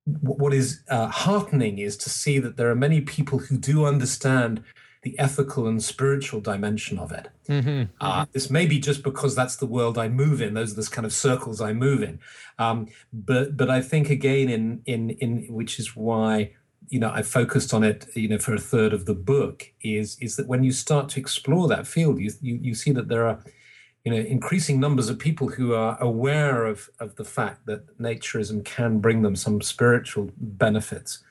what 0.05 0.53
is 0.53 0.83
uh, 0.89 1.09
heartening 1.09 1.79
is 1.79 1.97
to 1.97 2.11
see 2.11 2.39
that 2.39 2.57
there 2.57 2.71
are 2.71 2.75
many 2.75 3.01
people 3.01 3.39
who 3.39 3.57
do 3.57 3.85
understand 3.85 4.63
the 5.03 5.19
ethical 5.19 5.67
and 5.67 5.83
spiritual 5.83 6.41
dimension 6.41 6.99
of 6.99 7.11
it. 7.11 7.29
Mm-hmm. 7.49 7.93
Uh, 8.01 8.27
this 8.33 8.51
may 8.51 8.67
be 8.67 8.79
just 8.79 9.03
because 9.03 9.35
that's 9.35 9.57
the 9.57 9.67
world 9.67 9.99
I 9.99 10.09
move 10.09 10.41
in; 10.41 10.55
those 10.55 10.73
are 10.73 10.81
the 10.81 10.89
kind 10.89 11.05
of 11.05 11.13
circles 11.13 11.61
I 11.61 11.73
move 11.73 12.03
in. 12.03 12.21
Um, 12.59 12.89
but 13.13 13.57
but 13.57 13.69
I 13.71 13.81
think 13.83 14.11
again, 14.11 14.49
in 14.49 14.83
in 14.87 15.11
in 15.11 15.47
which 15.53 15.79
is 15.79 15.97
why 15.97 16.53
you 16.89 17.01
know 17.01 17.11
I 17.11 17.23
focused 17.23 17.75
on 17.75 17.83
it. 17.83 18.07
You 18.15 18.29
know, 18.29 18.39
for 18.39 18.55
a 18.55 18.61
third 18.61 18.93
of 18.93 19.07
the 19.07 19.15
book 19.15 19.73
is 19.83 20.17
is 20.21 20.37
that 20.37 20.47
when 20.47 20.63
you 20.63 20.73
start 20.73 21.09
to 21.11 21.21
explore 21.21 21.69
that 21.69 21.87
field, 21.87 22.21
you 22.21 22.31
you, 22.41 22.59
you 22.63 22.75
see 22.75 22.93
that 22.93 23.09
there 23.09 23.27
are 23.27 23.41
you 24.05 24.11
know 24.11 24.19
increasing 24.19 24.81
numbers 24.81 25.09
of 25.09 25.19
people 25.19 25.49
who 25.49 25.75
are 25.75 26.01
aware 26.01 26.67
of 26.67 26.91
of 26.99 27.15
the 27.17 27.25
fact 27.25 27.67
that 27.67 27.99
naturism 27.99 28.65
can 28.65 28.99
bring 28.99 29.23
them 29.23 29.37
some 29.37 29.61
spiritual 29.61 30.31
benefits 30.37 31.23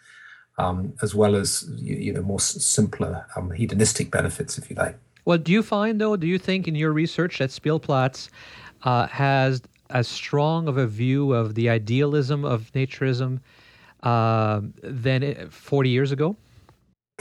um, 0.58 0.94
as 1.02 1.16
well 1.16 1.36
as 1.36 1.70
you, 1.76 1.96
you 1.96 2.14
know 2.14 2.22
more 2.22 2.40
simpler 2.40 3.26
um, 3.36 3.52
hedonistic 3.52 4.12
benefits 4.12 4.58
if 4.58 4.70
you 4.70 4.76
like. 4.76 4.98
Well 5.26 5.38
do 5.38 5.52
you 5.52 5.64
find 5.64 6.00
though 6.00 6.16
do 6.16 6.28
you 6.28 6.40
think 6.40 6.68
in 6.68 6.76
your 6.76 6.94
research 6.94 7.40
that 7.40 7.50
spielplatz 7.50 8.30
uh, 8.84 9.08
has 9.08 9.62
as 9.90 10.08
strong 10.08 10.68
of 10.68 10.78
a 10.78 10.88
view 10.88 11.34
of 11.34 11.56
the 11.56 11.70
idealism 11.70 12.46
of 12.46 12.72
naturism 12.74 13.42
uh, 14.04 14.62
than 14.82 15.50
40 15.50 15.90
years 15.90 16.12
ago 16.12 16.38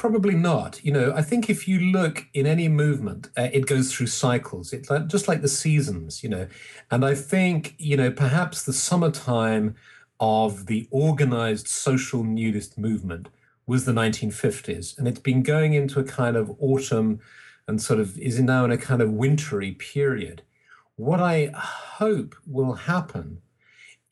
Probably 0.00 0.34
not. 0.34 0.82
You 0.82 0.92
know, 0.92 1.12
I 1.14 1.20
think 1.20 1.50
if 1.50 1.68
you 1.68 1.78
look 1.78 2.24
in 2.32 2.46
any 2.46 2.68
movement, 2.68 3.28
uh, 3.36 3.50
it 3.52 3.66
goes 3.66 3.92
through 3.92 4.06
cycles. 4.06 4.72
It's 4.72 4.88
like, 4.88 5.08
just 5.08 5.28
like 5.28 5.42
the 5.42 5.46
seasons, 5.48 6.22
you 6.22 6.30
know. 6.30 6.48
And 6.90 7.04
I 7.04 7.14
think, 7.14 7.74
you 7.76 7.98
know, 7.98 8.10
perhaps 8.10 8.62
the 8.62 8.72
summertime 8.72 9.74
of 10.18 10.64
the 10.68 10.88
organized 10.90 11.68
social 11.68 12.24
nudist 12.24 12.78
movement 12.78 13.28
was 13.66 13.84
the 13.84 13.92
1950s. 13.92 14.96
And 14.96 15.06
it's 15.06 15.20
been 15.20 15.42
going 15.42 15.74
into 15.74 16.00
a 16.00 16.04
kind 16.04 16.34
of 16.34 16.50
autumn 16.58 17.20
and 17.68 17.82
sort 17.82 18.00
of 18.00 18.16
is 18.18 18.40
now 18.40 18.64
in 18.64 18.72
a 18.72 18.78
kind 18.78 19.02
of 19.02 19.12
wintry 19.12 19.72
period. 19.72 20.40
What 20.96 21.20
I 21.20 21.50
hope 21.54 22.34
will 22.46 22.72
happen 22.72 23.42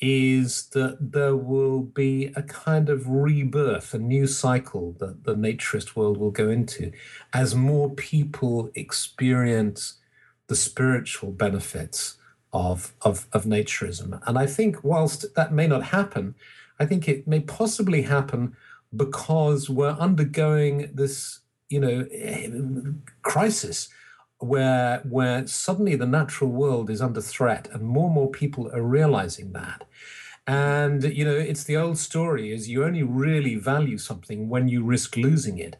is 0.00 0.68
that 0.70 0.96
there 1.00 1.34
will 1.36 1.80
be 1.80 2.32
a 2.36 2.42
kind 2.42 2.88
of 2.88 3.08
rebirth, 3.08 3.94
a 3.94 3.98
new 3.98 4.26
cycle 4.26 4.94
that 4.98 5.24
the 5.24 5.34
naturist 5.34 5.96
world 5.96 6.16
will 6.16 6.30
go 6.30 6.48
into 6.48 6.92
as 7.32 7.54
more 7.54 7.90
people 7.90 8.70
experience 8.74 9.94
the 10.46 10.56
spiritual 10.56 11.32
benefits 11.32 12.16
of, 12.52 12.94
of, 13.02 13.26
of 13.32 13.44
naturism. 13.44 14.20
And 14.26 14.38
I 14.38 14.46
think, 14.46 14.82
whilst 14.84 15.34
that 15.34 15.52
may 15.52 15.66
not 15.66 15.84
happen, 15.84 16.34
I 16.78 16.86
think 16.86 17.08
it 17.08 17.26
may 17.26 17.40
possibly 17.40 18.02
happen 18.02 18.56
because 18.94 19.68
we're 19.68 19.90
undergoing 19.90 20.90
this, 20.94 21.40
you 21.68 21.80
know, 21.80 22.06
eh, 22.12 22.48
crisis 23.22 23.88
where 24.38 25.00
where 25.08 25.46
suddenly 25.46 25.96
the 25.96 26.06
natural 26.06 26.50
world 26.50 26.90
is 26.90 27.02
under 27.02 27.20
threat 27.20 27.68
and 27.72 27.82
more 27.82 28.06
and 28.06 28.14
more 28.14 28.30
people 28.30 28.70
are 28.72 28.82
realizing 28.82 29.52
that. 29.52 29.84
And 30.46 31.02
you 31.04 31.24
know 31.24 31.34
it's 31.34 31.64
the 31.64 31.76
old 31.76 31.98
story 31.98 32.52
is 32.52 32.68
you 32.68 32.84
only 32.84 33.02
really 33.02 33.56
value 33.56 33.98
something 33.98 34.48
when 34.48 34.68
you 34.68 34.84
risk 34.84 35.16
losing 35.16 35.58
it. 35.58 35.76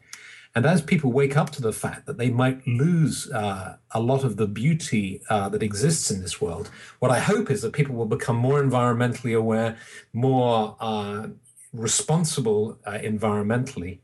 And 0.55 0.65
as 0.65 0.81
people 0.81 1.11
wake 1.11 1.37
up 1.37 1.51
to 1.51 1.61
the 1.61 1.71
fact 1.71 2.07
that 2.07 2.17
they 2.17 2.31
might 2.31 2.65
lose 2.67 3.31
uh, 3.31 3.77
a 3.91 3.99
lot 3.99 4.23
of 4.23 4.37
the 4.37 4.47
beauty 4.47 5.21
uh, 5.29 5.47
that 5.49 5.61
exists 5.61 6.09
in 6.09 6.21
this 6.21 6.41
world, 6.41 6.71
what 6.99 7.11
I 7.11 7.19
hope 7.19 7.51
is 7.51 7.61
that 7.61 7.73
people 7.73 7.95
will 7.95 8.07
become 8.07 8.35
more 8.35 8.61
environmentally 8.61 9.37
aware, 9.37 9.77
more 10.11 10.75
uh, 10.79 11.27
responsible 11.71 12.79
uh, 12.85 12.93
environmentally, 12.93 13.99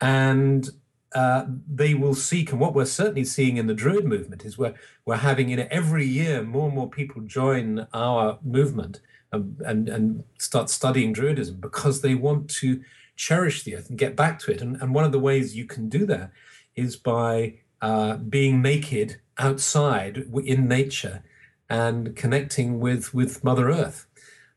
and 0.00 0.68
uh, 1.16 1.46
they 1.66 1.94
will 1.94 2.14
seek, 2.14 2.52
and 2.52 2.60
what 2.60 2.74
we're 2.74 2.84
certainly 2.84 3.24
seeing 3.24 3.56
in 3.56 3.66
the 3.66 3.80
Druid 3.82 4.04
movement 4.04 4.44
is 4.44 4.58
we're, 4.58 4.74
we're 5.06 5.16
having, 5.16 5.48
you 5.48 5.56
know, 5.56 5.68
every 5.70 6.04
year 6.04 6.42
more 6.42 6.66
and 6.66 6.74
more 6.74 6.90
people 6.90 7.22
join 7.22 7.86
our 7.94 8.38
movement 8.44 9.00
and, 9.32 9.58
and, 9.64 9.88
and 9.88 10.24
start 10.38 10.68
studying 10.68 11.14
Druidism 11.14 11.58
because 11.58 12.02
they 12.02 12.14
want 12.14 12.50
to 12.60 12.82
cherish 13.16 13.62
the 13.62 13.76
earth 13.76 13.88
and 13.88 13.98
get 13.98 14.14
back 14.14 14.38
to 14.40 14.52
it. 14.52 14.60
And, 14.60 14.76
and 14.82 14.94
one 14.94 15.04
of 15.04 15.12
the 15.12 15.18
ways 15.18 15.56
you 15.56 15.64
can 15.64 15.88
do 15.88 16.04
that 16.04 16.32
is 16.74 16.96
by 16.96 17.60
uh, 17.80 18.16
being 18.16 18.60
naked 18.60 19.18
outside 19.38 20.26
in 20.44 20.68
nature 20.68 21.22
and 21.70 22.14
connecting 22.14 22.78
with, 22.78 23.14
with 23.14 23.42
Mother 23.42 23.70
Earth. 23.70 24.06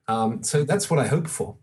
Um, 0.10 0.44
so 0.44 0.66
that's 0.66 0.90
what 0.90 1.00
I 1.00 1.08
hope 1.08 1.30
for. 1.30 1.56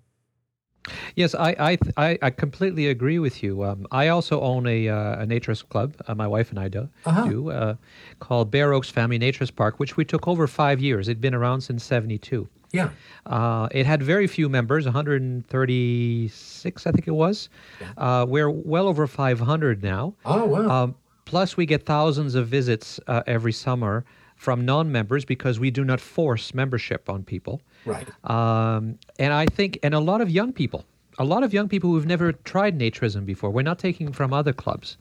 Yes, 1.14 1.34
I 1.34 1.78
I, 1.96 2.18
I 2.22 2.30
completely 2.30 2.88
agree 2.88 3.18
with 3.18 3.42
you. 3.42 3.64
Um, 3.64 3.86
I 3.90 4.08
also 4.08 4.40
own 4.40 4.66
a, 4.66 4.88
uh, 4.88 5.22
a 5.22 5.26
naturist 5.26 5.68
club. 5.68 5.94
Uh, 6.06 6.14
my 6.14 6.26
wife 6.26 6.50
and 6.50 6.58
I 6.58 6.68
do, 6.68 6.88
uh-huh. 7.04 7.28
do 7.28 7.50
uh, 7.50 7.74
called 8.20 8.50
Bare 8.50 8.72
Oaks 8.72 8.88
Family 8.90 9.18
Naturist 9.18 9.56
Park, 9.56 9.78
which 9.78 9.96
we 9.96 10.04
took 10.04 10.28
over 10.28 10.46
five 10.46 10.80
years. 10.80 11.08
It'd 11.08 11.20
been 11.20 11.34
around 11.34 11.62
since 11.62 11.84
'72. 11.84 12.48
Yeah. 12.72 12.90
Uh, 13.24 13.68
it 13.70 13.86
had 13.86 14.02
very 14.02 14.26
few 14.26 14.48
members, 14.48 14.86
136, 14.86 16.86
I 16.86 16.90
think 16.90 17.06
it 17.06 17.12
was. 17.12 17.48
Yeah. 17.80 17.92
Uh, 17.96 18.26
we're 18.26 18.50
well 18.50 18.88
over 18.88 19.06
500 19.06 19.82
now. 19.82 20.14
Oh 20.24 20.44
wow! 20.44 20.68
Um, 20.68 20.94
plus, 21.24 21.56
we 21.56 21.64
get 21.64 21.86
thousands 21.86 22.34
of 22.34 22.48
visits 22.48 23.00
every 23.26 23.52
summer 23.52 24.04
from 24.36 24.64
non-members 24.64 25.24
because 25.24 25.58
we 25.58 25.70
do 25.70 25.84
not 25.84 26.00
force 26.00 26.54
membership 26.54 27.08
on 27.08 27.24
people. 27.24 27.60
Right. 27.84 28.06
Um, 28.24 28.98
and 29.18 29.32
I 29.32 29.46
think, 29.46 29.78
and 29.82 29.94
a 29.94 29.98
lot 29.98 30.20
of 30.20 30.30
young 30.30 30.52
people, 30.52 30.84
a 31.18 31.24
lot 31.24 31.42
of 31.42 31.52
young 31.52 31.68
people 31.68 31.90
who've 31.90 32.06
never 32.06 32.32
tried 32.32 32.78
naturism 32.78 33.24
before. 33.24 33.50
We're 33.50 33.62
not 33.62 33.78
taking 33.78 34.12
from 34.12 34.32
other 34.32 34.52
clubs. 34.52 34.98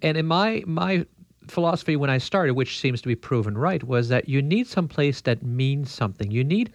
And 0.00 0.16
in 0.16 0.26
my 0.26 0.62
my 0.66 1.06
philosophy 1.48 1.96
when 1.96 2.10
I 2.10 2.18
started, 2.18 2.54
which 2.54 2.80
seems 2.80 3.02
to 3.02 3.08
be 3.08 3.16
proven 3.16 3.58
right, 3.58 3.82
was 3.82 4.08
that 4.08 4.28
you 4.28 4.40
need 4.40 4.66
some 4.66 4.88
place 4.88 5.20
that 5.22 5.42
means 5.42 5.90
something. 5.90 6.30
You 6.30 6.44
need 6.44 6.72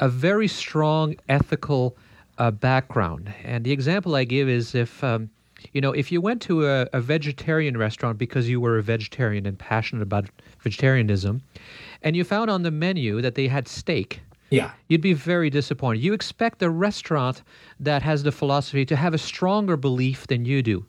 a 0.00 0.08
very 0.08 0.48
strong 0.48 1.16
ethical 1.28 1.96
uh, 2.38 2.50
background. 2.50 3.32
And 3.44 3.64
the 3.64 3.72
example 3.72 4.14
I 4.14 4.24
give 4.24 4.48
is 4.48 4.74
if 4.74 5.02
um, 5.02 5.30
you 5.72 5.80
know 5.80 5.92
if 5.92 6.10
you 6.12 6.20
went 6.20 6.42
to 6.42 6.66
a, 6.66 6.88
a 6.92 7.00
vegetarian 7.00 7.76
restaurant 7.76 8.18
because 8.18 8.48
you 8.48 8.60
were 8.60 8.78
a 8.78 8.82
vegetarian 8.82 9.46
and 9.46 9.58
passionate 9.58 10.02
about 10.02 10.26
vegetarianism, 10.60 11.42
and 12.02 12.16
you 12.16 12.24
found 12.24 12.50
on 12.50 12.62
the 12.62 12.70
menu 12.70 13.20
that 13.20 13.34
they 13.34 13.48
had 13.48 13.68
steak 13.68 14.20
yeah. 14.52 14.72
You'd 14.88 15.00
be 15.00 15.14
very 15.14 15.48
disappointed. 15.48 16.04
You 16.04 16.12
expect 16.12 16.62
a 16.62 16.68
restaurant 16.68 17.42
that 17.80 18.02
has 18.02 18.22
the 18.22 18.30
philosophy 18.30 18.84
to 18.84 18.96
have 18.96 19.14
a 19.14 19.18
stronger 19.18 19.78
belief 19.78 20.26
than 20.26 20.44
you 20.44 20.62
do. 20.62 20.84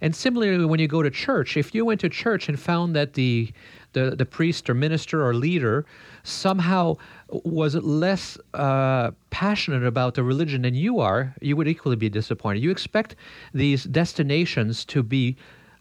And 0.00 0.14
similarly, 0.14 0.64
when 0.64 0.80
you 0.80 0.88
go 0.88 1.04
to 1.04 1.10
church, 1.10 1.56
if 1.56 1.72
you 1.72 1.84
went 1.84 2.00
to 2.00 2.08
church 2.08 2.48
and 2.48 2.58
found 2.58 2.96
that 2.96 3.14
the 3.14 3.52
the, 3.92 4.14
the 4.14 4.26
priest 4.26 4.68
or 4.68 4.74
minister 4.74 5.26
or 5.26 5.32
leader 5.32 5.86
somehow 6.22 6.96
was 7.28 7.74
less 7.74 8.38
uh, 8.54 9.10
passionate 9.30 9.84
about 9.84 10.14
the 10.14 10.22
religion 10.22 10.62
than 10.62 10.74
you 10.74 11.00
are, 11.00 11.34
you 11.40 11.56
would 11.56 11.66
equally 11.68 11.96
be 11.96 12.08
disappointed. 12.08 12.62
You 12.62 12.70
expect 12.70 13.16
these 13.52 13.84
destinations 13.84 14.84
to 14.86 15.02
be 15.02 15.36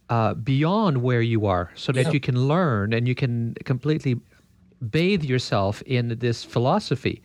uh, 0.10 0.34
beyond 0.36 1.02
where 1.04 1.22
you 1.22 1.46
are 1.46 1.72
so 1.76 1.92
that 1.92 2.06
Yeah. 2.08 2.12
you 2.12 2.20
can 2.20 2.48
learn 2.48 2.94
and 2.94 3.08
you 3.08 3.16
can 3.16 3.56
completely 3.64 4.20
bathe 4.92 5.24
yourself 5.24 5.82
in 5.84 6.18
this 6.20 6.44
philosophy 6.44 7.22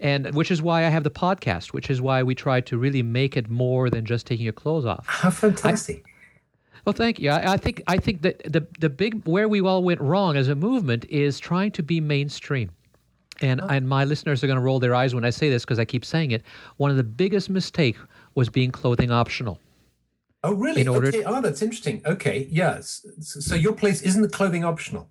and 0.00 0.32
which 0.34 0.50
is 0.50 0.62
why 0.62 0.86
i 0.86 0.88
have 0.88 1.02
the 1.02 1.10
podcast 1.10 1.72
which 1.74 1.90
is 1.90 2.00
why 2.00 2.22
we 2.22 2.34
try 2.34 2.60
to 2.60 2.78
really 2.78 3.02
make 3.02 3.36
it 3.36 3.50
more 3.50 3.90
than 3.90 4.04
just 4.06 4.26
taking 4.26 4.44
your 4.44 4.52
clothes 4.54 4.86
off 4.86 5.04
How 5.06 5.28
fantastic. 5.44 6.04
well, 6.86 6.92
thank 6.92 7.18
you. 7.18 7.30
I, 7.30 7.54
I 7.54 7.56
think 7.58 7.82
I 7.88 7.98
think 7.98 8.22
that 8.22 8.40
the 8.50 8.66
the 8.78 8.88
big 8.88 9.26
where 9.26 9.48
we 9.48 9.60
all 9.60 9.82
went 9.82 10.00
wrong 10.00 10.36
as 10.36 10.48
a 10.48 10.54
movement 10.54 11.04
is 11.10 11.40
trying 11.40 11.72
to 11.72 11.82
be 11.82 12.00
mainstream. 12.00 12.70
And 13.42 13.60
and 13.68 13.88
my 13.88 14.04
listeners 14.04 14.42
are 14.44 14.46
going 14.46 14.56
to 14.58 14.62
roll 14.62 14.78
their 14.78 14.94
eyes 14.94 15.14
when 15.14 15.24
I 15.24 15.30
say 15.30 15.50
this 15.50 15.64
because 15.64 15.78
I 15.78 15.84
keep 15.84 16.04
saying 16.04 16.30
it. 16.30 16.42
One 16.76 16.90
of 16.90 16.96
the 16.96 17.04
biggest 17.04 17.50
mistake 17.50 17.96
was 18.34 18.48
being 18.48 18.70
clothing 18.70 19.10
optional. 19.10 19.58
oh, 20.44 20.52
really? 20.52 20.80
in 20.82 20.88
order- 20.88 21.08
okay. 21.08 21.24
Oh, 21.24 21.40
that's 21.40 21.62
interesting. 21.62 22.02
Okay. 22.06 22.46
Yes. 22.50 23.04
So 23.20 23.54
your 23.54 23.72
place 23.72 24.02
isn't 24.02 24.22
the 24.22 24.28
clothing 24.28 24.64
optional. 24.64 25.08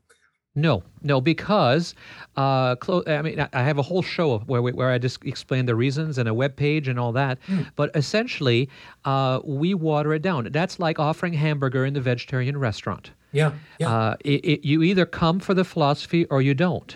No, 0.55 0.83
no, 1.01 1.19
because 1.19 1.95
uh, 2.37 2.75
clo- 2.75 3.01
I 3.07 3.23
mean, 3.23 3.39
I- 3.53 3.63
have 3.63 3.79
a 3.79 3.81
whole 3.81 4.03
show 4.03 4.37
where 4.45 4.61
we, 4.61 4.71
where 4.71 4.91
I 4.91 4.99
just 4.99 5.25
explain 5.25 5.65
the 5.65 5.73
reasons 5.75 6.19
and 6.19 6.29
a 6.29 6.33
web 6.33 6.55
page 6.55 6.87
and 6.87 6.99
all 6.99 7.11
that. 7.13 7.39
But 7.75 7.89
essentially, 7.95 8.69
uh, 9.03 9.39
we 9.43 9.73
water 9.73 10.13
it 10.13 10.21
down. 10.21 10.47
That's 10.51 10.79
like 10.79 10.99
offering 10.99 11.33
hamburger 11.33 11.83
in 11.85 11.95
the 11.95 12.01
vegetarian 12.01 12.55
restaurant. 12.57 13.09
Yeah. 13.31 13.53
Yeah. 13.79 13.91
Uh, 13.91 14.15
it, 14.23 14.45
it, 14.45 14.63
you 14.67 14.83
either 14.83 15.07
come 15.07 15.39
for 15.39 15.55
the 15.55 15.63
philosophy 15.63 16.25
or 16.25 16.43
you 16.43 16.53
don't. 16.53 16.95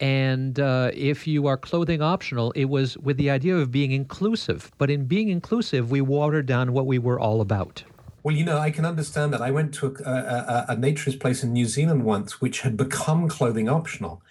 And 0.00 0.58
uh, 0.58 0.90
if 0.94 1.26
you 1.26 1.46
are 1.46 1.56
clothing 1.56 2.02
optional, 2.02 2.50
it 2.52 2.66
was 2.66 2.98
with 2.98 3.16
the 3.16 3.30
idea 3.30 3.56
of 3.56 3.70
being 3.70 3.92
inclusive. 3.92 4.72
But 4.78 4.90
in 4.90 5.04
being 5.04 5.28
inclusive, 5.28 5.90
we 5.90 6.00
watered 6.00 6.46
down 6.46 6.72
what 6.72 6.86
we 6.86 6.98
were 6.98 7.20
all 7.20 7.40
about. 7.40 7.84
Well, 8.22 8.36
you 8.36 8.44
know, 8.44 8.58
I 8.58 8.70
can 8.70 8.84
understand 8.84 9.32
that. 9.32 9.42
I 9.42 9.50
went 9.50 9.74
to 9.74 9.96
a, 10.06 10.10
a, 10.10 10.66
a, 10.70 10.76
naturist 10.76 11.18
place 11.18 11.42
in 11.42 11.52
New 11.52 11.66
Zealand 11.66 12.04
once, 12.04 12.40
which 12.40 12.60
had 12.60 12.76
become 12.76 13.28
clothing 13.28 13.68
optional, 13.68 14.22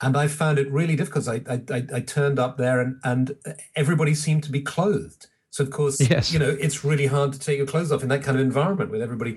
and 0.00 0.16
I 0.16 0.28
found 0.28 0.60
it 0.60 0.70
really 0.70 0.94
difficult. 0.94 1.26
I 1.26 1.42
I, 1.48 1.60
I, 1.70 1.86
I 1.94 2.00
turned 2.00 2.38
up 2.38 2.56
there, 2.56 2.80
and 2.80 3.00
and 3.02 3.34
everybody 3.74 4.14
seemed 4.14 4.44
to 4.44 4.52
be 4.52 4.60
clothed. 4.60 5.26
So 5.52 5.62
of 5.64 5.70
course, 5.70 6.00
Yes. 6.00 6.32
you 6.32 6.38
know, 6.38 6.48
it's 6.48 6.82
really 6.82 7.06
hard 7.06 7.32
to 7.34 7.38
take 7.38 7.58
your 7.58 7.66
clothes 7.66 7.92
off 7.92 8.02
in 8.02 8.08
that 8.08 8.22
kind 8.22 8.38
of 8.38 8.42
environment 8.42 8.90
with 8.90 9.02
everybody 9.02 9.36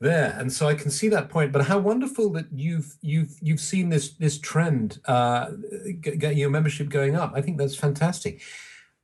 there. 0.00 0.36
And 0.38 0.52
so 0.52 0.68
I 0.68 0.74
can 0.74 0.90
see 0.92 1.08
that 1.08 1.28
point. 1.28 1.50
But 1.52 1.62
how 1.66 1.78
wonderful 1.78 2.30
that 2.34 2.46
you've 2.52 2.96
you've 3.02 3.32
you've 3.42 3.60
seen 3.60 3.88
this 3.90 4.10
this 4.24 4.38
trend, 4.38 5.00
uh, 5.06 5.50
g- 6.04 6.16
getting 6.22 6.38
your 6.38 6.50
membership 6.50 6.88
going 6.88 7.16
up. 7.16 7.32
I 7.34 7.42
think 7.42 7.58
that's 7.58 7.74
fantastic. 7.76 8.42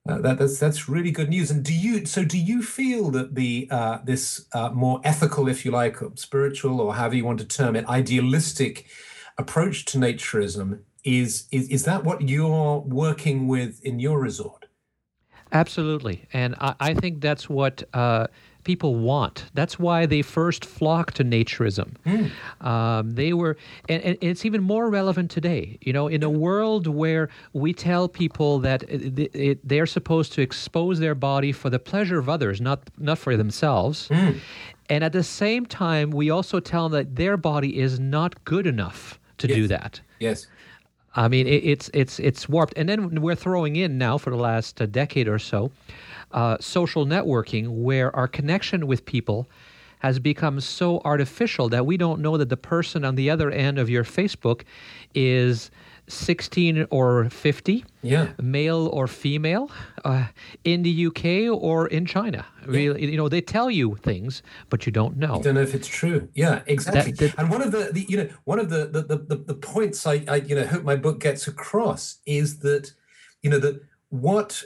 Uh, 0.08 0.18
that, 0.20 0.38
that's 0.38 0.58
that's 0.60 0.88
really 0.88 1.10
good 1.10 1.30
news. 1.30 1.50
And 1.50 1.64
do 1.64 1.74
you 1.74 2.06
so 2.06 2.24
do 2.24 2.38
you 2.38 2.62
feel 2.62 3.10
that 3.10 3.34
the 3.34 3.68
uh, 3.70 3.98
this 4.04 4.46
uh, 4.52 4.70
more 4.70 5.00
ethical, 5.02 5.48
if 5.48 5.64
you 5.64 5.72
like, 5.72 6.00
or 6.00 6.12
spiritual, 6.14 6.80
or 6.80 6.94
however 6.94 7.16
you 7.16 7.24
want 7.24 7.40
to 7.40 7.44
term 7.44 7.74
it, 7.74 7.84
idealistic 7.88 8.86
approach 9.38 9.84
to 9.86 9.98
naturism 9.98 10.80
is 11.02 11.48
is 11.50 11.68
is 11.70 11.84
that 11.86 12.04
what 12.04 12.28
you're 12.28 12.78
working 12.86 13.48
with 13.48 13.80
in 13.84 13.98
your 13.98 14.20
resort? 14.20 14.66
Absolutely. 15.52 16.24
And 16.32 16.54
I, 16.60 16.74
I 16.80 16.94
think 16.94 17.20
that's 17.20 17.48
what 17.48 17.82
uh, 17.92 18.26
people 18.64 18.94
want. 18.94 19.44
That's 19.54 19.78
why 19.78 20.06
they 20.06 20.22
first 20.22 20.64
flocked 20.64 21.16
to 21.16 21.24
naturism. 21.24 21.94
Um, 22.66 23.10
they 23.10 23.32
were, 23.32 23.56
and, 23.88 24.02
and 24.02 24.18
it's 24.20 24.44
even 24.44 24.62
more 24.62 24.88
relevant 24.88 25.30
today. 25.30 25.78
You 25.82 25.92
know, 25.92 26.08
in 26.08 26.22
a 26.22 26.30
world 26.30 26.86
where 26.86 27.28
we 27.52 27.72
tell 27.72 28.08
people 28.08 28.60
that 28.60 28.82
it, 28.84 29.18
it, 29.18 29.34
it- 29.34 29.68
they're 29.68 29.86
supposed 29.86 30.32
to 30.34 30.40
expose 30.42 30.98
their 31.00 31.14
body 31.14 31.52
for 31.52 31.70
the 31.70 31.78
pleasure 31.78 32.18
of 32.18 32.28
others, 32.28 32.60
not 32.60 32.80
not 32.98 33.18
for 33.18 33.36
themselves. 33.36 34.08
And 34.88 35.04
at 35.04 35.12
the 35.12 35.22
same 35.22 35.64
time, 35.66 36.10
we 36.10 36.30
also 36.30 36.60
tell 36.60 36.88
them 36.88 36.98
that 37.06 37.16
their 37.16 37.36
body 37.36 37.78
is 37.78 37.98
not 38.00 38.44
good 38.44 38.66
enough 38.66 39.18
to 39.38 39.46
do 39.46 39.66
that. 39.68 40.00
Yes. 40.18 40.46
I 41.14 41.28
mean, 41.28 41.46
it, 41.46 41.64
it's 41.64 41.90
it's 41.92 42.18
it's 42.18 42.48
warped, 42.48 42.74
and 42.76 42.88
then 42.88 43.20
we're 43.20 43.34
throwing 43.34 43.76
in 43.76 43.98
now 43.98 44.18
for 44.18 44.30
the 44.30 44.36
last 44.36 44.80
uh, 44.80 44.86
decade 44.86 45.28
or 45.28 45.38
so, 45.38 45.70
uh, 46.32 46.56
social 46.60 47.04
networking, 47.06 47.82
where 47.82 48.14
our 48.16 48.28
connection 48.28 48.86
with 48.86 49.04
people 49.04 49.48
has 49.98 50.18
become 50.18 50.60
so 50.60 51.00
artificial 51.04 51.68
that 51.68 51.86
we 51.86 51.96
don't 51.96 52.20
know 52.20 52.36
that 52.36 52.48
the 52.48 52.56
person 52.56 53.04
on 53.04 53.14
the 53.14 53.30
other 53.30 53.50
end 53.50 53.78
of 53.78 53.88
your 53.88 54.02
Facebook 54.02 54.62
is 55.14 55.70
16 56.08 56.86
or 56.90 57.28
50, 57.30 57.84
Yeah. 58.02 58.28
male 58.42 58.88
or 58.92 59.06
female, 59.06 59.70
uh, 60.04 60.26
in 60.64 60.82
the 60.82 61.06
UK 61.06 61.48
or 61.50 61.86
in 61.88 62.04
China. 62.06 62.44
Really, 62.66 63.10
you 63.10 63.16
know, 63.16 63.28
they 63.28 63.40
tell 63.40 63.70
you 63.70 63.96
things, 64.02 64.42
but 64.68 64.84
you 64.86 64.92
don't 64.92 65.16
know. 65.16 65.36
I 65.36 65.42
don't 65.42 65.54
know 65.54 65.62
if 65.62 65.74
it's 65.74 65.88
true. 65.88 66.28
Yeah, 66.34 66.62
exactly. 66.66 67.12
that- 67.12 67.34
and 67.38 67.50
one 67.50 67.62
of 67.62 67.70
the, 67.72 67.90
the 67.92 68.04
you 68.08 68.16
know 68.16 68.28
one 68.44 68.58
of 68.58 68.68
the 68.70 68.86
the, 68.86 69.02
the 69.02 69.16
the 69.16 69.36
the 69.36 69.54
points 69.54 70.06
I, 70.06 70.24
I 70.28 70.36
you 70.36 70.54
know 70.56 70.66
hope 70.66 70.84
my 70.84 70.96
book 70.96 71.18
gets 71.20 71.48
across 71.48 72.18
is 72.26 72.58
that 72.60 72.92
you 73.42 73.50
know 73.50 73.58
that 73.58 73.82
what 74.10 74.62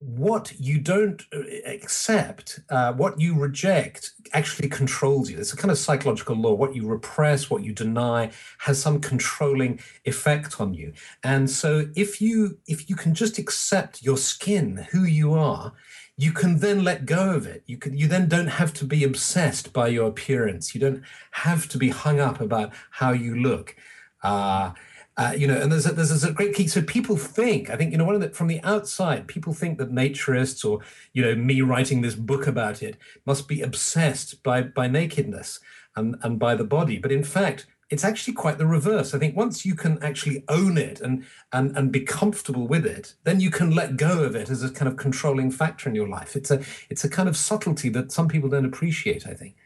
what 0.00 0.52
you 0.60 0.78
don't 0.78 1.24
uh, 1.34 1.40
accept, 1.66 2.60
uh, 2.70 2.92
what 2.92 3.20
you 3.20 3.34
reject, 3.34 4.12
actually 4.32 4.68
controls 4.68 5.28
you. 5.28 5.38
It's 5.38 5.52
a 5.52 5.56
kind 5.56 5.72
of 5.72 5.78
psychological 5.78 6.36
law. 6.36 6.54
What 6.54 6.74
you 6.76 6.86
repress, 6.86 7.50
what 7.50 7.64
you 7.64 7.72
deny, 7.72 8.30
has 8.58 8.80
some 8.80 9.00
controlling 9.00 9.80
effect 10.04 10.60
on 10.60 10.72
you. 10.72 10.92
And 11.24 11.50
so, 11.50 11.88
if 11.96 12.20
you 12.20 12.58
if 12.66 12.88
you 12.88 12.94
can 12.94 13.12
just 13.12 13.38
accept 13.38 14.02
your 14.02 14.16
skin, 14.16 14.86
who 14.92 15.02
you 15.02 15.34
are, 15.34 15.72
you 16.16 16.32
can 16.32 16.58
then 16.58 16.84
let 16.84 17.06
go 17.06 17.30
of 17.30 17.46
it. 17.46 17.64
You 17.66 17.76
can 17.76 17.96
you 17.98 18.06
then 18.06 18.28
don't 18.28 18.46
have 18.46 18.72
to 18.74 18.84
be 18.84 19.02
obsessed 19.02 19.72
by 19.72 19.88
your 19.88 20.08
appearance. 20.08 20.74
You 20.74 20.80
don't 20.80 21.02
have 21.32 21.68
to 21.70 21.78
be 21.78 21.88
hung 21.88 22.20
up 22.20 22.40
about 22.40 22.72
how 22.90 23.10
you 23.10 23.34
look. 23.34 23.74
Uh, 24.22 24.72
uh, 25.18 25.32
you 25.36 25.48
know, 25.48 25.60
and 25.60 25.72
there's 25.72 25.84
a, 25.84 25.92
there's 25.92 26.22
a 26.22 26.32
great 26.32 26.54
key. 26.54 26.68
So 26.68 26.80
people 26.80 27.16
think, 27.16 27.70
I 27.70 27.76
think, 27.76 27.90
you 27.90 27.98
know, 27.98 28.04
one 28.04 28.14
of 28.14 28.20
the 28.20 28.30
from 28.30 28.46
the 28.46 28.62
outside, 28.62 29.26
people 29.26 29.52
think 29.52 29.76
that 29.78 29.92
naturists 29.92 30.64
or 30.64 30.80
you 31.12 31.22
know 31.22 31.34
me 31.34 31.60
writing 31.60 32.00
this 32.00 32.14
book 32.14 32.46
about 32.46 32.82
it 32.82 32.96
must 33.26 33.48
be 33.48 33.60
obsessed 33.60 34.42
by 34.44 34.62
by 34.62 34.86
nakedness 34.86 35.58
and 35.96 36.16
and 36.22 36.38
by 36.38 36.54
the 36.54 36.64
body. 36.64 36.98
But 36.98 37.10
in 37.10 37.24
fact, 37.24 37.66
it's 37.90 38.04
actually 38.04 38.34
quite 38.34 38.58
the 38.58 38.66
reverse. 38.66 39.12
I 39.12 39.18
think 39.18 39.36
once 39.36 39.66
you 39.66 39.74
can 39.74 40.00
actually 40.04 40.44
own 40.48 40.78
it 40.78 41.00
and 41.00 41.24
and 41.52 41.76
and 41.76 41.90
be 41.90 42.02
comfortable 42.02 42.68
with 42.68 42.86
it, 42.86 43.14
then 43.24 43.40
you 43.40 43.50
can 43.50 43.72
let 43.72 43.96
go 43.96 44.22
of 44.22 44.36
it 44.36 44.50
as 44.50 44.62
a 44.62 44.70
kind 44.70 44.88
of 44.88 44.96
controlling 44.96 45.50
factor 45.50 45.88
in 45.88 45.96
your 45.96 46.08
life. 46.08 46.36
It's 46.36 46.52
a 46.52 46.62
it's 46.90 47.02
a 47.02 47.08
kind 47.08 47.28
of 47.28 47.36
subtlety 47.36 47.88
that 47.88 48.12
some 48.12 48.28
people 48.28 48.48
don't 48.48 48.64
appreciate. 48.64 49.26
I 49.26 49.34
think. 49.34 49.56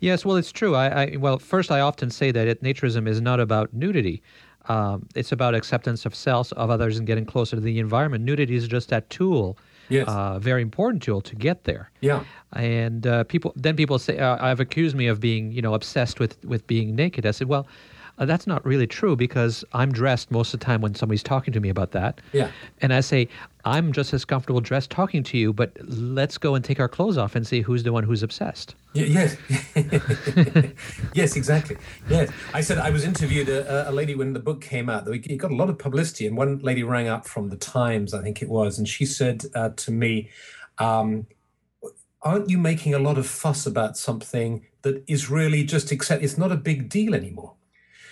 Yes, 0.00 0.24
well, 0.24 0.36
it's 0.36 0.52
true. 0.52 0.74
I, 0.74 0.86
I 0.88 1.16
well, 1.16 1.38
first, 1.38 1.70
I 1.70 1.80
often 1.80 2.10
say 2.10 2.30
that 2.30 2.62
naturism 2.62 3.06
is 3.06 3.20
not 3.20 3.40
about 3.40 3.72
nudity. 3.72 4.22
Um, 4.68 5.06
it's 5.14 5.32
about 5.32 5.54
acceptance 5.54 6.04
of 6.06 6.14
self, 6.14 6.52
of 6.52 6.70
others, 6.70 6.98
and 6.98 7.06
getting 7.06 7.24
closer 7.24 7.56
to 7.56 7.62
the 7.62 7.78
environment. 7.78 8.24
Nudity 8.24 8.54
is 8.54 8.68
just 8.68 8.88
that 8.90 9.08
tool, 9.10 9.56
Yes. 9.88 10.06
uh, 10.06 10.38
very 10.38 10.62
important 10.62 11.02
tool 11.02 11.20
to 11.22 11.34
get 11.34 11.64
there. 11.64 11.90
Yeah. 12.00 12.22
And 12.52 13.06
uh, 13.06 13.24
people, 13.24 13.52
then 13.56 13.74
people 13.74 13.98
say, 13.98 14.18
uh, 14.18 14.36
"I've 14.40 14.60
accused 14.60 14.94
me 14.94 15.06
of 15.08 15.18
being, 15.18 15.50
you 15.50 15.62
know, 15.62 15.74
obsessed 15.74 16.20
with 16.20 16.36
with 16.44 16.66
being 16.66 16.94
naked." 16.94 17.24
I 17.26 17.30
said, 17.32 17.48
"Well, 17.48 17.66
uh, 18.20 18.26
that's 18.26 18.46
not 18.46 18.64
really 18.64 18.86
true 18.86 19.16
because 19.16 19.64
I'm 19.72 19.90
dressed 19.90 20.30
most 20.30 20.54
of 20.54 20.60
the 20.60 20.66
time 20.66 20.80
when 20.80 20.94
somebody's 20.94 21.22
talking 21.22 21.52
to 21.54 21.60
me 21.60 21.68
about 21.70 21.90
that." 21.92 22.20
Yeah. 22.32 22.50
And 22.80 22.92
I 22.94 23.00
say, 23.00 23.28
"I'm 23.64 23.92
just 23.92 24.14
as 24.14 24.24
comfortable 24.24 24.60
dressed 24.60 24.90
talking 24.90 25.22
to 25.24 25.36
you, 25.38 25.52
but 25.52 25.76
let's 25.88 26.38
go 26.38 26.54
and 26.54 26.64
take 26.64 26.78
our 26.78 26.88
clothes 26.88 27.18
off 27.18 27.34
and 27.34 27.46
see 27.46 27.60
who's 27.62 27.82
the 27.82 27.92
one 27.92 28.04
who's 28.04 28.22
obsessed." 28.22 28.76
Y- 28.94 29.02
Yes, 29.02 29.36
yes, 31.14 31.36
exactly. 31.36 31.76
Yes, 32.08 32.30
I 32.54 32.60
said 32.60 32.78
I 32.78 32.90
was 32.90 33.04
interviewed 33.04 33.48
a, 33.48 33.88
a 33.88 33.92
lady 33.92 34.14
when 34.14 34.32
the 34.32 34.40
book 34.40 34.60
came 34.60 34.88
out. 34.88 35.08
It 35.08 35.36
got 35.38 35.50
a 35.50 35.54
lot 35.56 35.70
of 35.70 35.78
publicity, 35.78 36.26
and 36.26 36.36
one 36.36 36.58
lady 36.58 36.82
rang 36.82 37.08
up 37.08 37.26
from 37.26 37.48
the 37.48 37.56
Times, 37.56 38.14
I 38.14 38.22
think 38.22 38.42
it 38.42 38.48
was, 38.48 38.78
and 38.78 38.88
she 38.88 39.04
said 39.06 39.44
uh, 39.54 39.70
to 39.76 39.90
me, 39.90 40.28
um, 40.78 41.26
"Aren't 42.22 42.50
you 42.50 42.58
making 42.58 42.94
a 42.94 42.98
lot 42.98 43.16
of 43.18 43.26
fuss 43.26 43.66
about 43.66 43.96
something 43.96 44.66
that 44.82 45.02
is 45.06 45.30
really 45.30 45.64
just 45.64 45.90
accept? 45.92 46.22
It's 46.22 46.38
not 46.38 46.52
a 46.52 46.56
big 46.56 46.88
deal 46.88 47.14
anymore." 47.14 47.54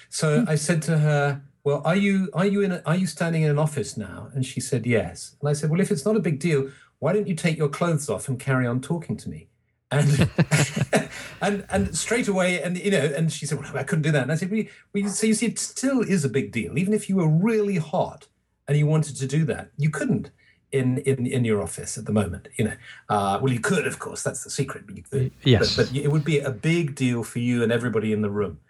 So 0.08 0.44
I 0.48 0.54
said 0.54 0.82
to 0.82 0.98
her, 0.98 1.42
"Well, 1.64 1.82
are 1.84 1.96
you 1.96 2.30
are 2.32 2.46
you 2.46 2.62
in 2.62 2.72
a, 2.72 2.82
are 2.86 2.96
you 2.96 3.06
standing 3.06 3.42
in 3.42 3.50
an 3.50 3.58
office 3.58 3.96
now?" 3.96 4.30
And 4.34 4.44
she 4.44 4.60
said, 4.60 4.86
"Yes." 4.86 5.36
And 5.40 5.48
I 5.48 5.52
said, 5.52 5.70
"Well, 5.70 5.80
if 5.80 5.90
it's 5.90 6.04
not 6.04 6.16
a 6.16 6.20
big 6.20 6.38
deal, 6.38 6.70
why 6.98 7.12
don't 7.12 7.28
you 7.28 7.34
take 7.34 7.56
your 7.56 7.68
clothes 7.68 8.08
off 8.08 8.28
and 8.28 8.38
carry 8.38 8.66
on 8.66 8.80
talking 8.80 9.16
to 9.18 9.28
me?" 9.28 9.48
And 9.90 10.30
and 11.40 11.66
and 11.70 11.96
straight 11.96 12.28
away, 12.28 12.62
and 12.62 12.78
you 12.78 12.90
know, 12.90 13.12
and 13.16 13.32
she 13.32 13.46
said, 13.46 13.60
"Well, 13.60 13.76
I 13.76 13.84
couldn't 13.84 14.02
do 14.02 14.12
that." 14.12 14.22
And 14.22 14.32
I 14.32 14.36
said, 14.36 14.50
"We, 14.50 14.70
we 14.92 15.08
so 15.08 15.26
you 15.26 15.34
see, 15.34 15.46
it 15.46 15.58
still 15.58 16.00
is 16.00 16.24
a 16.24 16.28
big 16.28 16.52
deal, 16.52 16.78
even 16.78 16.94
if 16.94 17.08
you 17.08 17.16
were 17.16 17.28
really 17.28 17.76
hot 17.76 18.28
and 18.66 18.76
you 18.76 18.86
wanted 18.86 19.16
to 19.16 19.26
do 19.26 19.44
that, 19.46 19.70
you 19.76 19.90
couldn't." 19.90 20.30
In, 20.70 20.98
in 20.98 21.26
in 21.26 21.46
your 21.46 21.62
office 21.62 21.96
at 21.96 22.04
the 22.04 22.12
moment, 22.12 22.48
you 22.56 22.64
know. 22.66 22.74
Uh, 23.08 23.38
well, 23.40 23.50
you 23.50 23.58
could, 23.58 23.86
of 23.86 23.98
course. 23.98 24.22
That's 24.22 24.44
the 24.44 24.50
secret. 24.50 24.86
But 24.86 24.96
you 24.98 25.02
could, 25.02 25.32
Yes. 25.42 25.74
But, 25.74 25.86
but 25.86 25.96
it 25.96 26.12
would 26.12 26.26
be 26.26 26.40
a 26.40 26.50
big 26.50 26.94
deal 26.94 27.24
for 27.24 27.38
you 27.38 27.62
and 27.62 27.72
everybody 27.72 28.12
in 28.12 28.20
the 28.20 28.28
room. 28.28 28.60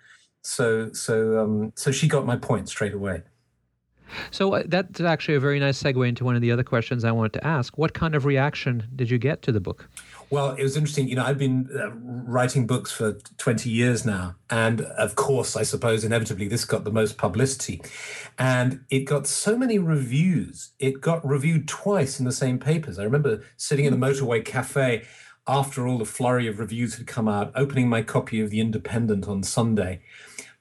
So 0.42 0.92
so 0.92 1.38
um 1.38 1.72
so 1.76 1.90
she 1.90 2.08
got 2.08 2.26
my 2.26 2.36
point 2.36 2.68
straight 2.68 2.94
away. 2.94 3.22
So 4.30 4.54
uh, 4.54 4.62
that's 4.66 5.00
actually 5.00 5.34
a 5.34 5.40
very 5.40 5.60
nice 5.60 5.82
segue 5.82 6.08
into 6.08 6.24
one 6.24 6.34
of 6.34 6.42
the 6.42 6.50
other 6.50 6.62
questions 6.62 7.04
I 7.04 7.12
wanted 7.12 7.34
to 7.34 7.46
ask. 7.46 7.76
What 7.78 7.94
kind 7.94 8.14
of 8.14 8.24
reaction 8.24 8.88
did 8.94 9.10
you 9.10 9.18
get 9.18 9.42
to 9.42 9.52
the 9.52 9.60
book? 9.60 9.88
Well, 10.30 10.52
it 10.52 10.62
was 10.62 10.76
interesting. 10.76 11.08
You 11.08 11.16
know, 11.16 11.24
I've 11.24 11.38
been 11.38 11.68
uh, 11.74 11.90
writing 11.92 12.66
books 12.66 12.92
for 12.92 13.14
20 13.38 13.70
years 13.70 14.04
now. 14.04 14.36
And 14.50 14.82
of 14.82 15.14
course, 15.14 15.56
I 15.56 15.62
suppose 15.62 16.04
inevitably 16.04 16.48
this 16.48 16.64
got 16.64 16.84
the 16.84 16.90
most 16.90 17.16
publicity. 17.16 17.82
And 18.38 18.80
it 18.90 19.00
got 19.00 19.26
so 19.26 19.56
many 19.56 19.78
reviews. 19.78 20.72
It 20.78 21.00
got 21.00 21.26
reviewed 21.26 21.66
twice 21.66 22.18
in 22.18 22.26
the 22.26 22.32
same 22.32 22.58
papers. 22.58 22.98
I 22.98 23.04
remember 23.04 23.42
sitting 23.56 23.86
in 23.86 23.94
a 23.94 23.96
motorway 23.96 24.44
cafe 24.44 25.04
after 25.48 25.86
all 25.86 25.98
the 25.98 26.04
flurry 26.04 26.46
of 26.46 26.58
reviews 26.58 26.96
had 26.96 27.06
come 27.06 27.26
out, 27.26 27.50
opening 27.54 27.88
my 27.88 28.02
copy 28.02 28.40
of 28.40 28.50
The 28.50 28.60
Independent 28.60 29.26
on 29.26 29.42
Sunday, 29.42 30.00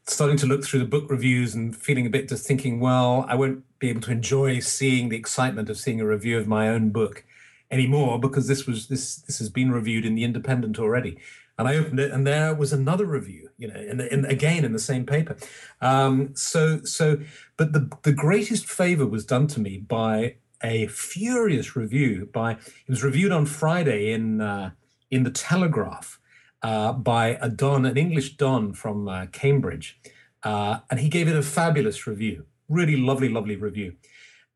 starting 0.06 0.38
to 0.38 0.46
look 0.46 0.64
through 0.64 0.80
the 0.80 0.86
book 0.86 1.10
reviews 1.10 1.54
and 1.54 1.76
feeling 1.76 2.08
a 2.08 2.10
bit 2.10 2.30
just 2.30 2.48
thinking, 2.48 2.80
well, 2.80 3.26
I 3.28 3.36
won't 3.36 3.66
be 3.80 3.90
able 3.90 4.02
to 4.02 4.12
enjoy 4.12 4.60
seeing 4.60 5.10
the 5.10 5.18
excitement 5.18 5.70
of 5.70 5.78
seeing 5.78 6.00
a 6.00 6.08
review 6.08 6.38
of 6.40 6.48
my 6.48 6.70
own 6.70 6.90
book 6.90 7.26
anymore 7.70 8.18
because 8.18 8.48
this 8.48 8.66
was 8.66 8.88
this 8.88 9.18
this 9.18 9.40
has 9.40 9.50
been 9.50 9.72
reviewed 9.72 10.06
in 10.06 10.16
the 10.16 10.24
Independent 10.24 10.80
already. 10.80 11.18
And 11.60 11.68
I 11.68 11.76
opened 11.76 12.00
it, 12.00 12.12
and 12.12 12.26
there 12.26 12.54
was 12.54 12.72
another 12.72 13.06
review, 13.06 13.50
you 13.58 13.68
know, 13.68 13.80
in, 13.80 14.00
in 14.00 14.26
again 14.26 14.64
in 14.64 14.74
the 14.74 14.80
same 14.80 15.06
paper. 15.06 15.36
Um, 15.82 16.36
so 16.36 16.82
so, 16.84 17.20
but 17.58 17.74
the 17.74 17.92
the 18.04 18.14
greatest 18.14 18.68
favor 18.68 19.06
was 19.06 19.26
done 19.26 19.48
to 19.48 19.60
me 19.60 19.80
by 19.80 20.36
a 20.64 20.88
furious 20.88 21.76
review 21.76 22.30
by 22.32 22.52
it 22.54 22.90
was 22.90 23.04
reviewed 23.04 23.32
on 23.32 23.46
Friday 23.46 24.12
in 24.12 24.42
uh, 24.42 24.72
in 25.12 25.24
the 25.24 25.32
Telegraph 25.32 26.20
uh, 26.62 26.94
by 26.94 27.38
a 27.42 27.50
don, 27.50 27.86
an 27.86 27.98
English 27.98 28.38
don 28.38 28.74
from 28.74 29.08
uh, 29.08 29.26
Cambridge, 29.28 30.00
uh, 30.44 30.80
and 30.90 31.00
he 31.00 31.10
gave 31.10 31.28
it 31.28 31.36
a 31.36 31.44
fabulous 31.44 32.08
review, 32.08 32.46
really 32.70 32.98
lovely, 32.98 33.30
lovely 33.30 33.56
review. 33.56 33.94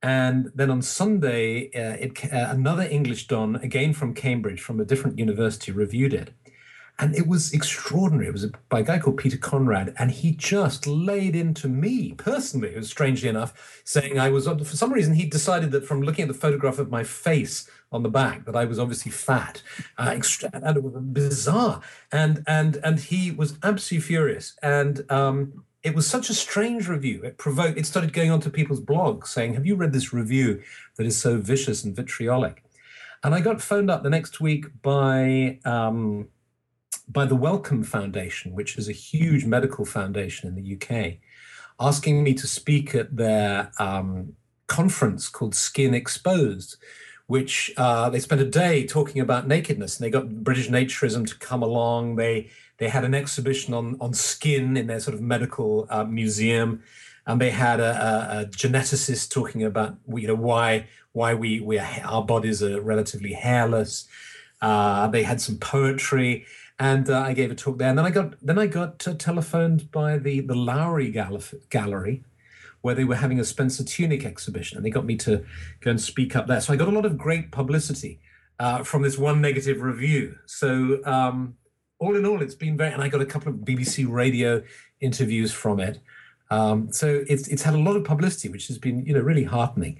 And 0.04 0.52
then 0.56 0.72
on 0.72 0.82
Sunday, 0.82 1.68
uh, 1.76 1.98
it, 2.00 2.34
uh, 2.34 2.48
another 2.50 2.84
English 2.84 3.28
Don, 3.28 3.58
again 3.58 3.94
from 3.94 4.16
Cambridge, 4.16 4.60
from 4.60 4.80
a 4.80 4.86
different 4.86 5.20
university, 5.20 5.72
reviewed 5.72 6.14
it. 6.14 6.32
And 7.02 7.16
it 7.16 7.28
was 7.28 7.52
extraordinary. 7.52 8.28
It 8.28 8.34
was 8.34 8.46
by 8.70 8.82
a 8.82 8.84
guy 8.84 9.00
called 9.00 9.18
Peter 9.18 9.38
Conrad, 9.38 9.96
and 9.98 10.12
he 10.12 10.32
just 10.32 10.86
laid 10.86 11.36
into 11.36 11.68
me 11.68 12.14
personally, 12.14 12.70
it 12.70 12.78
was 12.78 12.90
strangely 12.90 13.28
enough, 13.28 13.82
saying 13.84 14.20
I 14.20 14.30
was, 14.30 14.46
for 14.46 14.64
some 14.78 14.94
reason, 14.94 15.16
he 15.16 15.26
decided 15.26 15.72
that 15.72 15.84
from 15.86 16.04
looking 16.04 16.24
at 16.24 16.28
the 16.28 16.36
photograph 16.36 16.78
of 16.78 16.92
my 16.92 17.04
face 17.04 17.68
on 17.92 18.04
the 18.04 18.10
back, 18.10 18.46
that 18.46 18.56
I 18.56 18.66
was 18.66 18.78
obviously 18.78 19.12
fat. 19.12 19.64
Uh, 19.98 20.16
and 20.54 20.78
it 20.78 20.84
was 20.84 20.94
bizarre. 21.04 21.82
And, 22.12 22.44
and, 22.46 22.78
and 22.84 23.00
he 23.00 23.32
was 23.32 23.58
absolutely 23.64 24.06
furious. 24.08 24.56
And, 24.62 25.04
um, 25.12 25.64
it 25.84 25.96
was 25.96 26.06
such 26.06 26.30
a 26.30 26.36
strange 26.36 26.88
review. 26.88 27.24
It 27.24 27.40
provoked. 27.40 27.76
It 27.76 27.88
started 27.88 28.14
going 28.14 28.30
onto 28.30 28.52
people's 28.52 28.80
blogs 28.80 29.30
saying, 29.30 29.56
"Have 29.56 29.66
you 29.66 29.76
read 29.76 29.94
this 29.94 30.14
review 30.14 30.62
that 30.96 31.08
is 31.08 31.20
so 31.20 31.38
vicious 31.38 31.84
and 31.84 31.96
vitriolic?" 31.96 32.64
And 33.24 33.34
I 33.34 33.42
got 33.42 33.64
phoned 33.64 33.90
up 33.90 34.04
the 34.04 34.10
next 34.12 34.40
week 34.40 34.66
by 34.84 35.60
um, 35.66 36.28
by 37.12 37.26
the 37.26 37.36
Wellcome 37.36 37.84
Foundation, 37.84 38.54
which 38.54 38.78
is 38.78 38.88
a 38.88 38.94
huge 38.94 39.46
medical 39.46 39.86
foundation 39.86 40.48
in 40.48 40.56
the 40.56 40.76
UK, 40.76 41.18
asking 41.80 42.24
me 42.24 42.34
to 42.36 42.48
speak 42.48 42.96
at 42.96 43.16
their 43.16 43.72
um, 43.80 44.34
conference 44.68 45.28
called 45.28 45.56
Skin 45.56 45.94
Exposed, 45.94 46.78
which 47.28 47.72
uh, 47.78 48.10
they 48.10 48.20
spent 48.20 48.42
a 48.42 48.46
day 48.46 48.86
talking 48.86 49.22
about 49.22 49.48
nakedness, 49.48 49.98
and 49.98 50.06
they 50.06 50.12
got 50.12 50.44
British 50.44 50.70
Naturism 50.70 51.28
to 51.28 51.38
come 51.38 51.64
along. 51.64 52.16
They 52.16 52.50
they 52.78 52.90
had 52.90 53.04
an 53.04 53.14
exhibition 53.14 53.74
on 53.74 53.98
on 54.00 54.14
skin 54.14 54.78
in 54.78 54.88
their 54.88 55.00
sort 55.00 55.16
of 55.16 55.22
medical 55.22 55.88
uh, 55.90 56.04
museum, 56.04 56.84
and 57.26 57.40
they 57.40 57.52
had 57.52 57.80
a, 57.80 57.92
a, 57.92 58.42
a, 58.42 58.46
geneticist 58.46 59.30
talking 59.32 59.64
about 59.64 59.98
you 60.14 60.28
know 60.28 60.36
why 60.36 60.88
why 61.14 61.34
we 61.34 61.60
we 61.60 61.80
are, 61.80 61.88
our 62.04 62.24
bodies 62.24 62.62
are 62.64 62.82
relatively 62.82 63.34
hairless. 63.34 64.08
Uh, 64.62 65.08
they 65.08 65.24
had 65.24 65.42
some 65.42 65.58
poetry, 65.58 66.46
and 66.82 67.12
uh, 67.12 67.20
I 67.20 67.34
gave 67.34 67.52
a 67.52 67.56
talk 67.56 67.78
there. 67.78 67.90
And 67.90 67.98
then 67.98 68.06
I 68.06 68.10
got 68.10 68.34
then 68.42 68.58
I 68.58 68.66
got 68.66 69.08
uh, 69.08 69.14
telephoned 69.14 69.92
by 69.92 70.18
the 70.18 70.42
the 70.42 70.56
Lowry 70.56 71.12
Gallery, 71.70 72.24
where 72.82 72.96
they 72.96 73.04
were 73.04 73.18
having 73.18 73.40
a 73.40 73.46
Spencer 73.46 73.84
Tunick 73.84 74.26
exhibition, 74.26 74.78
and 74.78 74.86
they 74.86 74.90
got 74.90 75.06
me 75.06 75.16
to 75.18 75.46
go 75.82 75.92
and 75.92 76.02
speak 76.02 76.36
up 76.36 76.48
there. 76.48 76.60
So 76.60 76.74
I 76.74 76.78
got 76.78 76.88
a 76.88 76.92
lot 76.92 77.06
of 77.06 77.20
great 77.20 77.52
publicity 77.52 78.20
uh, 78.60 78.84
from 78.84 79.04
this 79.04 79.16
one 79.16 79.42
negative 79.42 79.80
review. 79.82 80.40
So 80.48 81.02
um, 81.06 81.56
all 82.00 82.16
in 82.16 82.26
all, 82.26 82.42
it's 82.42 82.56
been 82.56 82.78
very, 82.78 82.92
and 82.92 83.04
I 83.04 83.10
got 83.10 83.22
a 83.22 83.28
couple 83.28 83.50
of 83.50 83.60
BBC 83.60 84.10
radio 84.10 84.64
interviews 85.02 85.54
from 85.54 85.80
it. 85.80 86.00
Um, 86.50 86.92
so 86.92 87.24
it's 87.28 87.48
it's 87.48 87.62
had 87.62 87.76
a 87.76 87.80
lot 87.80 87.96
of 87.96 88.04
publicity, 88.06 88.50
which 88.50 88.68
has 88.70 88.80
been 88.80 89.06
you 89.06 89.14
know 89.14 89.22
really 89.22 89.44
heartening, 89.44 90.00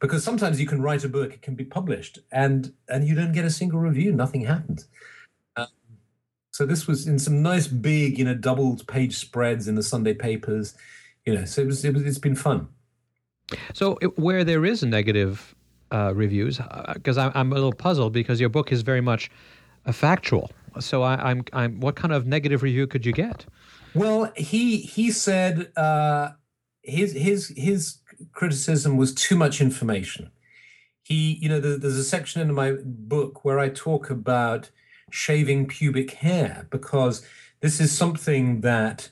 because 0.00 0.24
sometimes 0.24 0.58
you 0.58 0.66
can 0.66 0.80
write 0.80 1.04
a 1.04 1.10
book, 1.10 1.34
it 1.34 1.42
can 1.42 1.56
be 1.56 1.66
published, 1.66 2.20
and 2.32 2.72
and 2.88 3.06
you 3.06 3.14
don't 3.14 3.32
get 3.32 3.44
a 3.44 3.50
single 3.50 3.80
review, 3.80 4.12
nothing 4.12 4.46
happens. 4.46 4.88
So 6.52 6.64
this 6.66 6.86
was 6.86 7.06
in 7.06 7.18
some 7.18 7.42
nice 7.42 7.66
big 7.66 8.18
you 8.18 8.24
know 8.24 8.34
double 8.34 8.76
page 8.86 9.16
spreads 9.16 9.68
in 9.68 9.74
the 9.74 9.82
Sunday 9.82 10.14
papers, 10.14 10.74
you 11.26 11.34
know. 11.34 11.44
So 11.44 11.62
it 11.62 11.66
was, 11.66 11.84
it 11.84 11.94
was 11.94 12.04
it's 12.04 12.18
been 12.18 12.36
fun. 12.36 12.68
So 13.74 13.98
it, 14.00 14.18
where 14.18 14.44
there 14.44 14.64
is 14.64 14.82
negative 14.82 15.54
uh, 15.90 16.12
reviews, 16.14 16.60
because 16.94 17.18
uh, 17.18 17.32
I'm 17.34 17.52
a 17.52 17.54
little 17.54 17.72
puzzled 17.72 18.12
because 18.12 18.40
your 18.40 18.48
book 18.48 18.72
is 18.72 18.82
very 18.82 19.00
much 19.00 19.30
a 19.84 19.92
factual 19.92 20.50
so 20.80 21.02
I, 21.02 21.14
am 21.14 21.20
I'm, 21.20 21.44
I'm. 21.52 21.80
What 21.80 21.96
kind 21.96 22.12
of 22.12 22.26
negative 22.26 22.62
review 22.62 22.86
could 22.86 23.04
you 23.04 23.12
get? 23.12 23.46
Well, 23.94 24.32
he 24.36 24.78
he 24.78 25.10
said 25.10 25.76
uh, 25.76 26.30
his 26.82 27.12
his 27.12 27.52
his 27.56 27.98
criticism 28.32 28.96
was 28.96 29.14
too 29.14 29.36
much 29.36 29.60
information. 29.60 30.30
He, 31.02 31.38
you 31.42 31.48
know, 31.48 31.60
there's 31.60 31.96
a 31.96 32.04
section 32.04 32.40
in 32.40 32.54
my 32.54 32.76
book 32.84 33.44
where 33.44 33.58
I 33.58 33.68
talk 33.68 34.08
about 34.08 34.70
shaving 35.12 35.66
pubic 35.66 36.12
hair 36.12 36.66
because 36.70 37.24
this 37.60 37.80
is 37.80 37.96
something 37.96 38.60
that 38.62 39.10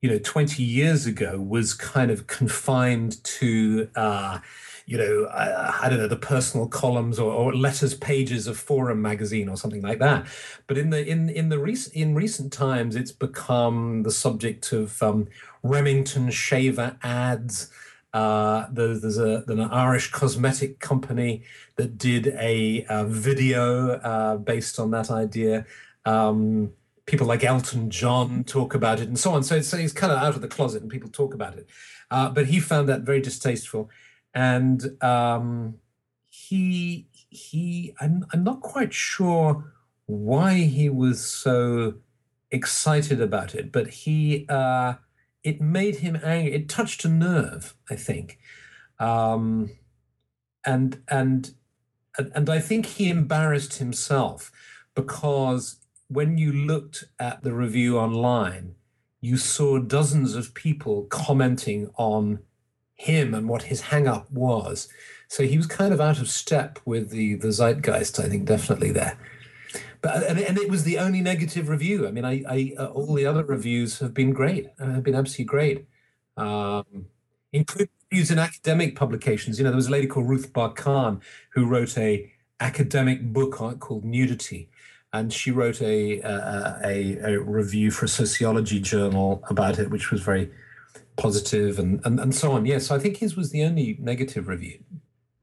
you 0.00 0.08
know 0.08 0.18
20 0.18 0.62
years 0.62 1.06
ago 1.06 1.40
was 1.40 1.74
kind 1.74 2.10
of 2.10 2.26
confined 2.26 3.22
to 3.24 3.88
uh, 3.96 4.38
you 4.88 4.96
know, 4.96 5.26
I, 5.26 5.84
I, 5.84 5.88
don't 5.90 5.98
know, 5.98 6.08
the 6.08 6.16
personal 6.16 6.66
columns 6.66 7.18
or, 7.18 7.30
or, 7.30 7.54
letters 7.54 7.92
pages 7.92 8.46
of 8.46 8.56
Forum 8.56 9.02
magazine 9.02 9.50
or 9.50 9.56
something 9.58 9.82
like 9.82 9.98
that. 9.98 10.26
But 10.66 10.78
in 10.78 10.88
the 10.88 11.06
in 11.06 11.28
in 11.28 11.50
the 11.50 11.58
recent 11.58 11.94
in 11.94 12.14
recent 12.14 12.54
times, 12.54 12.96
it's 12.96 13.12
become 13.12 14.02
the 14.04 14.10
subject 14.10 14.72
of 14.72 15.02
um, 15.02 15.28
Remington 15.62 16.30
shaver 16.30 16.96
ads. 17.02 17.70
Uh, 18.12 18.66
there's, 18.72 19.02
there's 19.02 19.18
a 19.18 19.44
an 19.48 19.60
Irish 19.60 20.10
cosmetic 20.10 20.80
company 20.80 21.42
that 21.76 21.98
did 21.98 22.28
a, 22.38 22.86
a 22.88 23.04
video 23.04 23.92
uh, 23.92 24.36
based 24.36 24.80
on 24.80 24.90
that 24.92 25.10
idea. 25.10 25.66
Um, 26.04 26.72
people 27.06 27.26
like 27.26 27.44
Elton 27.44 27.90
John 27.90 28.44
talk 28.44 28.74
about 28.74 29.00
it 29.00 29.08
and 29.08 29.18
so 29.18 29.32
on. 29.32 29.42
So 29.42 29.56
it's, 29.56 29.72
kind 29.92 30.12
of 30.12 30.18
out 30.18 30.34
of 30.34 30.42
the 30.42 30.48
closet 30.48 30.82
and 30.82 30.90
people 30.90 31.10
talk 31.10 31.34
about 31.34 31.56
it. 31.56 31.66
Uh, 32.10 32.30
but 32.30 32.46
he 32.46 32.60
found 32.60 32.88
that 32.88 33.02
very 33.02 33.20
distasteful 33.20 33.90
and 34.34 35.02
um, 35.02 35.78
he 36.28 37.08
he 37.30 37.94
I'm, 38.00 38.26
I'm 38.32 38.44
not 38.44 38.60
quite 38.60 38.92
sure 38.92 39.72
why 40.06 40.54
he 40.54 40.88
was 40.88 41.24
so 41.24 41.94
excited 42.50 43.20
about 43.20 43.54
it, 43.54 43.72
but 43.72 43.88
he 43.88 44.46
uh, 44.48 44.94
it 45.48 45.60
made 45.60 45.96
him 45.96 46.16
angry. 46.22 46.52
It 46.52 46.68
touched 46.68 47.04
a 47.04 47.08
nerve, 47.08 47.74
I 47.90 47.96
think, 47.96 48.38
um, 48.98 49.70
and 50.64 51.02
and 51.08 51.54
and 52.18 52.50
I 52.50 52.60
think 52.60 52.84
he 52.84 53.08
embarrassed 53.08 53.78
himself 53.78 54.52
because 54.94 55.76
when 56.08 56.36
you 56.36 56.52
looked 56.52 57.04
at 57.18 57.42
the 57.42 57.54
review 57.54 57.98
online, 57.98 58.74
you 59.20 59.36
saw 59.36 59.78
dozens 59.78 60.34
of 60.34 60.54
people 60.54 61.04
commenting 61.04 61.90
on 61.96 62.40
him 62.94 63.32
and 63.32 63.48
what 63.48 63.62
his 63.64 63.82
hang 63.82 64.06
up 64.06 64.30
was. 64.30 64.88
So 65.28 65.44
he 65.44 65.56
was 65.56 65.66
kind 65.66 65.94
of 65.94 66.00
out 66.00 66.20
of 66.20 66.28
step 66.28 66.78
with 66.84 67.10
the 67.10 67.36
the 67.36 67.48
zeitgeist, 67.48 68.22
I 68.22 68.28
think, 68.28 68.44
definitely 68.44 68.92
there. 68.92 69.18
But 70.00 70.24
and, 70.24 70.38
and 70.38 70.58
it 70.58 70.70
was 70.70 70.84
the 70.84 70.98
only 70.98 71.20
negative 71.20 71.68
review. 71.68 72.06
I 72.06 72.10
mean, 72.10 72.24
I, 72.24 72.44
I 72.48 72.74
uh, 72.78 72.86
all 72.86 73.14
the 73.14 73.26
other 73.26 73.44
reviews 73.44 73.98
have 73.98 74.14
been 74.14 74.32
great. 74.32 74.68
Uh, 74.78 74.92
have 74.92 75.02
been 75.02 75.14
absolutely 75.14 75.46
great, 75.46 75.86
um, 76.36 77.06
including 77.52 77.88
reviews 78.10 78.30
in 78.30 78.38
academic 78.38 78.96
publications. 78.96 79.58
You 79.58 79.64
know, 79.64 79.70
there 79.70 79.76
was 79.76 79.88
a 79.88 79.92
lady 79.92 80.06
called 80.06 80.28
Ruth 80.28 80.52
Barcan 80.52 81.20
who 81.50 81.66
wrote 81.66 81.96
a 81.98 82.30
academic 82.60 83.32
book 83.32 83.52
called 83.80 84.04
Nudity, 84.04 84.68
and 85.12 85.32
she 85.32 85.50
wrote 85.50 85.80
a, 85.80 86.20
a, 86.20 86.80
a, 86.84 87.18
a 87.34 87.40
review 87.40 87.90
for 87.90 88.04
a 88.04 88.08
sociology 88.08 88.80
journal 88.80 89.42
about 89.48 89.78
it, 89.78 89.90
which 89.90 90.10
was 90.10 90.20
very 90.20 90.50
positive 91.16 91.78
and, 91.78 92.00
and, 92.04 92.20
and 92.20 92.34
so 92.34 92.52
on. 92.52 92.66
Yes, 92.66 92.86
so 92.86 92.94
I 92.94 92.98
think 92.98 93.16
his 93.18 93.36
was 93.36 93.50
the 93.50 93.64
only 93.64 93.96
negative 94.00 94.48
review. 94.48 94.78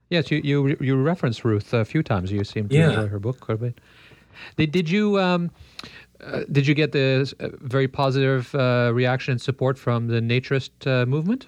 Yes, 0.09 0.29
you 0.29 0.39
you 0.43 0.77
you 0.79 0.95
referenced 0.95 1.43
Ruth 1.43 1.73
a 1.73 1.83
few 1.83 2.03
times. 2.03 2.31
You 2.31 2.43
seem 2.43 2.69
to 2.69 2.75
yeah. 2.75 2.89
enjoy 2.89 3.07
her 3.07 3.19
book 3.19 3.39
quite 3.39 3.55
a 3.55 3.57
bit. 3.57 3.81
Did 4.57 4.71
did 4.71 4.89
you 4.89 5.19
um, 5.19 5.51
uh, 6.21 6.41
did 6.51 6.65
you 6.65 6.73
get 6.73 6.91
the 6.91 7.33
uh, 7.39 7.49
very 7.61 7.88
positive 7.88 8.53
uh, 8.55 8.91
reaction 8.93 9.33
and 9.33 9.41
support 9.41 9.77
from 9.77 10.07
the 10.07 10.21
naturist 10.21 10.71
uh, 10.86 11.05
movement? 11.05 11.47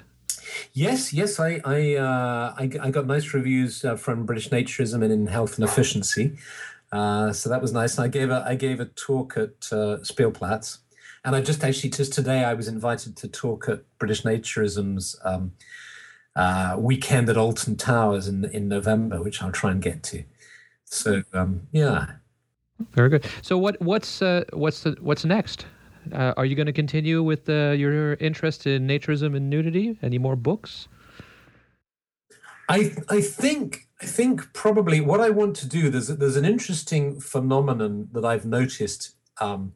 Yes, 0.73 1.13
yes, 1.13 1.39
I 1.39 1.61
I, 1.65 1.95
uh, 1.95 2.53
I, 2.57 2.69
I 2.81 2.91
got 2.91 3.07
nice 3.07 3.33
reviews 3.33 3.83
uh, 3.83 3.95
from 3.95 4.25
British 4.25 4.49
Naturism 4.49 5.03
and 5.03 5.11
in 5.11 5.27
Health 5.27 5.57
and 5.57 5.67
Efficiency, 5.67 6.38
so 6.91 7.49
that 7.49 7.61
was 7.61 7.73
nice. 7.73 7.97
And 7.97 8.05
I 8.05 8.07
gave 8.07 8.29
a 8.29 8.43
I 8.47 8.55
gave 8.55 8.79
a 8.79 8.85
talk 8.85 9.38
at 9.38 9.59
Spielplatz, 9.61 10.79
and 11.23 11.35
I 11.35 11.41
just 11.41 11.63
actually 11.63 11.89
just 11.89 12.13
today 12.13 12.43
I 12.43 12.53
was 12.53 12.67
invited 12.67 13.15
to 13.17 13.27
talk 13.27 13.67
at 13.67 13.81
British 13.99 14.23
Naturism's 14.23 15.19
um, 15.23 15.53
weekend 16.77 17.29
at 17.29 17.38
Alton 17.38 17.75
Towers 17.75 18.27
in 18.27 18.45
in 18.45 18.67
November, 18.67 19.21
which 19.21 19.41
I'll 19.41 19.51
try 19.51 19.71
and 19.71 19.81
get 19.81 20.03
to. 20.03 20.23
So 20.85 21.23
um, 21.33 21.67
yeah, 21.71 22.07
very 22.93 23.09
good. 23.09 23.25
So 23.41 23.57
what 23.57 23.82
what's 23.82 24.21
uh, 24.21 24.43
what's 24.53 24.82
the, 24.82 24.97
what's 25.01 25.25
next? 25.25 25.65
Uh, 26.13 26.34
are 26.38 26.45
you 26.45 26.55
going 26.55 26.67
to 26.67 26.73
continue 26.73 27.21
with 27.21 27.49
uh, 27.49 27.71
your 27.71 28.13
interest 28.15 28.65
in 28.65 28.88
naturism 28.88 29.36
and 29.36 29.49
nudity? 29.49 29.97
Any 30.01 30.17
more 30.17 30.36
books? 30.36 30.88
I 32.69 32.93
I 33.09 33.21
think 33.21 33.88
I 34.01 34.05
think 34.05 34.53
probably 34.53 35.01
what 35.01 35.19
I 35.19 35.30
want 35.30 35.55
to 35.57 35.67
do. 35.67 35.89
There's 35.89 36.07
there's 36.07 36.38
an 36.38 36.45
interesting 36.45 37.19
phenomenon 37.19 38.09
that 38.13 38.25
I've 38.25 38.45
noticed 38.45 39.15
um, 39.39 39.73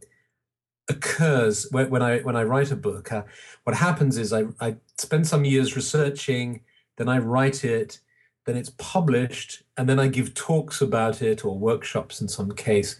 occurs 0.89 1.67
when, 1.71 1.89
when, 1.89 2.01
I 2.01 2.19
when 2.19 2.35
I 2.35 2.43
write 2.43 2.71
a 2.71 2.75
book. 2.75 3.11
Uh, 3.11 3.23
what 3.63 3.75
happens 3.75 4.17
is 4.17 4.33
I 4.33 4.45
I 4.59 4.75
spend 4.97 5.27
some 5.27 5.45
years 5.45 5.75
researching, 5.75 6.61
then 6.97 7.07
I 7.09 7.17
write 7.17 7.63
it, 7.63 7.99
then 8.45 8.57
it's 8.57 8.71
published, 8.77 9.63
and 9.77 9.87
then 9.87 9.99
I 9.99 10.07
give 10.07 10.33
talks 10.33 10.81
about 10.81 11.21
it 11.21 11.45
or 11.45 11.57
workshops 11.57 12.21
in 12.21 12.27
some 12.27 12.51
case 12.51 12.97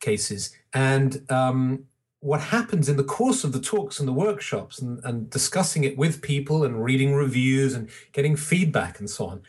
cases. 0.00 0.56
And 0.72 1.28
um, 1.30 1.84
what 2.20 2.40
happens 2.40 2.88
in 2.88 2.96
the 2.96 3.04
course 3.04 3.44
of 3.44 3.52
the 3.52 3.60
talks 3.60 3.98
and 3.98 4.08
the 4.08 4.12
workshops 4.12 4.80
and, 4.80 5.00
and 5.04 5.30
discussing 5.30 5.84
it 5.84 5.96
with 5.96 6.22
people 6.22 6.64
and 6.64 6.82
reading 6.84 7.14
reviews 7.14 7.74
and 7.74 7.88
getting 8.12 8.36
feedback 8.36 8.98
and 8.98 9.08
so 9.08 9.26
on, 9.26 9.42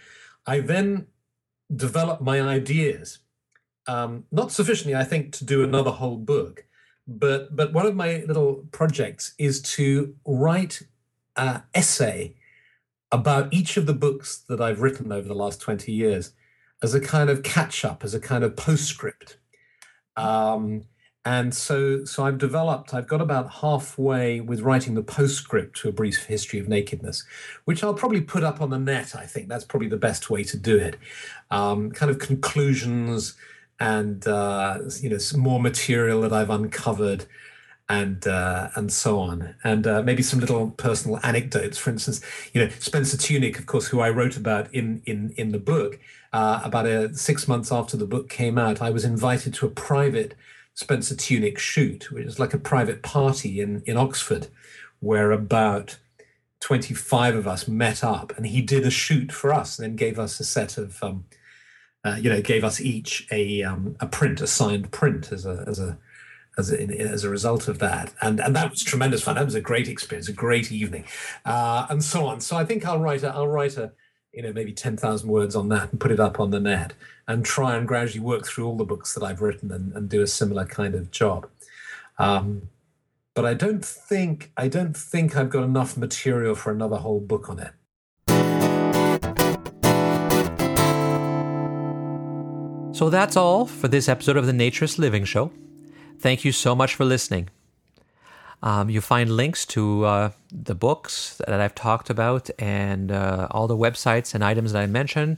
I 0.46 0.60
then 0.60 1.08
develop 1.76 2.22
my 2.22 2.42
ideas. 2.42 3.20
Um, 3.88 4.26
not 4.32 4.52
sufficiently, 4.52 4.96
I 4.96 5.04
think, 5.04 5.34
to 5.34 5.46
do 5.46 5.64
another 5.64 5.92
whole 5.92 6.18
book, 6.18 6.66
but 7.08 7.56
but 7.56 7.74
one 7.74 7.88
of 7.88 7.96
my 7.96 8.24
little 8.28 8.66
projects 8.72 9.34
is 9.40 9.62
to 9.62 10.16
write 10.26 10.84
an 11.38 11.64
essay 11.74 12.36
about 13.12 13.54
each 13.54 13.78
of 13.78 13.86
the 13.86 13.94
books 13.94 14.38
that 14.50 14.62
I've 14.62 14.82
written 14.82 15.12
over 15.12 15.28
the 15.28 15.34
last 15.34 15.62
20 15.62 15.92
years 15.92 16.34
as 16.82 16.94
a 16.94 17.00
kind 17.00 17.30
of 17.30 17.44
catch 17.44 17.84
up, 17.84 18.04
as 18.04 18.14
a 18.14 18.20
kind 18.20 18.44
of 18.44 18.56
postscript. 18.56 19.38
Um, 20.16 20.86
and 21.26 21.54
so, 21.54 22.06
so 22.06 22.26
I've 22.26 22.38
developed, 22.38 22.94
I've 22.94 23.08
got 23.08 23.22
about 23.22 23.52
halfway 23.52 24.40
with 24.40 24.62
writing 24.62 24.96
the 24.96 25.04
postscript 25.04 25.78
to 25.78 25.90
a 25.90 25.92
brief 25.92 26.26
history 26.26 26.60
of 26.60 26.70
nakedness, 26.70 27.26
which 27.66 27.84
I'll 27.84 27.94
probably 27.94 28.22
put 28.22 28.44
up 28.44 28.62
on 28.62 28.70
the 28.70 28.80
net. 28.80 29.16
I 29.16 29.26
think 29.26 29.50
that's 29.50 29.66
probably 29.66 29.90
the 29.90 29.98
best 29.98 30.30
way 30.30 30.44
to 30.46 30.58
do 30.58 30.78
it. 30.78 30.98
Um, 31.52 31.92
kind 31.92 32.10
of 32.10 32.20
conclusions 32.20 33.36
and, 33.80 34.26
uh, 34.28 34.80
you 35.02 35.10
know, 35.10 35.18
some 35.18 35.42
more 35.42 35.60
material 35.60 36.22
that 36.22 36.34
I've 36.34 36.50
uncovered 36.50 37.26
and 37.90 38.28
uh, 38.28 38.70
and 38.76 38.94
so 38.94 39.20
on, 39.20 39.56
and 39.64 39.88
uh, 39.88 40.04
maybe 40.04 40.22
some 40.22 40.40
little 40.40 40.72
personal 40.72 41.20
anecdotes. 41.24 41.78
For 41.78 41.90
instance, 41.90 42.22
you 42.54 42.62
know 42.62 42.70
Spencer 42.80 43.18
Tunick, 43.18 43.58
of 43.58 43.66
course, 43.66 43.88
who 43.88 44.00
I 44.00 44.12
wrote 44.12 44.38
about 44.38 44.74
in 44.74 45.02
in 45.06 45.34
in 45.38 45.52
the 45.52 45.60
book. 45.60 46.00
Uh, 46.32 46.62
about 46.64 46.86
a, 46.86 47.12
six 47.16 47.48
months 47.48 47.72
after 47.72 47.98
the 47.98 48.06
book 48.06 48.30
came 48.30 48.60
out, 48.60 48.84
I 48.84 48.92
was 48.92 49.04
invited 49.04 49.52
to 49.56 49.66
a 49.66 49.70
private 49.72 50.36
Spencer 50.76 51.16
Tunick 51.16 51.58
shoot, 51.58 52.12
which 52.12 52.26
is 52.26 52.40
like 52.40 52.54
a 52.54 52.60
private 52.60 53.02
party 53.02 53.60
in 53.60 53.82
in 53.88 53.98
Oxford, 53.98 54.48
where 55.00 55.32
about 55.32 55.98
25 56.60 57.36
of 57.36 57.48
us 57.48 57.68
met 57.68 58.04
up, 58.04 58.38
and 58.38 58.46
he 58.46 58.62
did 58.62 58.86
a 58.86 58.92
shoot 58.92 59.32
for 59.32 59.52
us, 59.52 59.80
and 59.80 59.88
then 59.88 59.96
gave 59.96 60.20
us 60.20 60.40
a 60.40 60.46
set 60.46 60.78
of. 60.78 61.02
Um, 61.04 61.26
uh, 62.06 62.16
you 62.16 62.30
know, 62.30 62.42
gave 62.42 62.64
us 62.64 62.80
each 62.80 63.28
a 63.30 63.62
um, 63.62 63.98
a 64.00 64.08
print, 64.08 64.40
a 64.40 64.48
signed 64.48 64.90
print, 64.90 65.34
as 65.34 65.46
a 65.46 65.66
as 65.68 65.80
a 65.80 65.98
as 66.60 66.72
a, 66.72 66.80
as 67.00 67.24
a 67.24 67.30
result 67.30 67.68
of 67.68 67.80
that. 67.80 68.14
And 68.22 68.40
and 68.40 68.56
that 68.56 68.70
was 68.70 68.84
tremendous 68.84 69.24
fun. 69.24 69.36
That 69.36 69.46
was 69.46 69.56
a 69.56 69.62
great 69.62 69.88
experience, 69.88 70.28
a 70.28 70.34
great 70.34 70.72
evening, 70.72 71.06
uh, 71.46 71.88
and 71.90 72.04
so 72.04 72.28
on. 72.28 72.42
So 72.42 72.58
I 72.58 72.66
think 72.66 72.86
I'll 72.86 73.00
write 73.00 73.24
a 73.24 73.34
I'll 73.34 73.48
write 73.48 73.78
a 73.78 73.92
you 74.34 74.44
know 74.44 74.54
maybe 74.54 74.74
ten 74.74 74.98
thousand 74.98 75.30
words 75.30 75.56
on 75.56 75.70
that 75.70 75.92
and 75.92 76.00
put 76.00 76.12
it 76.12 76.20
up 76.20 76.40
on 76.40 76.52
the 76.52 76.60
net 76.60 76.94
and 77.28 77.46
try 77.46 77.76
and 77.76 77.88
gradually 77.88 78.20
work 78.20 78.46
through 78.46 78.68
all 78.68 78.76
the 78.76 78.84
books 78.84 79.14
that 79.14 79.24
I've 79.24 79.42
written 79.42 79.72
and, 79.72 79.94
and 79.94 80.10
do 80.10 80.22
a 80.22 80.28
similar 80.28 80.66
kind 80.66 80.96
of 80.96 81.12
job. 81.12 81.48
Um, 82.18 82.70
but 83.34 83.46
I 83.46 83.54
don't 83.54 83.86
think 83.86 84.52
I 84.58 84.68
don't 84.68 84.98
think 84.98 85.38
I've 85.38 85.50
got 85.50 85.64
enough 85.64 85.96
material 85.96 86.56
for 86.56 86.72
another 86.72 86.98
whole 86.98 87.22
book 87.22 87.50
on 87.50 87.60
it. 87.60 87.72
So 93.00 93.10
that's 93.10 93.38
all 93.38 93.66
for 93.66 93.88
this 93.88 94.10
episode 94.10 94.36
of 94.36 94.46
the 94.46 94.52
Naturist 94.52 95.00
Living 95.00 95.24
Show. 95.24 95.54
Thank 96.20 96.44
you 96.44 96.52
so 96.52 96.76
much 96.76 96.96
for 96.96 97.06
listening. 97.06 97.48
Um, 98.62 98.90
you 98.90 99.00
find 99.00 99.32
links 99.32 99.66
to 99.68 100.04
uh, 100.04 100.32
the 100.52 100.76
books 100.76 101.42
that 101.48 101.62
I've 101.62 101.76
talked 101.76 102.10
about 102.10 102.50
and 102.60 103.10
uh, 103.10 103.48
all 103.52 103.68
the 103.68 103.78
websites 103.78 104.36
and 104.36 104.44
items 104.44 104.74
that 104.74 104.82
I 104.82 104.86
mentioned 104.86 105.38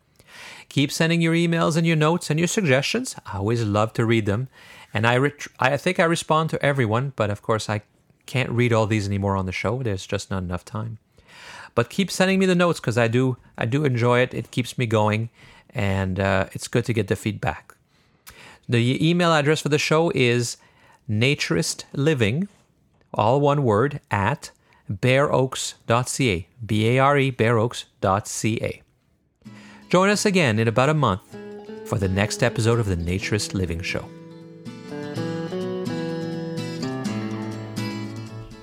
Keep 0.69 0.91
sending 0.91 1.21
your 1.21 1.35
emails 1.35 1.77
and 1.77 1.85
your 1.85 1.95
notes 1.95 2.31
and 2.31 2.39
your 2.39 2.47
suggestions. 2.47 3.15
I 3.27 3.37
always 3.37 3.63
love 3.63 3.93
to 3.93 4.05
read 4.05 4.25
them. 4.25 4.47
And 4.93 5.07
I, 5.07 5.17
ret- 5.17 5.47
I 5.59 5.77
think 5.77 5.99
I 5.99 6.03
respond 6.03 6.49
to 6.51 6.63
everyone, 6.63 7.13
but 7.15 7.29
of 7.29 7.41
course 7.41 7.69
I 7.69 7.81
can't 8.25 8.49
read 8.51 8.71
all 8.71 8.85
these 8.85 9.07
anymore 9.07 9.35
on 9.35 9.45
the 9.45 9.51
show. 9.51 9.81
There's 9.81 10.05
just 10.05 10.29
not 10.29 10.43
enough 10.43 10.63
time. 10.63 10.99
But 11.75 11.89
keep 11.89 12.11
sending 12.11 12.39
me 12.39 12.45
the 12.45 12.55
notes 12.55 12.79
because 12.79 12.97
I 12.97 13.07
do 13.07 13.37
I 13.57 13.65
do 13.65 13.83
enjoy 13.83 14.19
it. 14.19 14.33
It 14.33 14.51
keeps 14.51 14.77
me 14.77 14.85
going, 14.85 15.29
and 15.71 16.19
uh, 16.19 16.47
it's 16.51 16.67
good 16.67 16.85
to 16.85 16.93
get 16.93 17.07
the 17.07 17.15
feedback. 17.15 17.75
The 18.69 19.09
email 19.09 19.33
address 19.33 19.61
for 19.61 19.69
the 19.69 19.79
show 19.79 20.11
is 20.13 20.57
naturistliving, 21.09 22.47
all 23.13 23.41
one 23.41 23.63
word, 23.63 23.99
at 24.11 24.51
bareoaks.ca. 24.91 26.47
B 26.65 26.87
A 26.89 26.99
R 26.99 27.17
E, 27.17 27.31
bareoaks.ca. 27.31 28.81
Join 29.89 30.09
us 30.09 30.25
again 30.25 30.59
in 30.59 30.67
about 30.67 30.89
a 30.89 30.93
month 30.93 31.21
for 31.85 31.97
the 31.97 32.07
next 32.07 32.41
episode 32.41 32.79
of 32.79 32.85
the 32.85 32.95
Naturist 32.95 33.53
Living 33.53 33.81
Show. 33.81 34.07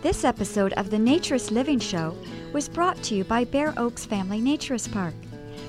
This 0.03 0.25
episode 0.25 0.73
of 0.79 0.89
the 0.89 0.97
Naturist 0.97 1.51
Living 1.51 1.79
Show 1.79 2.17
was 2.55 2.71
brought 2.71 2.97
to 3.03 3.15
you 3.15 3.23
by 3.23 3.45
Bare 3.45 3.75
Oaks 3.77 4.07
Family 4.07 4.41
Naturist 4.41 4.91
Park. 4.93 5.13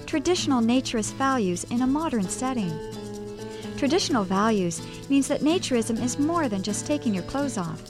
Traditional 0.05 0.61
naturist 0.61 1.11
values 1.15 1.65
in 1.65 1.81
a 1.81 1.87
modern 1.87 2.23
setting. 2.29 2.71
Traditional 3.75 4.23
values 4.23 4.81
means 5.09 5.27
that 5.27 5.41
naturism 5.41 6.01
is 6.01 6.17
more 6.17 6.47
than 6.47 6.63
just 6.63 6.87
taking 6.87 7.13
your 7.13 7.25
clothes 7.25 7.57
off. 7.57 7.83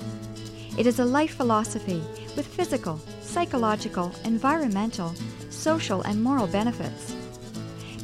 It 0.79 0.87
is 0.87 0.97
a 0.97 1.05
life 1.05 1.35
philosophy 1.35 2.01
with 2.35 2.47
physical, 2.47 2.99
psychological, 3.21 4.11
environmental, 4.25 5.13
social, 5.51 6.01
and 6.01 6.23
moral 6.23 6.47
benefits. 6.47 7.20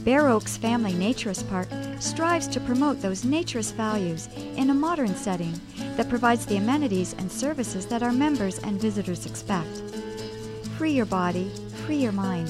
Bare 0.07 0.29
Oaks 0.29 0.55
Family 0.55 0.93
Naturist 0.93 1.49
Park 1.49 1.67
strives 1.99 2.47
to 2.47 2.61
promote 2.61 3.01
those 3.01 3.25
naturist 3.25 3.73
values 3.73 4.29
in 4.55 4.69
a 4.69 4.73
modern 4.73 5.13
setting 5.13 5.59
that 5.97 6.07
provides 6.07 6.45
the 6.45 6.55
amenities 6.55 7.13
and 7.17 7.29
services 7.29 7.85
that 7.87 8.01
our 8.01 8.13
members 8.13 8.57
and 8.59 8.79
visitors 8.79 9.25
expect. 9.25 9.81
Free 10.77 10.93
your 10.93 11.05
body, 11.05 11.51
free 11.85 11.97
your 11.97 12.13
mind. 12.13 12.49